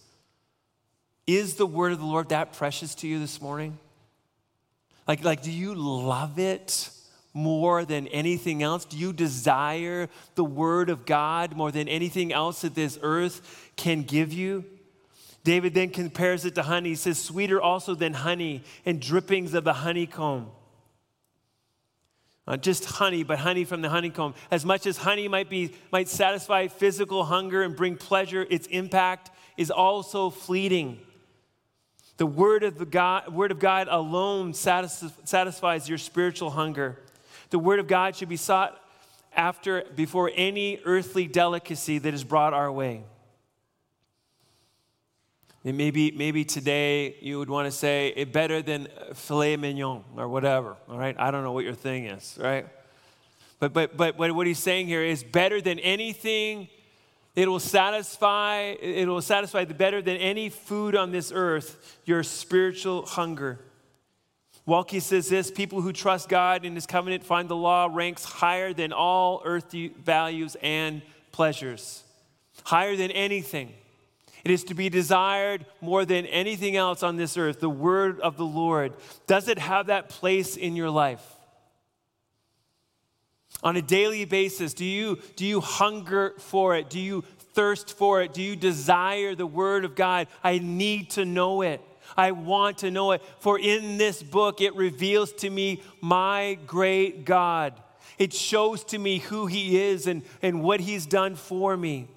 Is 1.27 1.55
the 1.55 1.67
word 1.67 1.93
of 1.93 1.99
the 1.99 2.05
Lord 2.05 2.31
that 2.31 2.53
precious 2.53 2.95
to 2.97 3.09
you 3.09 3.19
this 3.19 3.41
morning? 3.41 3.79
Like, 5.07 5.25
like 5.25 5.43
do 5.43 5.51
you 5.51 5.75
love 5.75 6.39
it 6.39 6.91
more 7.33 7.85
than 7.85 8.07
anything 8.09 8.63
else? 8.63 8.85
Do 8.85 8.97
you 8.97 9.13
desire 9.13 10.09
the 10.35 10.45
word 10.45 10.91
of 10.91 11.07
God 11.07 11.57
more 11.57 11.71
than 11.71 11.89
anything 11.89 12.33
else 12.33 12.63
that 12.63 12.75
this 12.75 12.99
earth 13.03 13.73
can 13.77 14.03
give 14.03 14.33
you? 14.33 14.65
David 15.43 15.75
then 15.75 15.91
compares 15.91 16.45
it 16.45 16.55
to 16.57 16.63
honey. 16.63 16.91
He 16.91 16.95
says, 16.95 17.19
sweeter 17.19 17.61
also 17.61 17.95
than 17.95 18.13
honey 18.13 18.63
and 18.85 19.01
drippings 19.01 19.55
of 19.55 19.65
the 19.65 19.73
honeycomb. 19.73 20.51
Not 22.47 22.63
just 22.63 22.85
honey, 22.85 23.23
but 23.23 23.39
honey 23.39 23.65
from 23.65 23.81
the 23.81 23.89
honeycomb. 23.89 24.35
As 24.51 24.65
much 24.65 24.87
as 24.87 24.99
honey 24.99 25.29
might, 25.29 25.49
be, 25.49 25.75
might 25.93 26.09
satisfy 26.09 26.67
physical 26.67 27.25
hunger 27.25 27.63
and 27.63 27.77
bring 27.77 27.97
pleasure, 27.97 28.47
its 28.51 28.67
impact 28.67 29.31
is 29.57 29.71
also 29.71 30.31
fleeting. 30.31 30.99
The 32.17 32.27
word 32.27 32.65
of, 32.65 32.77
the 32.77 32.87
God, 32.87 33.33
word 33.33 33.51
of 33.51 33.59
God 33.61 33.89
alone 33.89 34.53
satisfies 34.53 35.89
your 35.89 35.99
spiritual 35.99 36.51
hunger. 36.51 36.99
The 37.51 37.59
word 37.59 37.79
of 37.79 37.87
God 37.87 38.15
should 38.15 38.29
be 38.29 38.37
sought 38.37 38.79
after 39.35 39.85
before 39.95 40.31
any 40.35 40.81
earthly 40.85 41.27
delicacy 41.27 41.99
that 41.99 42.13
is 42.13 42.25
brought 42.25 42.53
our 42.53 42.71
way. 42.71 43.05
And 45.65 45.77
maybe, 45.77 46.11
maybe 46.11 46.45
today 46.45 47.17
you 47.21 47.39
would 47.39 47.51
want 47.51 47.67
to 47.67 47.71
say 47.71 48.15
it 48.17 48.33
better 48.33 48.63
than 48.63 48.89
filet 49.15 49.57
mignon 49.57 50.05
or 50.17 50.27
whatever, 50.27 50.77
all 50.89 50.99
right? 50.99 51.15
I 51.19 51.31
don't 51.31 51.45
know 51.45 51.53
what 51.53 51.65
your 51.65 51.75
thing 51.75 52.07
is, 52.07 52.39
right? 52.41 52.67
But, 53.59 53.75
but, 53.75 53.97
but, 53.97 54.17
what 54.17 54.47
he's 54.47 54.59
saying 54.59 54.87
here 54.87 55.03
is 55.03 55.23
better 55.23 55.61
than 55.61 55.79
anything. 55.81 56.69
It 57.37 57.47
will 57.47 57.61
satisfy, 57.61 58.75
it 58.81 59.07
will 59.07 59.21
satisfy 59.21 59.67
the 59.67 59.75
better 59.75 60.01
than 60.01 60.17
any 60.17 60.49
food 60.49 60.97
on 60.97 61.13
this 61.13 61.31
earth, 61.35 61.99
your 62.07 62.23
spiritual 62.23 63.05
hunger. 63.05 63.61
Waltke 64.67 65.03
says 65.03 65.29
this 65.29 65.51
people 65.51 65.83
who 65.83 65.93
trust 65.93 66.29
God 66.31 66.65
in 66.65 66.75
his 66.75 66.87
covenant 66.87 67.25
find 67.25 67.49
the 67.49 67.57
law 67.57 67.89
ranks 67.91 68.25
higher 68.25 68.73
than 68.73 68.93
all 68.95 69.43
earthly 69.45 69.89
values 69.89 70.57
and 70.63 71.03
pleasures, 71.33 72.03
higher 72.65 72.97
than 72.97 73.11
anything. 73.11 73.75
It 74.45 74.51
is 74.51 74.65
to 74.65 74.75
be 74.75 74.89
desired 74.89 75.67
more 75.81 76.05
than 76.05 76.27
anything 76.27 76.77
else 76.77 77.03
on 77.03 77.17
this 77.17 77.37
earth, 77.37 77.61
the 77.61 77.69
word 77.69 78.21
of 78.21 78.37
the 78.37 78.45
Lord. 78.45 78.95
Does 79.27 79.49
it 79.49 79.59
have 79.59 79.87
that 79.87 80.09
place 80.09 80.57
in 80.57 80.77
your 80.77 80.91
life? 80.91 81.25
On 83.63 83.77
a 83.77 83.83
daily 83.83 84.25
basis, 84.25 84.73
do 84.73 84.85
you, 84.85 85.19
do 85.37 85.45
you 85.45 85.61
hunger 85.61 86.35
for 86.39 86.77
it? 86.77 86.89
Do 86.89 86.99
you 86.99 87.25
thirst 87.53 87.97
for 87.97 88.23
it? 88.23 88.33
Do 88.33 88.43
you 88.43 88.57
desire 88.57 89.35
the 89.35 89.47
word 89.47 89.85
of 89.85 89.95
God? 89.95 90.29
I 90.43 90.59
need 90.59 91.11
to 91.11 91.25
know 91.25 91.63
it. 91.63 91.83
I 92.17 92.33
want 92.33 92.79
to 92.79 92.91
know 92.91 93.13
it. 93.13 93.23
For 93.41 93.59
in 93.59 93.99
this 93.99 94.23
book, 94.23 94.61
it 94.61 94.75
reveals 94.75 95.33
to 95.35 95.51
me 95.51 95.83
my 96.01 96.59
great 96.67 97.25
God. 97.25 97.75
It 98.19 98.33
shows 98.33 98.85
to 98.85 98.99
me 98.99 99.19
who 99.19 99.47
He 99.47 99.81
is 99.81 100.07
and, 100.07 100.23
and 100.43 100.63
what 100.63 100.81
He's 100.81 101.07
done 101.07 101.35
for 101.35 101.77
me. 101.77 102.09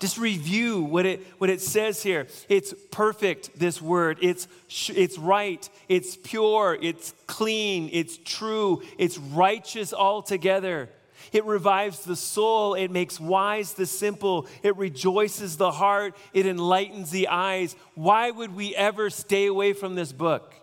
Just 0.00 0.16
review 0.16 0.82
what 0.82 1.06
it, 1.06 1.26
what 1.38 1.50
it 1.50 1.60
says 1.60 2.02
here. 2.02 2.28
It's 2.48 2.72
perfect, 2.92 3.58
this 3.58 3.82
word. 3.82 4.18
It's, 4.22 4.46
it's 4.90 5.18
right. 5.18 5.68
It's 5.88 6.16
pure. 6.16 6.78
It's 6.80 7.12
clean. 7.26 7.90
It's 7.92 8.16
true. 8.18 8.82
It's 8.96 9.18
righteous 9.18 9.92
altogether. 9.92 10.88
It 11.32 11.44
revives 11.44 12.04
the 12.04 12.14
soul. 12.14 12.74
It 12.74 12.92
makes 12.92 13.18
wise 13.18 13.74
the 13.74 13.86
simple. 13.86 14.46
It 14.62 14.76
rejoices 14.76 15.56
the 15.56 15.72
heart. 15.72 16.14
It 16.32 16.46
enlightens 16.46 17.10
the 17.10 17.26
eyes. 17.26 17.74
Why 17.96 18.30
would 18.30 18.54
we 18.54 18.76
ever 18.76 19.10
stay 19.10 19.46
away 19.46 19.72
from 19.72 19.96
this 19.96 20.12
book? 20.12 20.54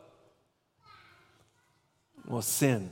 Well, 2.25 2.41
sin. 2.41 2.89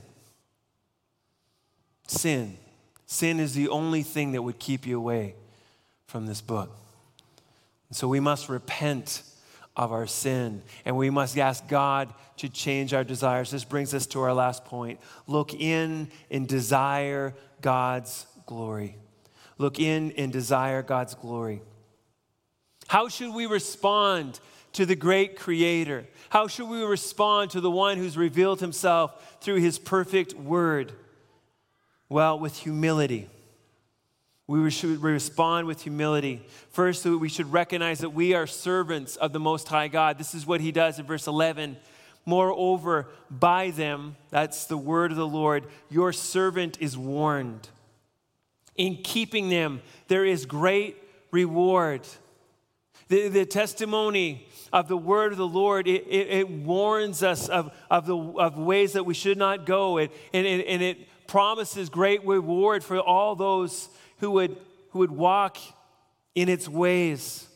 Sin. 2.06 2.58
Sin 3.06 3.40
is 3.40 3.54
the 3.54 3.70
only 3.70 4.02
thing 4.02 4.32
that 4.32 4.42
would 4.42 4.58
keep 4.58 4.86
you 4.86 4.98
away 4.98 5.36
from 6.14 6.26
this 6.26 6.40
book. 6.40 6.70
And 7.88 7.96
so 7.96 8.06
we 8.06 8.20
must 8.20 8.48
repent 8.48 9.24
of 9.74 9.90
our 9.90 10.06
sin 10.06 10.62
and 10.84 10.96
we 10.96 11.10
must 11.10 11.36
ask 11.36 11.66
God 11.66 12.14
to 12.36 12.48
change 12.48 12.94
our 12.94 13.02
desires. 13.02 13.50
This 13.50 13.64
brings 13.64 13.92
us 13.94 14.06
to 14.06 14.20
our 14.20 14.32
last 14.32 14.64
point. 14.64 15.00
Look 15.26 15.54
in 15.54 16.12
and 16.30 16.46
desire 16.46 17.34
God's 17.62 18.28
glory. 18.46 18.96
Look 19.58 19.80
in 19.80 20.12
and 20.12 20.32
desire 20.32 20.82
God's 20.82 21.14
glory. 21.14 21.62
How 22.86 23.08
should 23.08 23.34
we 23.34 23.46
respond 23.46 24.38
to 24.74 24.86
the 24.86 24.94
great 24.94 25.36
creator? 25.36 26.06
How 26.28 26.46
should 26.46 26.68
we 26.68 26.84
respond 26.84 27.50
to 27.50 27.60
the 27.60 27.72
one 27.72 27.98
who's 27.98 28.16
revealed 28.16 28.60
himself 28.60 29.40
through 29.40 29.56
his 29.56 29.80
perfect 29.80 30.34
word? 30.34 30.92
Well, 32.08 32.38
with 32.38 32.56
humility. 32.56 33.28
We 34.46 34.70
should 34.70 35.02
respond 35.02 35.66
with 35.66 35.82
humility. 35.82 36.42
First, 36.70 37.06
we 37.06 37.30
should 37.30 37.50
recognize 37.50 38.00
that 38.00 38.10
we 38.10 38.34
are 38.34 38.46
servants 38.46 39.16
of 39.16 39.32
the 39.32 39.40
Most 39.40 39.68
High 39.68 39.88
God. 39.88 40.18
This 40.18 40.34
is 40.34 40.46
what 40.46 40.60
he 40.60 40.70
does 40.70 40.98
in 40.98 41.06
verse 41.06 41.26
11. 41.26 41.78
Moreover, 42.26 43.08
by 43.30 43.70
them, 43.70 44.16
that's 44.30 44.66
the 44.66 44.76
word 44.76 45.10
of 45.10 45.16
the 45.16 45.26
Lord, 45.26 45.64
your 45.90 46.12
servant 46.12 46.78
is 46.80 46.96
warned. 46.96 47.68
In 48.76 48.96
keeping 48.96 49.48
them, 49.48 49.80
there 50.08 50.24
is 50.24 50.44
great 50.44 50.96
reward. 51.30 52.02
The, 53.08 53.28
the 53.28 53.46
testimony 53.46 54.46
of 54.72 54.88
the 54.88 54.96
word 54.96 55.32
of 55.32 55.38
the 55.38 55.46
Lord, 55.46 55.86
it, 55.86 56.06
it, 56.06 56.28
it 56.28 56.50
warns 56.50 57.22
us 57.22 57.48
of, 57.48 57.72
of, 57.90 58.06
the, 58.06 58.16
of 58.16 58.58
ways 58.58 58.94
that 58.94 59.04
we 59.04 59.14
should 59.14 59.38
not 59.38 59.64
go, 59.64 59.98
it, 59.98 60.10
and, 60.32 60.46
it, 60.46 60.66
and 60.66 60.82
it 60.82 61.26
promises 61.26 61.88
great 61.88 62.26
reward 62.26 62.82
for 62.82 62.98
all 62.98 63.36
those 63.36 63.88
who 64.18 64.30
would, 64.32 64.56
who 64.90 65.00
would 65.00 65.10
walk 65.10 65.58
in 66.34 66.48
its 66.48 66.68
ways. 66.68 67.46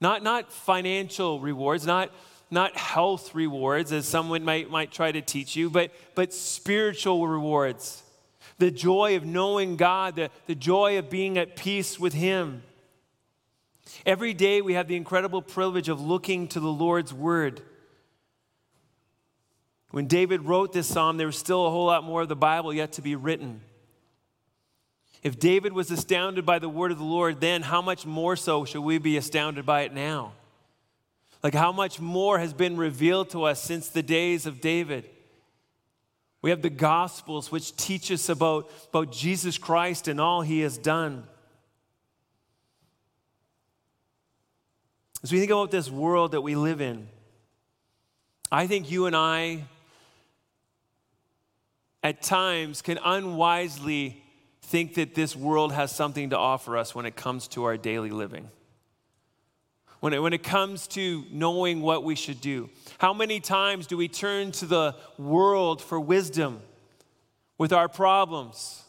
Not, 0.00 0.22
not 0.22 0.52
financial 0.52 1.40
rewards, 1.40 1.86
not, 1.86 2.10
not 2.50 2.76
health 2.76 3.34
rewards, 3.34 3.92
as 3.92 4.06
someone 4.06 4.44
might, 4.44 4.70
might 4.70 4.90
try 4.90 5.12
to 5.12 5.22
teach 5.22 5.54
you, 5.56 5.70
but, 5.70 5.90
but 6.14 6.32
spiritual 6.32 7.26
rewards. 7.26 8.02
The 8.58 8.70
joy 8.70 9.16
of 9.16 9.24
knowing 9.24 9.76
God, 9.76 10.16
the, 10.16 10.30
the 10.46 10.54
joy 10.54 10.98
of 10.98 11.08
being 11.08 11.38
at 11.38 11.56
peace 11.56 11.98
with 11.98 12.12
Him. 12.12 12.62
Every 14.04 14.34
day 14.34 14.60
we 14.60 14.74
have 14.74 14.88
the 14.88 14.96
incredible 14.96 15.42
privilege 15.42 15.88
of 15.88 16.00
looking 16.00 16.48
to 16.48 16.60
the 16.60 16.68
Lord's 16.68 17.12
Word. 17.12 17.62
When 19.90 20.06
David 20.06 20.42
wrote 20.42 20.72
this 20.72 20.88
psalm, 20.88 21.18
there 21.18 21.26
was 21.26 21.38
still 21.38 21.66
a 21.66 21.70
whole 21.70 21.86
lot 21.86 22.02
more 22.02 22.22
of 22.22 22.28
the 22.28 22.36
Bible 22.36 22.72
yet 22.72 22.92
to 22.94 23.02
be 23.02 23.14
written. 23.14 23.60
If 25.22 25.38
David 25.38 25.72
was 25.72 25.90
astounded 25.90 26.44
by 26.44 26.58
the 26.58 26.68
word 26.68 26.90
of 26.90 26.98
the 26.98 27.04
Lord 27.04 27.40
then, 27.40 27.62
how 27.62 27.80
much 27.80 28.04
more 28.04 28.34
so 28.34 28.64
should 28.64 28.82
we 28.82 28.98
be 28.98 29.16
astounded 29.16 29.64
by 29.64 29.82
it 29.82 29.94
now? 29.94 30.32
Like, 31.42 31.54
how 31.54 31.72
much 31.72 32.00
more 32.00 32.38
has 32.38 32.52
been 32.52 32.76
revealed 32.76 33.30
to 33.30 33.44
us 33.44 33.60
since 33.60 33.88
the 33.88 34.02
days 34.02 34.46
of 34.46 34.60
David? 34.60 35.08
We 36.40 36.50
have 36.50 36.62
the 36.62 36.70
Gospels, 36.70 37.52
which 37.52 37.76
teach 37.76 38.10
us 38.10 38.28
about, 38.28 38.70
about 38.88 39.12
Jesus 39.12 39.58
Christ 39.58 40.08
and 40.08 40.20
all 40.20 40.42
he 40.42 40.60
has 40.60 40.76
done. 40.76 41.24
As 45.22 45.32
we 45.32 45.38
think 45.38 45.52
about 45.52 45.70
this 45.70 45.88
world 45.88 46.32
that 46.32 46.40
we 46.40 46.56
live 46.56 46.80
in, 46.80 47.06
I 48.50 48.66
think 48.66 48.90
you 48.90 49.06
and 49.06 49.14
I, 49.14 49.64
at 52.02 52.22
times, 52.22 52.82
can 52.82 52.98
unwisely 53.04 54.21
think 54.72 54.94
that 54.94 55.14
this 55.14 55.36
world 55.36 55.70
has 55.70 55.94
something 55.94 56.30
to 56.30 56.38
offer 56.38 56.78
us 56.78 56.94
when 56.94 57.04
it 57.04 57.14
comes 57.14 57.46
to 57.46 57.64
our 57.64 57.76
daily 57.76 58.08
living. 58.08 58.48
When 60.00 60.14
it, 60.14 60.22
when 60.22 60.32
it 60.32 60.42
comes 60.42 60.86
to 60.88 61.26
knowing 61.30 61.82
what 61.82 62.04
we 62.04 62.14
should 62.14 62.40
do. 62.40 62.70
How 62.96 63.12
many 63.12 63.38
times 63.38 63.86
do 63.86 63.98
we 63.98 64.08
turn 64.08 64.50
to 64.52 64.64
the 64.64 64.96
world 65.18 65.82
for 65.82 66.00
wisdom 66.00 66.62
with 67.58 67.74
our 67.74 67.86
problems? 67.86 68.82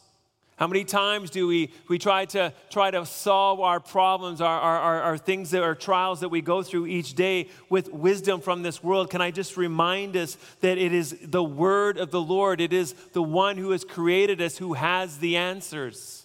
How 0.56 0.68
many 0.68 0.84
times 0.84 1.30
do 1.30 1.48
we, 1.48 1.70
we 1.88 1.98
try, 1.98 2.26
to, 2.26 2.52
try 2.70 2.92
to 2.92 3.04
solve 3.04 3.58
our 3.58 3.80
problems, 3.80 4.40
our, 4.40 4.60
our, 4.60 5.02
our, 5.02 5.18
things 5.18 5.50
that 5.50 5.64
are 5.64 5.74
trials 5.74 6.20
that 6.20 6.28
we 6.28 6.40
go 6.42 6.62
through 6.62 6.86
each 6.86 7.14
day 7.14 7.48
with 7.68 7.92
wisdom 7.92 8.40
from 8.40 8.62
this 8.62 8.80
world? 8.80 9.10
Can 9.10 9.20
I 9.20 9.32
just 9.32 9.56
remind 9.56 10.16
us 10.16 10.38
that 10.60 10.78
it 10.78 10.92
is 10.92 11.16
the 11.20 11.42
word 11.42 11.98
of 11.98 12.12
the 12.12 12.20
Lord, 12.20 12.60
it 12.60 12.72
is 12.72 12.92
the 13.12 13.22
one 13.22 13.56
who 13.56 13.72
has 13.72 13.84
created 13.84 14.40
us 14.40 14.56
who 14.56 14.74
has 14.74 15.18
the 15.18 15.36
answers? 15.36 16.24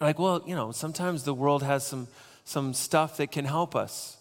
Like, 0.00 0.20
well, 0.20 0.44
you 0.46 0.54
know, 0.54 0.70
sometimes 0.70 1.24
the 1.24 1.34
world 1.34 1.64
has 1.64 1.84
some, 1.84 2.06
some 2.44 2.72
stuff 2.72 3.16
that 3.16 3.32
can 3.32 3.46
help 3.46 3.74
us. 3.74 4.16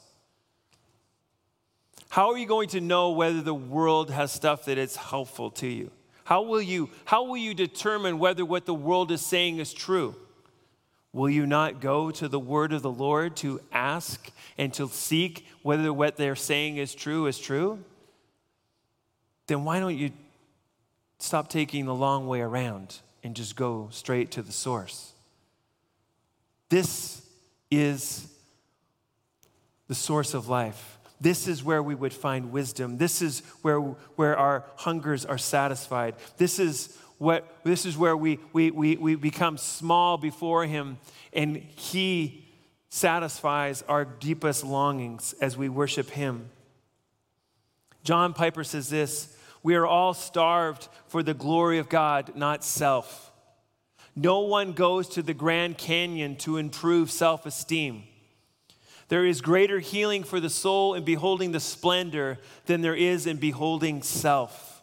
How 2.09 2.31
are 2.31 2.37
you 2.37 2.47
going 2.47 2.69
to 2.69 2.81
know 2.81 3.11
whether 3.11 3.41
the 3.41 3.53
world 3.53 4.09
has 4.09 4.31
stuff 4.31 4.65
that 4.65 4.79
is 4.79 4.95
helpful 4.95 5.51
to 5.51 5.67
you? 5.67 5.91
How 6.31 6.43
will 6.43 6.61
you, 6.61 6.89
how 7.03 7.25
will 7.25 7.35
you 7.35 7.53
determine 7.53 8.17
whether 8.17 8.45
what 8.45 8.65
the 8.65 8.73
world 8.73 9.11
is 9.11 9.19
saying 9.19 9.57
is 9.57 9.73
true? 9.73 10.15
Will 11.11 11.29
you 11.29 11.45
not 11.45 11.81
go 11.81 12.09
to 12.09 12.29
the 12.29 12.39
word 12.39 12.71
of 12.71 12.81
the 12.81 12.89
Lord 12.89 13.35
to 13.43 13.59
ask 13.73 14.31
and 14.57 14.73
to 14.75 14.87
seek 14.87 15.45
whether 15.61 15.91
what 15.91 16.15
they're 16.15 16.37
saying 16.37 16.77
is 16.77 16.95
true 16.95 17.27
is 17.27 17.37
true? 17.37 17.83
Then 19.47 19.65
why 19.65 19.81
don't 19.81 19.97
you 19.97 20.11
stop 21.19 21.49
taking 21.49 21.83
the 21.83 21.93
long 21.93 22.27
way 22.27 22.39
around 22.39 22.99
and 23.25 23.35
just 23.35 23.57
go 23.57 23.89
straight 23.91 24.31
to 24.31 24.41
the 24.41 24.53
source? 24.53 25.11
This 26.69 27.27
is 27.69 28.25
the 29.89 29.95
source 29.95 30.33
of 30.33 30.47
life. 30.47 30.97
This 31.21 31.47
is 31.47 31.63
where 31.63 31.83
we 31.83 31.93
would 31.93 32.13
find 32.13 32.51
wisdom. 32.51 32.97
This 32.97 33.21
is 33.21 33.43
where, 33.61 33.79
where 33.79 34.35
our 34.35 34.65
hungers 34.77 35.23
are 35.23 35.37
satisfied. 35.37 36.15
This 36.37 36.57
is, 36.57 36.97
what, 37.19 37.47
this 37.63 37.85
is 37.85 37.95
where 37.95 38.17
we, 38.17 38.39
we, 38.51 38.71
we, 38.71 38.97
we 38.97 39.15
become 39.15 39.57
small 39.57 40.17
before 40.17 40.65
Him 40.65 40.97
and 41.31 41.57
He 41.57 42.47
satisfies 42.89 43.83
our 43.87 44.03
deepest 44.03 44.65
longings 44.65 45.33
as 45.39 45.55
we 45.55 45.69
worship 45.69 46.09
Him. 46.09 46.49
John 48.03 48.33
Piper 48.33 48.63
says 48.63 48.89
this 48.89 49.37
We 49.61 49.75
are 49.75 49.85
all 49.85 50.15
starved 50.15 50.89
for 51.07 51.21
the 51.21 51.35
glory 51.35 51.77
of 51.77 51.87
God, 51.87 52.35
not 52.35 52.63
self. 52.63 53.31
No 54.15 54.39
one 54.39 54.73
goes 54.73 55.07
to 55.09 55.21
the 55.21 55.35
Grand 55.35 55.77
Canyon 55.77 56.35
to 56.37 56.57
improve 56.57 57.11
self 57.11 57.45
esteem. 57.45 58.03
There 59.11 59.25
is 59.25 59.41
greater 59.41 59.79
healing 59.79 60.23
for 60.23 60.39
the 60.39 60.49
soul 60.49 60.93
in 60.93 61.03
beholding 61.03 61.51
the 61.51 61.59
splendor 61.59 62.37
than 62.65 62.79
there 62.79 62.95
is 62.95 63.27
in 63.27 63.35
beholding 63.35 64.03
self. 64.03 64.81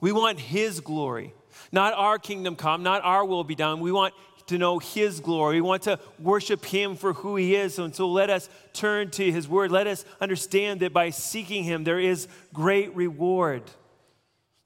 We 0.00 0.10
want 0.10 0.40
His 0.40 0.80
glory, 0.80 1.32
not 1.70 1.92
our 1.94 2.18
kingdom 2.18 2.56
come, 2.56 2.82
not 2.82 3.04
our 3.04 3.24
will 3.24 3.44
be 3.44 3.54
done. 3.54 3.78
We 3.78 3.92
want 3.92 4.14
to 4.48 4.58
know 4.58 4.80
His 4.80 5.20
glory. 5.20 5.54
We 5.54 5.60
want 5.60 5.82
to 5.82 6.00
worship 6.18 6.64
Him 6.64 6.96
for 6.96 7.12
who 7.12 7.36
He 7.36 7.54
is. 7.54 7.78
And 7.78 7.94
so 7.94 8.08
let 8.08 8.30
us 8.30 8.48
turn 8.72 9.12
to 9.12 9.30
His 9.30 9.46
Word. 9.46 9.70
Let 9.70 9.86
us 9.86 10.04
understand 10.20 10.80
that 10.80 10.92
by 10.92 11.10
seeking 11.10 11.62
Him, 11.62 11.84
there 11.84 12.00
is 12.00 12.26
great 12.52 12.92
reward 12.96 13.62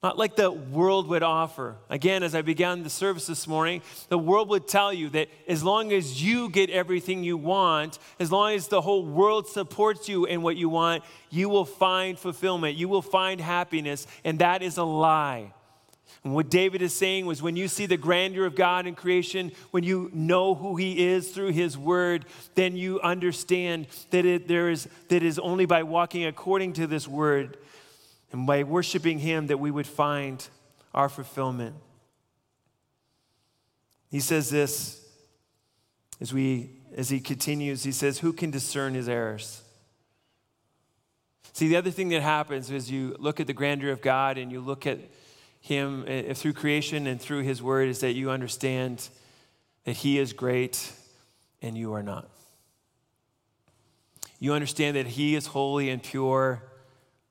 not 0.05 0.19
like 0.19 0.35
the 0.35 0.51
world 0.51 1.07
would 1.07 1.23
offer. 1.23 1.77
Again, 1.89 2.21
as 2.21 2.35
I 2.35 2.43
began 2.43 2.83
the 2.83 2.91
service 2.91 3.25
this 3.25 3.47
morning, 3.47 3.81
the 4.07 4.19
world 4.19 4.49
would 4.49 4.67
tell 4.67 4.93
you 4.93 5.09
that 5.09 5.29
as 5.47 5.63
long 5.63 5.91
as 5.91 6.21
you 6.21 6.47
get 6.47 6.69
everything 6.69 7.23
you 7.23 7.37
want, 7.37 7.97
as 8.19 8.31
long 8.31 8.53
as 8.53 8.67
the 8.67 8.81
whole 8.81 9.03
world 9.03 9.47
supports 9.47 10.07
you 10.07 10.25
in 10.25 10.43
what 10.43 10.57
you 10.57 10.69
want, 10.69 11.03
you 11.31 11.49
will 11.49 11.65
find 11.65 12.19
fulfillment, 12.19 12.77
you 12.77 12.87
will 12.87 13.01
find 13.01 13.41
happiness, 13.41 14.05
and 14.23 14.37
that 14.37 14.61
is 14.61 14.77
a 14.77 14.83
lie. 14.83 15.51
And 16.23 16.35
what 16.35 16.51
David 16.51 16.83
is 16.83 16.93
saying 16.93 17.25
was 17.25 17.41
when 17.41 17.55
you 17.55 17.67
see 17.67 17.87
the 17.87 17.97
grandeur 17.97 18.45
of 18.45 18.55
God 18.55 18.85
in 18.85 18.93
creation, 18.93 19.53
when 19.71 19.83
you 19.83 20.11
know 20.13 20.53
who 20.53 20.75
he 20.75 21.03
is 21.03 21.29
through 21.29 21.53
his 21.53 21.79
word, 21.79 22.25
then 22.53 22.75
you 22.77 23.01
understand 23.01 23.87
that 24.11 24.23
it, 24.23 24.47
there 24.47 24.69
is, 24.69 24.87
that 25.07 25.15
it 25.15 25.23
is 25.23 25.39
only 25.39 25.65
by 25.65 25.81
walking 25.81 26.25
according 26.25 26.73
to 26.73 26.85
this 26.85 27.07
word 27.07 27.57
and 28.35 28.45
by 28.45 28.63
worshiping 28.63 29.19
Him 29.19 29.47
that 29.47 29.61
we 29.61 29.71
would 29.71 29.87
find 29.87 30.45
our 30.93 31.07
fulfillment. 31.07 31.73
He 34.11 34.19
says 34.19 34.49
this 34.49 35.01
as, 36.19 36.33
we, 36.33 36.71
as 36.97 37.09
he 37.09 37.21
continues, 37.21 37.83
he 37.83 37.93
says, 37.93 38.19
Who 38.19 38.33
can 38.33 38.51
discern 38.51 38.93
his 38.93 39.07
errors? 39.07 39.61
See, 41.53 41.69
the 41.69 41.77
other 41.77 41.91
thing 41.91 42.09
that 42.09 42.21
happens 42.21 42.69
is 42.69 42.91
you 42.91 43.15
look 43.19 43.39
at 43.39 43.47
the 43.47 43.53
grandeur 43.53 43.91
of 43.91 44.01
God 44.01 44.37
and 44.37 44.51
you 44.51 44.59
look 44.59 44.85
at 44.85 44.99
Him 45.61 46.03
uh, 46.05 46.33
through 46.33 46.53
creation 46.53 47.07
and 47.07 47.21
through 47.21 47.43
His 47.43 47.63
Word, 47.63 47.87
is 47.87 48.01
that 48.01 48.15
you 48.15 48.31
understand 48.31 49.07
that 49.85 49.95
He 49.95 50.19
is 50.19 50.33
great 50.33 50.91
and 51.61 51.77
you 51.77 51.93
are 51.93 52.03
not. 52.03 52.29
You 54.39 54.51
understand 54.51 54.97
that 54.97 55.07
He 55.07 55.35
is 55.35 55.47
holy 55.47 55.89
and 55.89 56.03
pure 56.03 56.63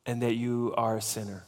and 0.07 0.23
that 0.23 0.35
you 0.35 0.75
are 0.77 0.97
a 0.97 1.03
sinner. 1.03 1.45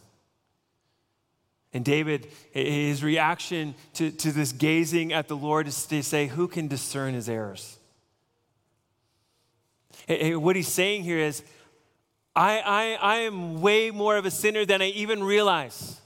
And 1.73 1.85
David, 1.85 2.29
his 2.53 3.05
reaction 3.05 3.75
to, 3.95 4.11
to 4.11 4.33
this 4.33 4.53
gazing 4.53 5.13
at 5.13 5.29
the 5.29 5.37
Lord 5.37 5.69
is 5.69 5.85
to 5.87 6.03
say, 6.03 6.27
Who 6.27 6.49
can 6.49 6.69
discern 6.69 7.13
his 7.13 7.29
errors? 7.29 7.77
And 10.09 10.43
what 10.43 10.57
he's 10.57 10.69
saying 10.69 11.03
here 11.03 11.19
is, 11.19 11.43
I, 12.35 12.61
I, 12.61 12.99
I 13.01 13.17
am 13.21 13.61
way 13.61 13.91
more 13.91 14.17
of 14.17 14.27
a 14.27 14.31
sinner 14.31 14.65
than 14.65 14.81
I 14.81 14.89
even 14.89 15.23
realize. 15.23 16.01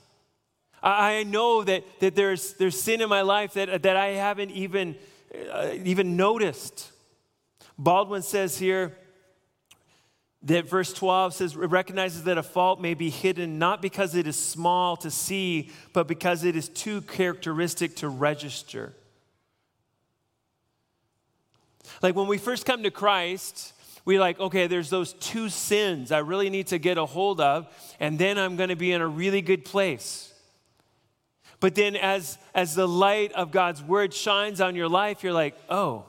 I, 0.83 1.25
know 1.25 1.63
that, 1.65 1.85
that 2.01 2.15
there's, 2.15 2.55
there's 2.55 2.81
sin 2.81 3.01
in 3.01 3.09
my 3.09 3.21
life 3.21 3.55
that, 3.55 3.83
that 3.83 3.97
I 3.97 4.09
haven't 4.09 4.51
even, 4.53 4.97
uh, 5.53 5.73
even 5.85 6.17
noticed. 6.17 6.91
Baldwin 7.79 8.23
says 8.23 8.59
here, 8.59 8.97
that 10.43 10.69
verse 10.69 10.93
12 10.93 11.35
says 11.35 11.57
recognizes 11.57 12.25
that 12.25 12.39
a 12.39 12.43
fault 12.43 12.81
may 12.81 12.95
be 12.95 13.11
hidden 13.11 13.59
not 13.59 13.83
because 13.83 14.15
it 14.15 14.27
is 14.27 14.37
small 14.37 14.97
to 14.97 15.11
see 15.11 15.71
but 15.93 16.09
because 16.09 16.45
it 16.45 16.57
is 16.57 16.69
too 16.69 17.03
characteristic 17.03 17.97
to 17.97 18.09
register. 18.09 18.95
Like 22.03 22.17
when 22.17 22.27
we 22.27 22.39
first 22.39 22.65
come 22.65 22.83
to 22.85 22.91
christ 22.91 23.75
we 24.07 24.19
like 24.19 24.41
okay 24.41 24.67
there's 24.67 24.89
those 24.89 25.13
two 25.15 25.51
sins 25.51 26.11
i 26.11 26.19
really 26.19 26.49
need 26.49 26.69
to 26.69 26.79
get 26.79 26.97
a 26.97 27.05
hold 27.05 27.39
of 27.41 27.69
and 28.01 28.19
then 28.19 28.39
i'm 28.39 28.57
going 28.57 28.71
to 28.71 28.77
be 28.77 28.93
in 28.93 29.03
a 29.03 29.09
really 29.09 29.43
good 29.43 29.65
place. 29.65 30.27
But 31.59 31.75
then 31.75 31.97
as 31.97 32.39
as 32.55 32.75
the 32.75 32.89
light 32.89 33.33
of 33.33 33.51
god's 33.51 33.83
word 33.83 34.15
shines 34.15 34.63
on 34.63 34.75
your 34.75 34.89
life 34.89 35.23
you're 35.23 35.35
like 35.35 35.55
oh 35.69 36.07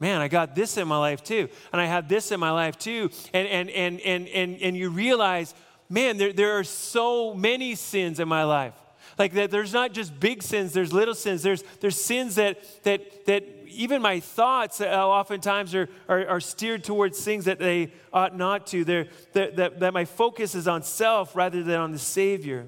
man, 0.00 0.20
I 0.20 0.28
got 0.28 0.54
this 0.54 0.76
in 0.76 0.88
my 0.88 0.98
life 0.98 1.22
too. 1.22 1.48
And 1.72 1.80
I 1.80 1.86
have 1.86 2.08
this 2.08 2.30
in 2.32 2.40
my 2.40 2.50
life 2.50 2.78
too. 2.78 3.10
And, 3.32 3.48
and, 3.48 3.70
and, 3.70 4.00
and, 4.00 4.28
and, 4.28 4.60
and 4.60 4.76
you 4.76 4.90
realize, 4.90 5.54
man, 5.88 6.16
there, 6.16 6.32
there 6.32 6.58
are 6.58 6.64
so 6.64 7.34
many 7.34 7.74
sins 7.74 8.20
in 8.20 8.28
my 8.28 8.44
life. 8.44 8.74
Like 9.18 9.32
that 9.32 9.50
there's 9.50 9.72
not 9.72 9.92
just 9.92 10.18
big 10.20 10.42
sins, 10.42 10.72
there's 10.72 10.92
little 10.92 11.14
sins. 11.14 11.42
There's, 11.42 11.64
there's 11.80 12.00
sins 12.00 12.36
that, 12.36 12.62
that, 12.84 13.26
that 13.26 13.44
even 13.68 14.00
my 14.00 14.20
thoughts 14.20 14.80
uh, 14.80 14.84
oftentimes 14.86 15.74
are, 15.74 15.88
are, 16.08 16.26
are, 16.26 16.40
steered 16.40 16.84
towards 16.84 17.22
things 17.22 17.44
that 17.46 17.58
they 17.58 17.92
ought 18.12 18.36
not 18.36 18.66
to. 18.68 18.84
They're, 18.84 19.08
that, 19.32 19.56
that, 19.56 19.80
that 19.80 19.92
my 19.92 20.04
focus 20.04 20.54
is 20.54 20.68
on 20.68 20.82
self 20.82 21.34
rather 21.34 21.62
than 21.62 21.80
on 21.80 21.92
the 21.92 21.98
Savior. 21.98 22.66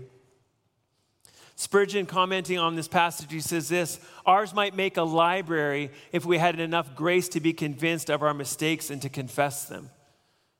Spurgeon, 1.60 2.06
commenting 2.06 2.56
on 2.56 2.74
this 2.74 2.88
passage, 2.88 3.30
he 3.30 3.40
says 3.40 3.68
this 3.68 4.00
Ours 4.24 4.54
might 4.54 4.74
make 4.74 4.96
a 4.96 5.02
library 5.02 5.90
if 6.10 6.24
we 6.24 6.38
had 6.38 6.58
enough 6.58 6.94
grace 6.94 7.28
to 7.28 7.40
be 7.40 7.52
convinced 7.52 8.08
of 8.08 8.22
our 8.22 8.32
mistakes 8.32 8.88
and 8.88 9.02
to 9.02 9.10
confess 9.10 9.66
them. 9.66 9.90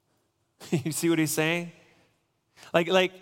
you 0.71 0.93
see 0.93 1.09
what 1.09 1.19
he's 1.19 1.33
saying? 1.33 1.73
Like, 2.75 2.89
like, 2.89 3.13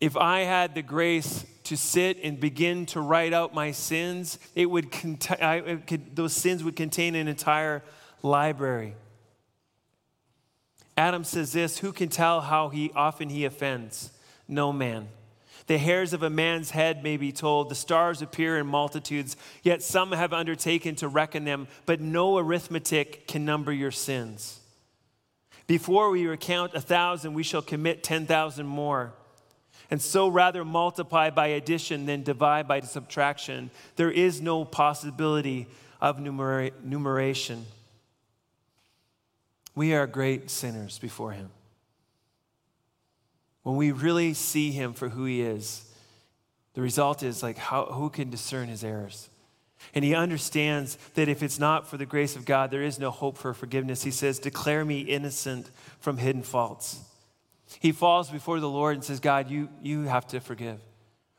if 0.00 0.16
I 0.16 0.44
had 0.44 0.74
the 0.74 0.80
grace 0.80 1.44
to 1.64 1.76
sit 1.76 2.20
and 2.22 2.40
begin 2.40 2.86
to 2.86 3.02
write 3.02 3.34
out 3.34 3.52
my 3.52 3.70
sins, 3.70 4.38
it 4.54 4.64
would 4.64 4.90
cont- 4.90 5.30
it 5.30 5.86
could, 5.86 6.16
those 6.16 6.32
sins 6.32 6.64
would 6.64 6.76
contain 6.76 7.14
an 7.16 7.28
entire 7.28 7.82
library. 8.22 8.94
Adam 10.96 11.22
says 11.22 11.52
this 11.52 11.80
Who 11.80 11.92
can 11.92 12.08
tell 12.08 12.40
how 12.40 12.70
he 12.70 12.90
often 12.96 13.28
he 13.28 13.44
offends? 13.44 14.10
No 14.48 14.72
man. 14.72 15.08
The 15.68 15.78
hairs 15.78 16.14
of 16.14 16.22
a 16.22 16.30
man's 16.30 16.70
head 16.70 17.02
may 17.02 17.18
be 17.18 17.30
told, 17.30 17.68
the 17.68 17.74
stars 17.74 18.22
appear 18.22 18.58
in 18.58 18.66
multitudes, 18.66 19.36
yet 19.62 19.82
some 19.82 20.12
have 20.12 20.32
undertaken 20.32 20.96
to 20.96 21.08
reckon 21.08 21.44
them, 21.44 21.68
but 21.84 22.00
no 22.00 22.38
arithmetic 22.38 23.28
can 23.28 23.44
number 23.44 23.70
your 23.70 23.90
sins. 23.90 24.60
Before 25.66 26.08
we 26.08 26.26
recount 26.26 26.72
a 26.74 26.80
thousand, 26.80 27.34
we 27.34 27.42
shall 27.42 27.60
commit 27.60 28.02
10,000 28.02 28.66
more. 28.66 29.12
And 29.90 30.00
so 30.00 30.28
rather 30.28 30.64
multiply 30.64 31.28
by 31.28 31.48
addition 31.48 32.06
than 32.06 32.22
divide 32.22 32.66
by 32.66 32.80
subtraction. 32.80 33.70
There 33.96 34.10
is 34.10 34.40
no 34.40 34.64
possibility 34.64 35.66
of 36.00 36.16
numera- 36.16 36.72
numeration. 36.82 37.66
We 39.74 39.92
are 39.92 40.06
great 40.06 40.48
sinners 40.50 40.98
before 40.98 41.32
Him 41.32 41.50
when 43.68 43.76
we 43.76 43.92
really 43.92 44.32
see 44.32 44.70
him 44.70 44.94
for 44.94 45.10
who 45.10 45.26
he 45.26 45.42
is, 45.42 45.84
the 46.72 46.80
result 46.80 47.22
is 47.22 47.42
like, 47.42 47.58
how, 47.58 47.84
who 47.84 48.08
can 48.08 48.30
discern 48.30 48.66
his 48.66 48.82
errors? 48.82 49.28
And 49.94 50.02
he 50.02 50.14
understands 50.14 50.96
that 51.16 51.28
if 51.28 51.42
it's 51.42 51.58
not 51.58 51.86
for 51.86 51.98
the 51.98 52.06
grace 52.06 52.34
of 52.34 52.46
God, 52.46 52.70
there 52.70 52.82
is 52.82 52.98
no 52.98 53.10
hope 53.10 53.36
for 53.36 53.52
forgiveness. 53.52 54.02
He 54.02 54.10
says, 54.10 54.38
Declare 54.38 54.86
me 54.86 55.00
innocent 55.00 55.70
from 56.00 56.16
hidden 56.16 56.44
faults. 56.44 57.00
He 57.78 57.92
falls 57.92 58.30
before 58.30 58.58
the 58.58 58.70
Lord 58.70 58.94
and 58.94 59.04
says, 59.04 59.20
God, 59.20 59.50
you, 59.50 59.68
you 59.82 60.04
have 60.04 60.26
to 60.28 60.40
forgive. 60.40 60.80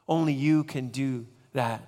Only 0.08 0.34
you 0.34 0.64
can 0.64 0.90
do 0.90 1.26
that. 1.54 1.82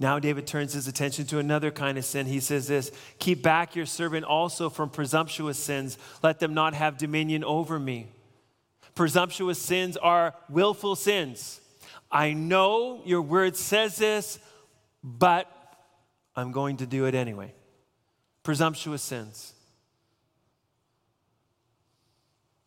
Now, 0.00 0.20
David 0.20 0.46
turns 0.46 0.74
his 0.74 0.86
attention 0.86 1.26
to 1.26 1.38
another 1.38 1.72
kind 1.72 1.98
of 1.98 2.04
sin. 2.04 2.26
He 2.26 2.38
says 2.40 2.68
this 2.68 2.92
Keep 3.18 3.42
back 3.42 3.74
your 3.74 3.86
servant 3.86 4.24
also 4.24 4.70
from 4.70 4.90
presumptuous 4.90 5.58
sins. 5.58 5.98
Let 6.22 6.38
them 6.38 6.54
not 6.54 6.74
have 6.74 6.98
dominion 6.98 7.42
over 7.42 7.78
me. 7.78 8.08
Presumptuous 8.94 9.60
sins 9.60 9.96
are 9.96 10.34
willful 10.48 10.96
sins. 10.96 11.60
I 12.10 12.32
know 12.32 13.02
your 13.04 13.22
word 13.22 13.56
says 13.56 13.96
this, 13.96 14.38
but 15.02 15.50
I'm 16.34 16.52
going 16.52 16.78
to 16.78 16.86
do 16.86 17.06
it 17.06 17.14
anyway. 17.14 17.52
Presumptuous 18.44 19.02
sins. 19.02 19.52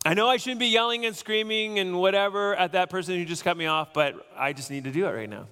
I 0.03 0.13
know 0.15 0.27
I 0.27 0.37
shouldn't 0.37 0.59
be 0.59 0.67
yelling 0.67 1.05
and 1.05 1.15
screaming 1.15 1.79
and 1.79 1.97
whatever 1.99 2.55
at 2.55 2.73
that 2.73 2.89
person 2.89 3.15
who 3.15 3.23
just 3.23 3.43
cut 3.43 3.55
me 3.55 3.67
off, 3.67 3.93
but 3.93 4.15
I 4.35 4.51
just 4.51 4.71
need 4.71 4.83
to 4.85 4.91
do 4.91 5.05
it 5.05 5.11
right 5.11 5.29
now. 5.29 5.47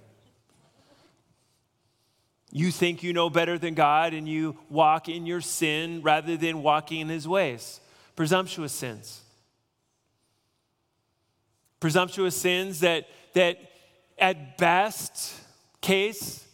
You 2.52 2.72
think 2.72 3.04
you 3.04 3.14
know 3.14 3.30
better 3.30 3.58
than 3.58 3.76
God 3.76 4.14
and 4.14 4.28
you 4.28 4.58
walk 4.70 5.08
in 5.08 5.26
your 5.26 5.42
sin 5.42 6.02
rather 6.02 6.36
than 6.36 6.64
walking 6.64 7.02
in 7.02 7.10
his 7.10 7.28
ways. 7.28 7.80
Presumptuous 8.16 8.72
sins. 8.72 9.22
Presumptuous 11.80 12.36
sins 12.36 12.80
that, 12.82 13.08
that 13.34 13.60
at 14.18 14.58
best 14.58 15.34
case, 15.82 16.46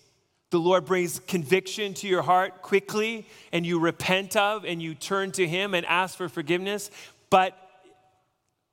the 0.52 0.60
Lord 0.60 0.86
brings 0.86 1.20
conviction 1.20 1.94
to 1.96 2.08
your 2.08 2.22
heart 2.22 2.62
quickly 2.62 3.28
and 3.52 3.66
you 3.66 3.80
repent 3.80 4.36
of 4.36 4.64
and 4.64 4.82
you 4.82 4.96
turn 4.96 5.32
to 5.34 5.48
Him 5.48 5.74
and 5.74 5.86
ask 5.86 6.16
for 6.16 6.30
forgiveness. 6.30 6.92
But 7.30 7.58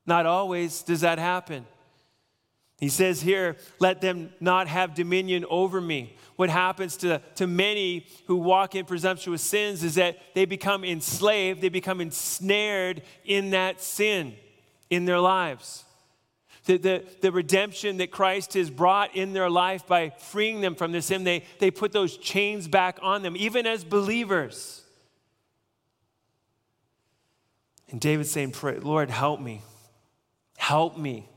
not 0.07 0.27
always 0.27 0.83
does 0.83 1.01
that 1.01 1.19
happen. 1.19 1.67
He 2.79 2.89
says 2.89 3.23
here, 3.23 3.57
let 3.79 4.01
them 4.01 4.33
not 4.41 4.69
have 4.69 4.95
dominion 4.95 5.45
over 5.49 5.81
me. 5.81 6.17
What 6.37 6.51
happens 6.51 6.97
to, 6.99 7.21
to 7.37 7.47
many 7.47 8.07
who 8.27 8.37
walk 8.37 8.75
in 8.75 8.85
presumptuous 8.85 9.43
sins 9.43 9.85
is 9.85 9.97
that 9.97 10.19
they 10.35 10.45
become 10.45 10.85
enslaved, 10.85 11.61
they 11.61 11.69
become 11.69 12.01
ensnared 12.01 13.03
in 13.25 13.51
that 13.51 13.81
sin 13.81 14.35
in 14.91 15.05
their 15.05 15.21
lives. 15.21 15.85
The, 16.65 16.77
the, 16.77 17.05
the 17.21 17.33
redemption 17.33 17.97
that 17.97 18.11
Christ 18.11 18.55
has 18.55 18.71
brought 18.71 19.17
in 19.17 19.33
their 19.33 19.51
life 19.51 19.87
by 19.87 20.11
freeing 20.11 20.61
them 20.61 20.75
from 20.75 20.93
this 20.93 21.07
sin, 21.07 21.25
they, 21.25 21.45
they 21.59 21.71
put 21.71 21.93
those 21.93 22.17
chains 22.17 22.69
back 22.69 22.99
on 23.03 23.23
them, 23.23 23.37
even 23.37 23.67
as 23.67 23.83
believers. 23.83 24.83
And 27.91 28.01
David's 28.01 28.31
saying, 28.31 28.55
Lord, 28.81 29.11
help 29.11 29.41
me. 29.41 29.63
Help 30.57 30.97
me. 30.97 31.29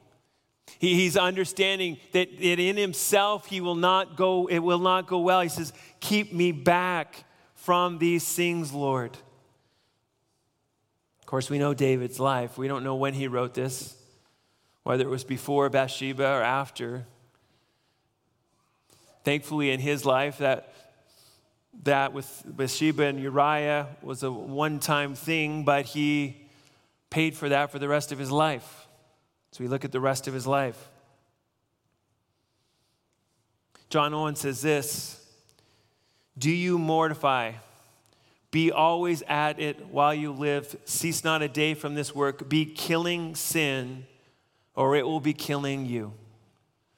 He, 0.79 0.95
he's 0.95 1.17
understanding 1.17 1.97
that, 2.11 2.37
that 2.37 2.59
in 2.59 2.77
himself 2.77 3.47
he 3.47 3.61
will 3.61 3.75
not 3.75 4.17
go, 4.17 4.47
it 4.47 4.59
will 4.59 4.79
not 4.79 5.07
go 5.07 5.19
well. 5.19 5.41
He 5.41 5.49
says, 5.49 5.73
Keep 5.99 6.33
me 6.33 6.51
back 6.51 7.23
from 7.55 7.97
these 7.97 8.23
things, 8.31 8.71
Lord. 8.71 9.17
Of 11.19 11.25
course, 11.25 11.49
we 11.49 11.57
know 11.57 11.73
David's 11.73 12.19
life. 12.19 12.57
We 12.57 12.67
don't 12.67 12.83
know 12.83 12.95
when 12.95 13.15
he 13.15 13.27
wrote 13.27 13.55
this, 13.55 13.95
whether 14.83 15.03
it 15.03 15.09
was 15.09 15.23
before 15.23 15.69
Bathsheba 15.69 16.23
or 16.23 16.43
after. 16.43 17.07
Thankfully, 19.23 19.71
in 19.71 19.79
his 19.79 20.05
life, 20.05 20.37
that, 20.37 20.71
that 21.83 22.13
with 22.13 22.43
Bathsheba 22.45 23.05
and 23.05 23.19
Uriah 23.19 23.87
was 24.03 24.21
a 24.21 24.31
one 24.31 24.79
time 24.79 25.15
thing, 25.15 25.63
but 25.63 25.85
he 25.85 26.45
paid 27.09 27.35
for 27.35 27.49
that 27.49 27.71
for 27.71 27.79
the 27.79 27.87
rest 27.87 28.11
of 28.11 28.19
his 28.19 28.29
life. 28.29 28.84
So 29.55 29.63
we 29.63 29.69
look 29.69 29.85
at 29.85 29.93
the 29.93 30.01
rest 30.01 30.27
of 30.27 30.33
his 30.33 30.45
life. 30.45 30.89
John 33.89 34.13
Owen 34.13 34.35
says 34.35 34.61
this 34.61 35.25
Do 36.37 36.51
you 36.51 36.77
mortify? 36.77 37.53
Be 38.51 38.73
always 38.73 39.21
at 39.29 39.57
it 39.61 39.87
while 39.87 40.13
you 40.13 40.33
live. 40.33 40.75
Cease 40.83 41.23
not 41.23 41.41
a 41.41 41.47
day 41.47 41.73
from 41.73 41.95
this 41.95 42.13
work. 42.13 42.49
Be 42.49 42.65
killing 42.65 43.33
sin, 43.33 44.05
or 44.75 44.97
it 44.97 45.07
will 45.07 45.21
be 45.21 45.31
killing 45.31 45.85
you. 45.85 46.11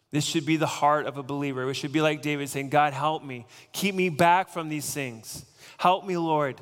This 0.10 0.26
should 0.26 0.47
be 0.47 0.58
the 0.58 0.66
heart 0.66 1.05
of 1.05 1.20
a 1.20 1.24
believer. 1.24 1.70
It 1.70 1.76
should 1.76 1.93
be 1.93 2.01
like 2.01 2.24
David 2.24 2.49
saying, 2.49 2.70
God, 2.70 2.91
help 2.91 3.24
me. 3.24 3.45
Keep 3.72 3.93
me 3.93 4.10
back 4.10 4.49
from 4.49 4.68
these 4.68 4.91
things. 4.91 5.45
Help 5.78 6.08
me, 6.08 6.18
Lord. 6.18 6.60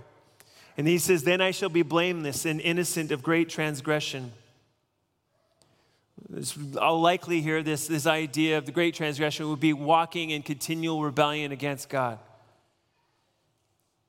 And 0.75 0.89
he 0.89 0.97
says, 0.97 1.23
Then 1.23 1.39
I 1.39 1.51
shall 1.51 1.69
be 1.69 1.83
blameless 1.83 2.43
and 2.45 2.59
innocent 2.59 3.13
of 3.13 3.23
great 3.23 3.47
transgression. 3.47 4.33
I'll 6.82 7.01
likely 7.01 7.41
hear 7.41 7.61
this, 7.61 7.88
this 7.88 8.07
idea 8.07 8.57
of 8.57 8.65
the 8.65 8.71
great 8.71 8.95
transgression 8.95 9.47
would 9.49 9.59
be 9.59 9.73
walking 9.73 10.32
in 10.32 10.41
continual 10.41 11.03
rebellion 11.03 11.51
against 11.51 11.88
God. 11.89 12.19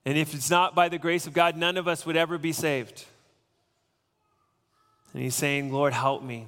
And 0.05 0.17
if 0.17 0.35
it's 0.35 0.51
not 0.51 0.75
by 0.75 0.89
the 0.89 0.99
grace 0.99 1.27
of 1.27 1.33
God, 1.33 1.57
none 1.57 1.77
of 1.77 1.89
us 1.89 2.07
would 2.07 2.17
ever 2.17 2.39
be 2.39 2.53
saved. 2.53 3.05
And 5.13 5.23
he's 5.23 5.35
saying, 5.35 5.73
Lord, 5.73 5.93
help 5.93 6.23
me. 6.23 6.47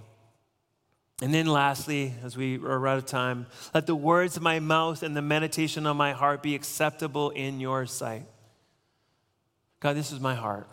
And 1.20 1.34
then 1.34 1.46
lastly, 1.46 2.14
as 2.22 2.36
we 2.36 2.58
are 2.58 2.86
out 2.86 2.98
of 2.98 3.06
time, 3.06 3.46
let 3.74 3.86
the 3.86 3.96
words 3.96 4.36
of 4.36 4.42
my 4.42 4.60
mouth 4.60 5.02
and 5.02 5.16
the 5.16 5.22
meditation 5.22 5.86
of 5.86 5.96
my 5.96 6.12
heart 6.12 6.42
be 6.42 6.54
acceptable 6.54 7.30
in 7.30 7.58
your 7.58 7.86
sight. 7.86 8.26
God, 9.80 9.96
this 9.96 10.12
is 10.12 10.20
my 10.20 10.34
heart. 10.34 10.68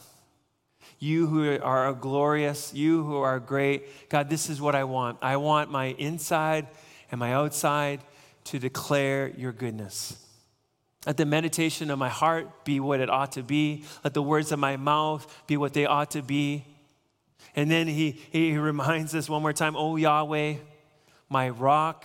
You 1.05 1.27
who 1.27 1.59
are 1.61 1.93
glorious, 1.93 2.73
you 2.73 3.03
who 3.03 3.17
are 3.17 3.39
great. 3.39 4.09
God, 4.09 4.27
this 4.27 4.49
is 4.49 4.59
what 4.59 4.73
I 4.73 4.85
want. 4.85 5.19
I 5.21 5.37
want 5.37 5.69
my 5.69 5.89
inside 5.99 6.65
and 7.11 7.19
my 7.19 7.31
outside 7.31 8.01
to 8.45 8.57
declare 8.57 9.27
your 9.37 9.51
goodness. 9.51 10.17
Let 11.05 11.17
the 11.17 11.25
meditation 11.27 11.91
of 11.91 11.99
my 11.99 12.09
heart 12.09 12.65
be 12.65 12.79
what 12.79 13.01
it 13.01 13.11
ought 13.11 13.33
to 13.33 13.43
be. 13.43 13.83
Let 14.03 14.15
the 14.15 14.23
words 14.23 14.51
of 14.51 14.57
my 14.57 14.77
mouth 14.77 15.43
be 15.45 15.57
what 15.57 15.73
they 15.73 15.85
ought 15.85 16.09
to 16.11 16.23
be. 16.23 16.65
And 17.55 17.69
then 17.69 17.85
he, 17.85 18.19
he 18.31 18.57
reminds 18.57 19.13
us 19.13 19.29
one 19.29 19.43
more 19.43 19.53
time, 19.53 19.75
Oh 19.75 19.97
Yahweh, 19.97 20.55
my 21.29 21.49
rock 21.49 22.03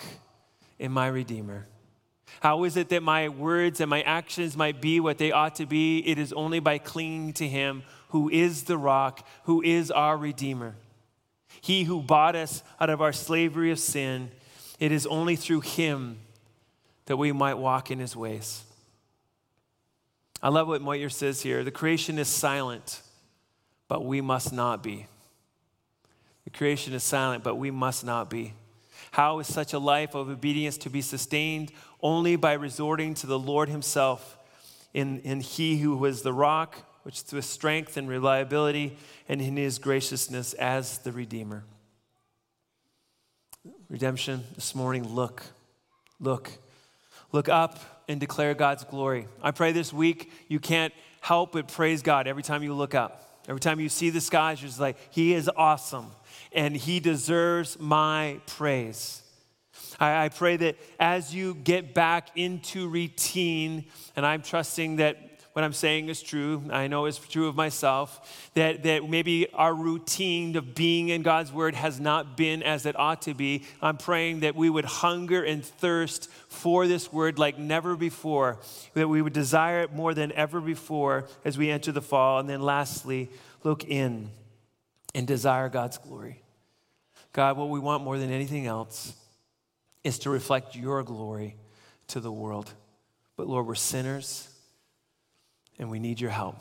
and 0.79 0.93
my 0.93 1.07
redeemer. 1.07 1.67
How 2.41 2.65
is 2.65 2.77
it 2.77 2.91
that 2.91 3.03
my 3.03 3.31
words 3.31 3.81
and 3.81 3.89
my 3.89 4.03
actions 4.03 4.59
might 4.59 4.83
be 4.83 5.01
what 5.01 5.17
they 5.17 5.33
ought 5.33 5.55
to 5.55 5.65
be? 5.65 6.01
It 6.01 6.19
is 6.19 6.35
only 6.35 6.61
by 6.61 6.77
clinging 6.77 7.33
to 7.35 7.49
Him 7.49 7.83
who 8.11 8.29
is 8.29 8.65
the 8.65 8.79
rock, 8.79 9.27
who 9.45 9.63
is 9.63 9.91
our 9.91 10.17
Redeemer. 10.17 10.75
He 11.61 11.85
who 11.85 12.01
bought 12.01 12.37
us 12.37 12.63
out 12.81 12.91
of 12.91 13.01
our 13.01 13.13
slavery 13.13 13.71
of 13.71 13.79
sin, 13.79 14.31
it 14.79 14.93
is 14.93 15.07
only 15.07 15.37
through 15.37 15.61
Him 15.61 16.19
that 17.07 17.17
we 17.17 17.33
might 17.33 17.55
walk 17.55 17.91
in 17.91 17.99
His 17.99 18.15
ways. 18.15 18.63
I 20.43 20.49
love 20.49 20.69
what 20.69 20.81
Motyer 20.81 21.11
says 21.11 21.43
here. 21.43 21.63
The 21.65 21.71
creation 21.71 22.19
is 22.19 22.29
silent, 22.29 23.03
but 23.89 24.05
we 24.05 24.21
must 24.21 24.53
not 24.53 24.83
be. 24.83 25.07
The 26.45 26.51
creation 26.51 26.95
is 26.95 27.03
silent, 27.03 27.45
but 27.45 27.57
we 27.57 27.71
must 27.71 28.05
not 28.05 28.31
be. 28.31 28.55
How 29.13 29.39
is 29.41 29.53
such 29.53 29.73
a 29.73 29.79
life 29.79 30.15
of 30.15 30.31
obedience 30.31 30.79
to 30.79 30.91
be 30.91 31.03
sustained? 31.03 31.73
Only 32.01 32.37
by 32.37 32.55
resorting 32.55 33.15
to 33.15 33.27
the 33.27 33.39
Lord 33.39 33.69
Himself 33.69 34.39
in, 34.95 35.21
in 35.21 35.41
He 35.41 35.79
who 35.79 35.97
was 35.97 36.23
the 36.23 36.33
rock, 36.33 36.79
which 37.03 37.23
with 37.33 37.45
strength 37.45 37.97
and 37.97 38.09
reliability, 38.09 38.97
and 39.29 39.41
in 39.41 39.57
His 39.57 39.79
graciousness 39.79 40.53
as 40.55 40.99
the 40.99 41.13
Redeemer. 41.13 41.65
Redemption 43.89 44.45
this 44.55 44.75
morning, 44.75 45.07
look, 45.07 45.43
look, 46.19 46.51
look 47.33 47.49
up 47.49 48.05
and 48.09 48.21
declare 48.21 48.55
God's 48.55 48.85
glory. 48.85 49.27
I 49.43 49.51
pray 49.51 49.73
this 49.73 49.93
week 49.93 50.33
you 50.49 50.61
can't 50.61 50.95
help 51.21 51.53
but 51.53 51.69
praise 51.69 52.03
God 52.03 52.27
every 52.27 52.43
time 52.43 52.63
you 52.63 52.75
look 52.75 52.95
up. 52.95 53.27
Every 53.49 53.61
time 53.61 53.81
you 53.81 53.89
see 53.89 54.11
the 54.11 54.21
skies, 54.21 54.61
you're 54.61 54.69
just 54.69 54.81
like, 54.81 54.97
He 55.11 55.35
is 55.35 55.51
awesome 55.57 56.07
and 56.53 56.77
He 56.77 57.01
deserves 57.01 57.79
my 57.79 58.41
praise. 58.47 59.23
I, 59.99 60.25
I 60.25 60.29
pray 60.29 60.57
that 60.57 60.77
as 60.99 61.35
you 61.35 61.55
get 61.55 61.95
back 61.95 62.29
into 62.37 62.89
routine, 62.89 63.87
and 64.17 64.25
I'm 64.27 64.43
trusting 64.43 64.97
that 64.97 65.30
what 65.53 65.65
I'm 65.65 65.73
saying 65.73 66.09
is 66.09 66.23
true. 66.23 66.63
I 66.71 66.87
know 66.87 67.07
it's 67.07 67.19
true 67.19 67.49
of 67.49 67.57
myself. 67.57 68.51
That, 68.55 68.85
that 68.85 69.09
maybe 69.09 69.49
our 69.53 69.75
routine 69.75 70.55
of 70.57 70.75
being 70.77 71.09
in 71.09 71.23
God's 71.23 71.53
Word 71.53 71.75
has 71.75 71.99
not 71.99 72.37
been 72.37 72.63
as 72.63 72.87
it 72.87 72.97
ought 72.97 73.23
to 73.23 73.35
be. 73.35 73.65
I'm 73.83 73.97
praying 73.97 74.41
that 74.41 74.55
we 74.55 74.71
would 74.71 74.85
hunger 74.85 75.43
and 75.43 75.65
thirst 75.65 76.31
for 76.49 76.87
this 76.87 77.13
Word 77.13 77.39
like 77.39 77.59
never 77.59 77.97
before, 77.97 78.59
that 78.95 79.09
we 79.09 79.23
would 79.23 79.33
desire 79.33 79.81
it 79.81 79.93
more 79.93 80.15
than 80.15 80.31
ever 80.33 80.61
before 80.61 81.27
as 81.45 81.59
we 81.59 81.71
enter 81.71 81.91
the 81.91 82.03
fall. 82.03 82.39
And 82.39 82.49
then 82.49 82.63
lastly, 82.63 83.29
look 83.65 83.85
in 83.85 84.31
and 85.17 85.27
desire 85.27 85.69
God's 85.69 85.99
glory. 85.99 86.43
God, 87.33 87.57
what 87.57 87.71
we 87.71 87.81
want 87.81 88.05
more 88.05 88.19
than 88.19 88.31
anything 88.31 88.67
else 88.67 89.15
is 90.05 90.21
to 90.21 90.31
reflect 90.31 90.77
your 90.77 91.03
glory 91.03 91.57
to 92.09 92.21
the 92.21 92.31
world. 92.31 92.73
But 93.37 93.49
Lord, 93.49 93.67
we're 93.67 93.75
sinners 93.75 94.50
and 95.81 95.91
we 95.91 95.99
need 95.99 96.21
your 96.21 96.31
help. 96.31 96.61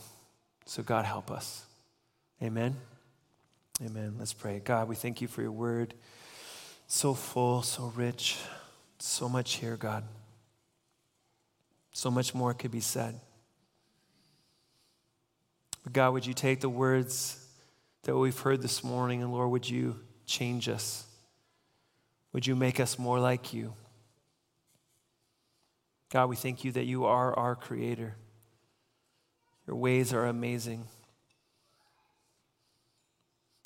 So, 0.65 0.81
God, 0.81 1.03
help 1.03 1.29
us. 1.29 1.65
Amen. 2.41 2.77
Amen. 3.85 4.15
Let's 4.17 4.33
pray. 4.33 4.61
God, 4.63 4.87
we 4.87 4.95
thank 4.95 5.19
you 5.19 5.27
for 5.27 5.41
your 5.41 5.51
word. 5.51 5.93
So 6.87 7.13
full, 7.13 7.61
so 7.61 7.91
rich, 7.95 8.37
so 8.97 9.27
much 9.27 9.55
here, 9.55 9.75
God. 9.75 10.05
So 11.91 12.09
much 12.09 12.33
more 12.33 12.53
could 12.53 12.71
be 12.71 12.79
said. 12.79 13.19
But 15.83 15.91
God, 15.91 16.13
would 16.13 16.25
you 16.25 16.33
take 16.33 16.61
the 16.61 16.69
words 16.69 17.45
that 18.03 18.15
we've 18.15 18.39
heard 18.39 18.61
this 18.61 18.85
morning, 18.85 19.21
and 19.21 19.33
Lord, 19.33 19.51
would 19.51 19.69
you 19.69 19.99
change 20.25 20.69
us? 20.69 21.05
Would 22.31 22.47
you 22.47 22.55
make 22.55 22.79
us 22.79 22.97
more 22.97 23.19
like 23.19 23.53
you? 23.53 23.73
God, 26.09 26.29
we 26.29 26.37
thank 26.37 26.63
you 26.63 26.71
that 26.71 26.85
you 26.85 27.03
are 27.03 27.37
our 27.37 27.55
creator. 27.55 28.15
Your 29.69 29.75
ways 29.75 30.13
are 30.13 30.25
amazing. 30.25 30.87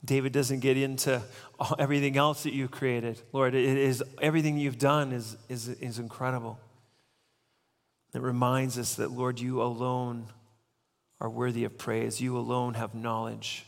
David 0.04 0.34
doesn't 0.34 0.60
get 0.60 0.76
into 0.76 1.22
everything 1.80 2.18
else 2.18 2.44
that 2.44 2.52
you've 2.52 2.72
created. 2.72 3.22
Lord, 3.32 3.56
it 3.56 3.78
is 3.78 4.04
everything 4.22 4.58
you've 4.58 4.78
done 4.78 5.14
is, 5.14 5.38
is, 5.48 5.70
is 5.70 6.00
incredible. 6.00 6.60
It 8.14 8.22
reminds 8.22 8.78
us 8.78 8.96
that, 8.96 9.12
Lord, 9.12 9.40
you 9.40 9.62
alone 9.62 10.26
are 11.22 11.30
worthy 11.30 11.64
of 11.64 11.78
praise. 11.78 12.20
You 12.20 12.38
alone 12.38 12.74
have 12.74 12.94
knowledge. 12.94 13.66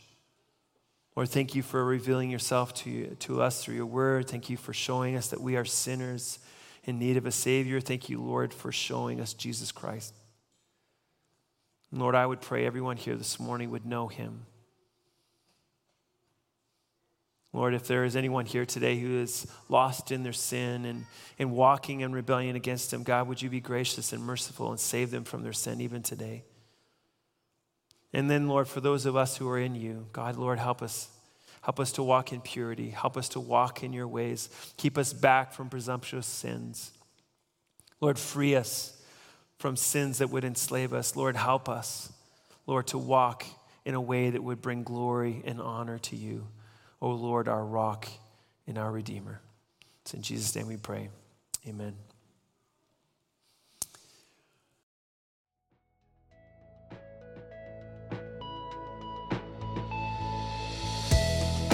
Lord, 1.16 1.30
thank 1.30 1.54
you 1.54 1.62
for 1.62 1.82
revealing 1.86 2.30
yourself 2.30 2.74
to, 2.74 3.14
to 3.14 3.40
us 3.40 3.64
through 3.64 3.76
your 3.76 3.86
word. 3.86 4.28
Thank 4.28 4.50
you 4.50 4.58
for 4.58 4.74
showing 4.74 5.16
us 5.16 5.28
that 5.28 5.40
we 5.40 5.56
are 5.56 5.64
sinners 5.64 6.38
in 6.84 6.98
need 6.98 7.16
of 7.16 7.24
a 7.24 7.32
Savior. 7.32 7.80
Thank 7.80 8.10
you, 8.10 8.20
Lord, 8.20 8.52
for 8.52 8.72
showing 8.72 9.22
us 9.22 9.32
Jesus 9.32 9.72
Christ. 9.72 10.12
Lord, 11.92 12.14
I 12.14 12.26
would 12.26 12.40
pray 12.40 12.66
everyone 12.66 12.96
here 12.96 13.16
this 13.16 13.38
morning 13.38 13.70
would 13.70 13.86
know 13.86 14.08
him. 14.08 14.46
Lord, 17.56 17.72
if 17.72 17.86
there 17.86 18.04
is 18.04 18.16
anyone 18.16 18.44
here 18.44 18.66
today 18.66 18.98
who 18.98 19.18
is 19.18 19.46
lost 19.70 20.12
in 20.12 20.22
their 20.22 20.34
sin 20.34 20.84
and, 20.84 21.06
and 21.38 21.52
walking 21.52 22.02
in 22.02 22.12
rebellion 22.12 22.54
against 22.54 22.92
Him, 22.92 23.02
God, 23.02 23.28
would 23.28 23.40
you 23.40 23.48
be 23.48 23.60
gracious 23.60 24.12
and 24.12 24.22
merciful 24.22 24.70
and 24.70 24.78
save 24.78 25.10
them 25.10 25.24
from 25.24 25.42
their 25.42 25.54
sin 25.54 25.80
even 25.80 26.02
today? 26.02 26.44
And 28.12 28.30
then, 28.30 28.46
Lord, 28.46 28.68
for 28.68 28.82
those 28.82 29.06
of 29.06 29.16
us 29.16 29.38
who 29.38 29.48
are 29.48 29.58
in 29.58 29.74
you, 29.74 30.06
God, 30.12 30.36
Lord, 30.36 30.58
help 30.58 30.82
us. 30.82 31.08
Help 31.62 31.80
us 31.80 31.92
to 31.92 32.02
walk 32.02 32.32
in 32.32 32.42
purity. 32.42 32.90
Help 32.90 33.16
us 33.16 33.28
to 33.30 33.40
walk 33.40 33.82
in 33.82 33.92
your 33.92 34.06
ways. 34.06 34.50
Keep 34.76 34.98
us 34.98 35.12
back 35.12 35.52
from 35.52 35.68
presumptuous 35.68 36.26
sins. 36.26 36.92
Lord, 38.00 38.18
free 38.18 38.54
us 38.54 38.95
from 39.58 39.76
sins 39.76 40.18
that 40.18 40.30
would 40.30 40.44
enslave 40.44 40.92
us. 40.92 41.16
Lord, 41.16 41.36
help 41.36 41.68
us, 41.68 42.12
Lord, 42.66 42.86
to 42.88 42.98
walk 42.98 43.44
in 43.84 43.94
a 43.94 44.00
way 44.00 44.30
that 44.30 44.42
would 44.42 44.60
bring 44.60 44.82
glory 44.82 45.42
and 45.44 45.60
honor 45.60 45.98
to 45.98 46.16
you. 46.16 46.48
O 47.00 47.10
Lord, 47.10 47.48
our 47.48 47.64
rock 47.64 48.08
and 48.66 48.78
our 48.78 48.90
Redeemer. 48.90 49.40
It's 50.02 50.14
in 50.14 50.22
Jesus' 50.22 50.54
name 50.56 50.66
we 50.66 50.76
pray. 50.76 51.08
Amen. 51.66 51.94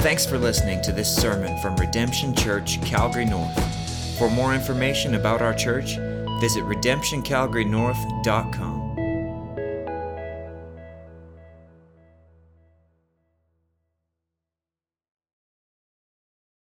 Thanks 0.03 0.27
for 0.27 0.37
listening 0.37 0.83
to 0.83 0.91
this 0.91 1.15
sermon 1.15 1.57
from 1.63 1.77
Redemption 1.77 2.35
Church, 2.35 2.83
Calgary 2.83 3.25
North. 3.25 3.57
For 4.19 4.29
more 4.29 4.53
information 4.53 5.15
about 5.15 5.41
our 5.41 5.55
church, 5.55 5.97
visit 6.43 6.65
redemptioncalgarynorth.com. 6.65 8.82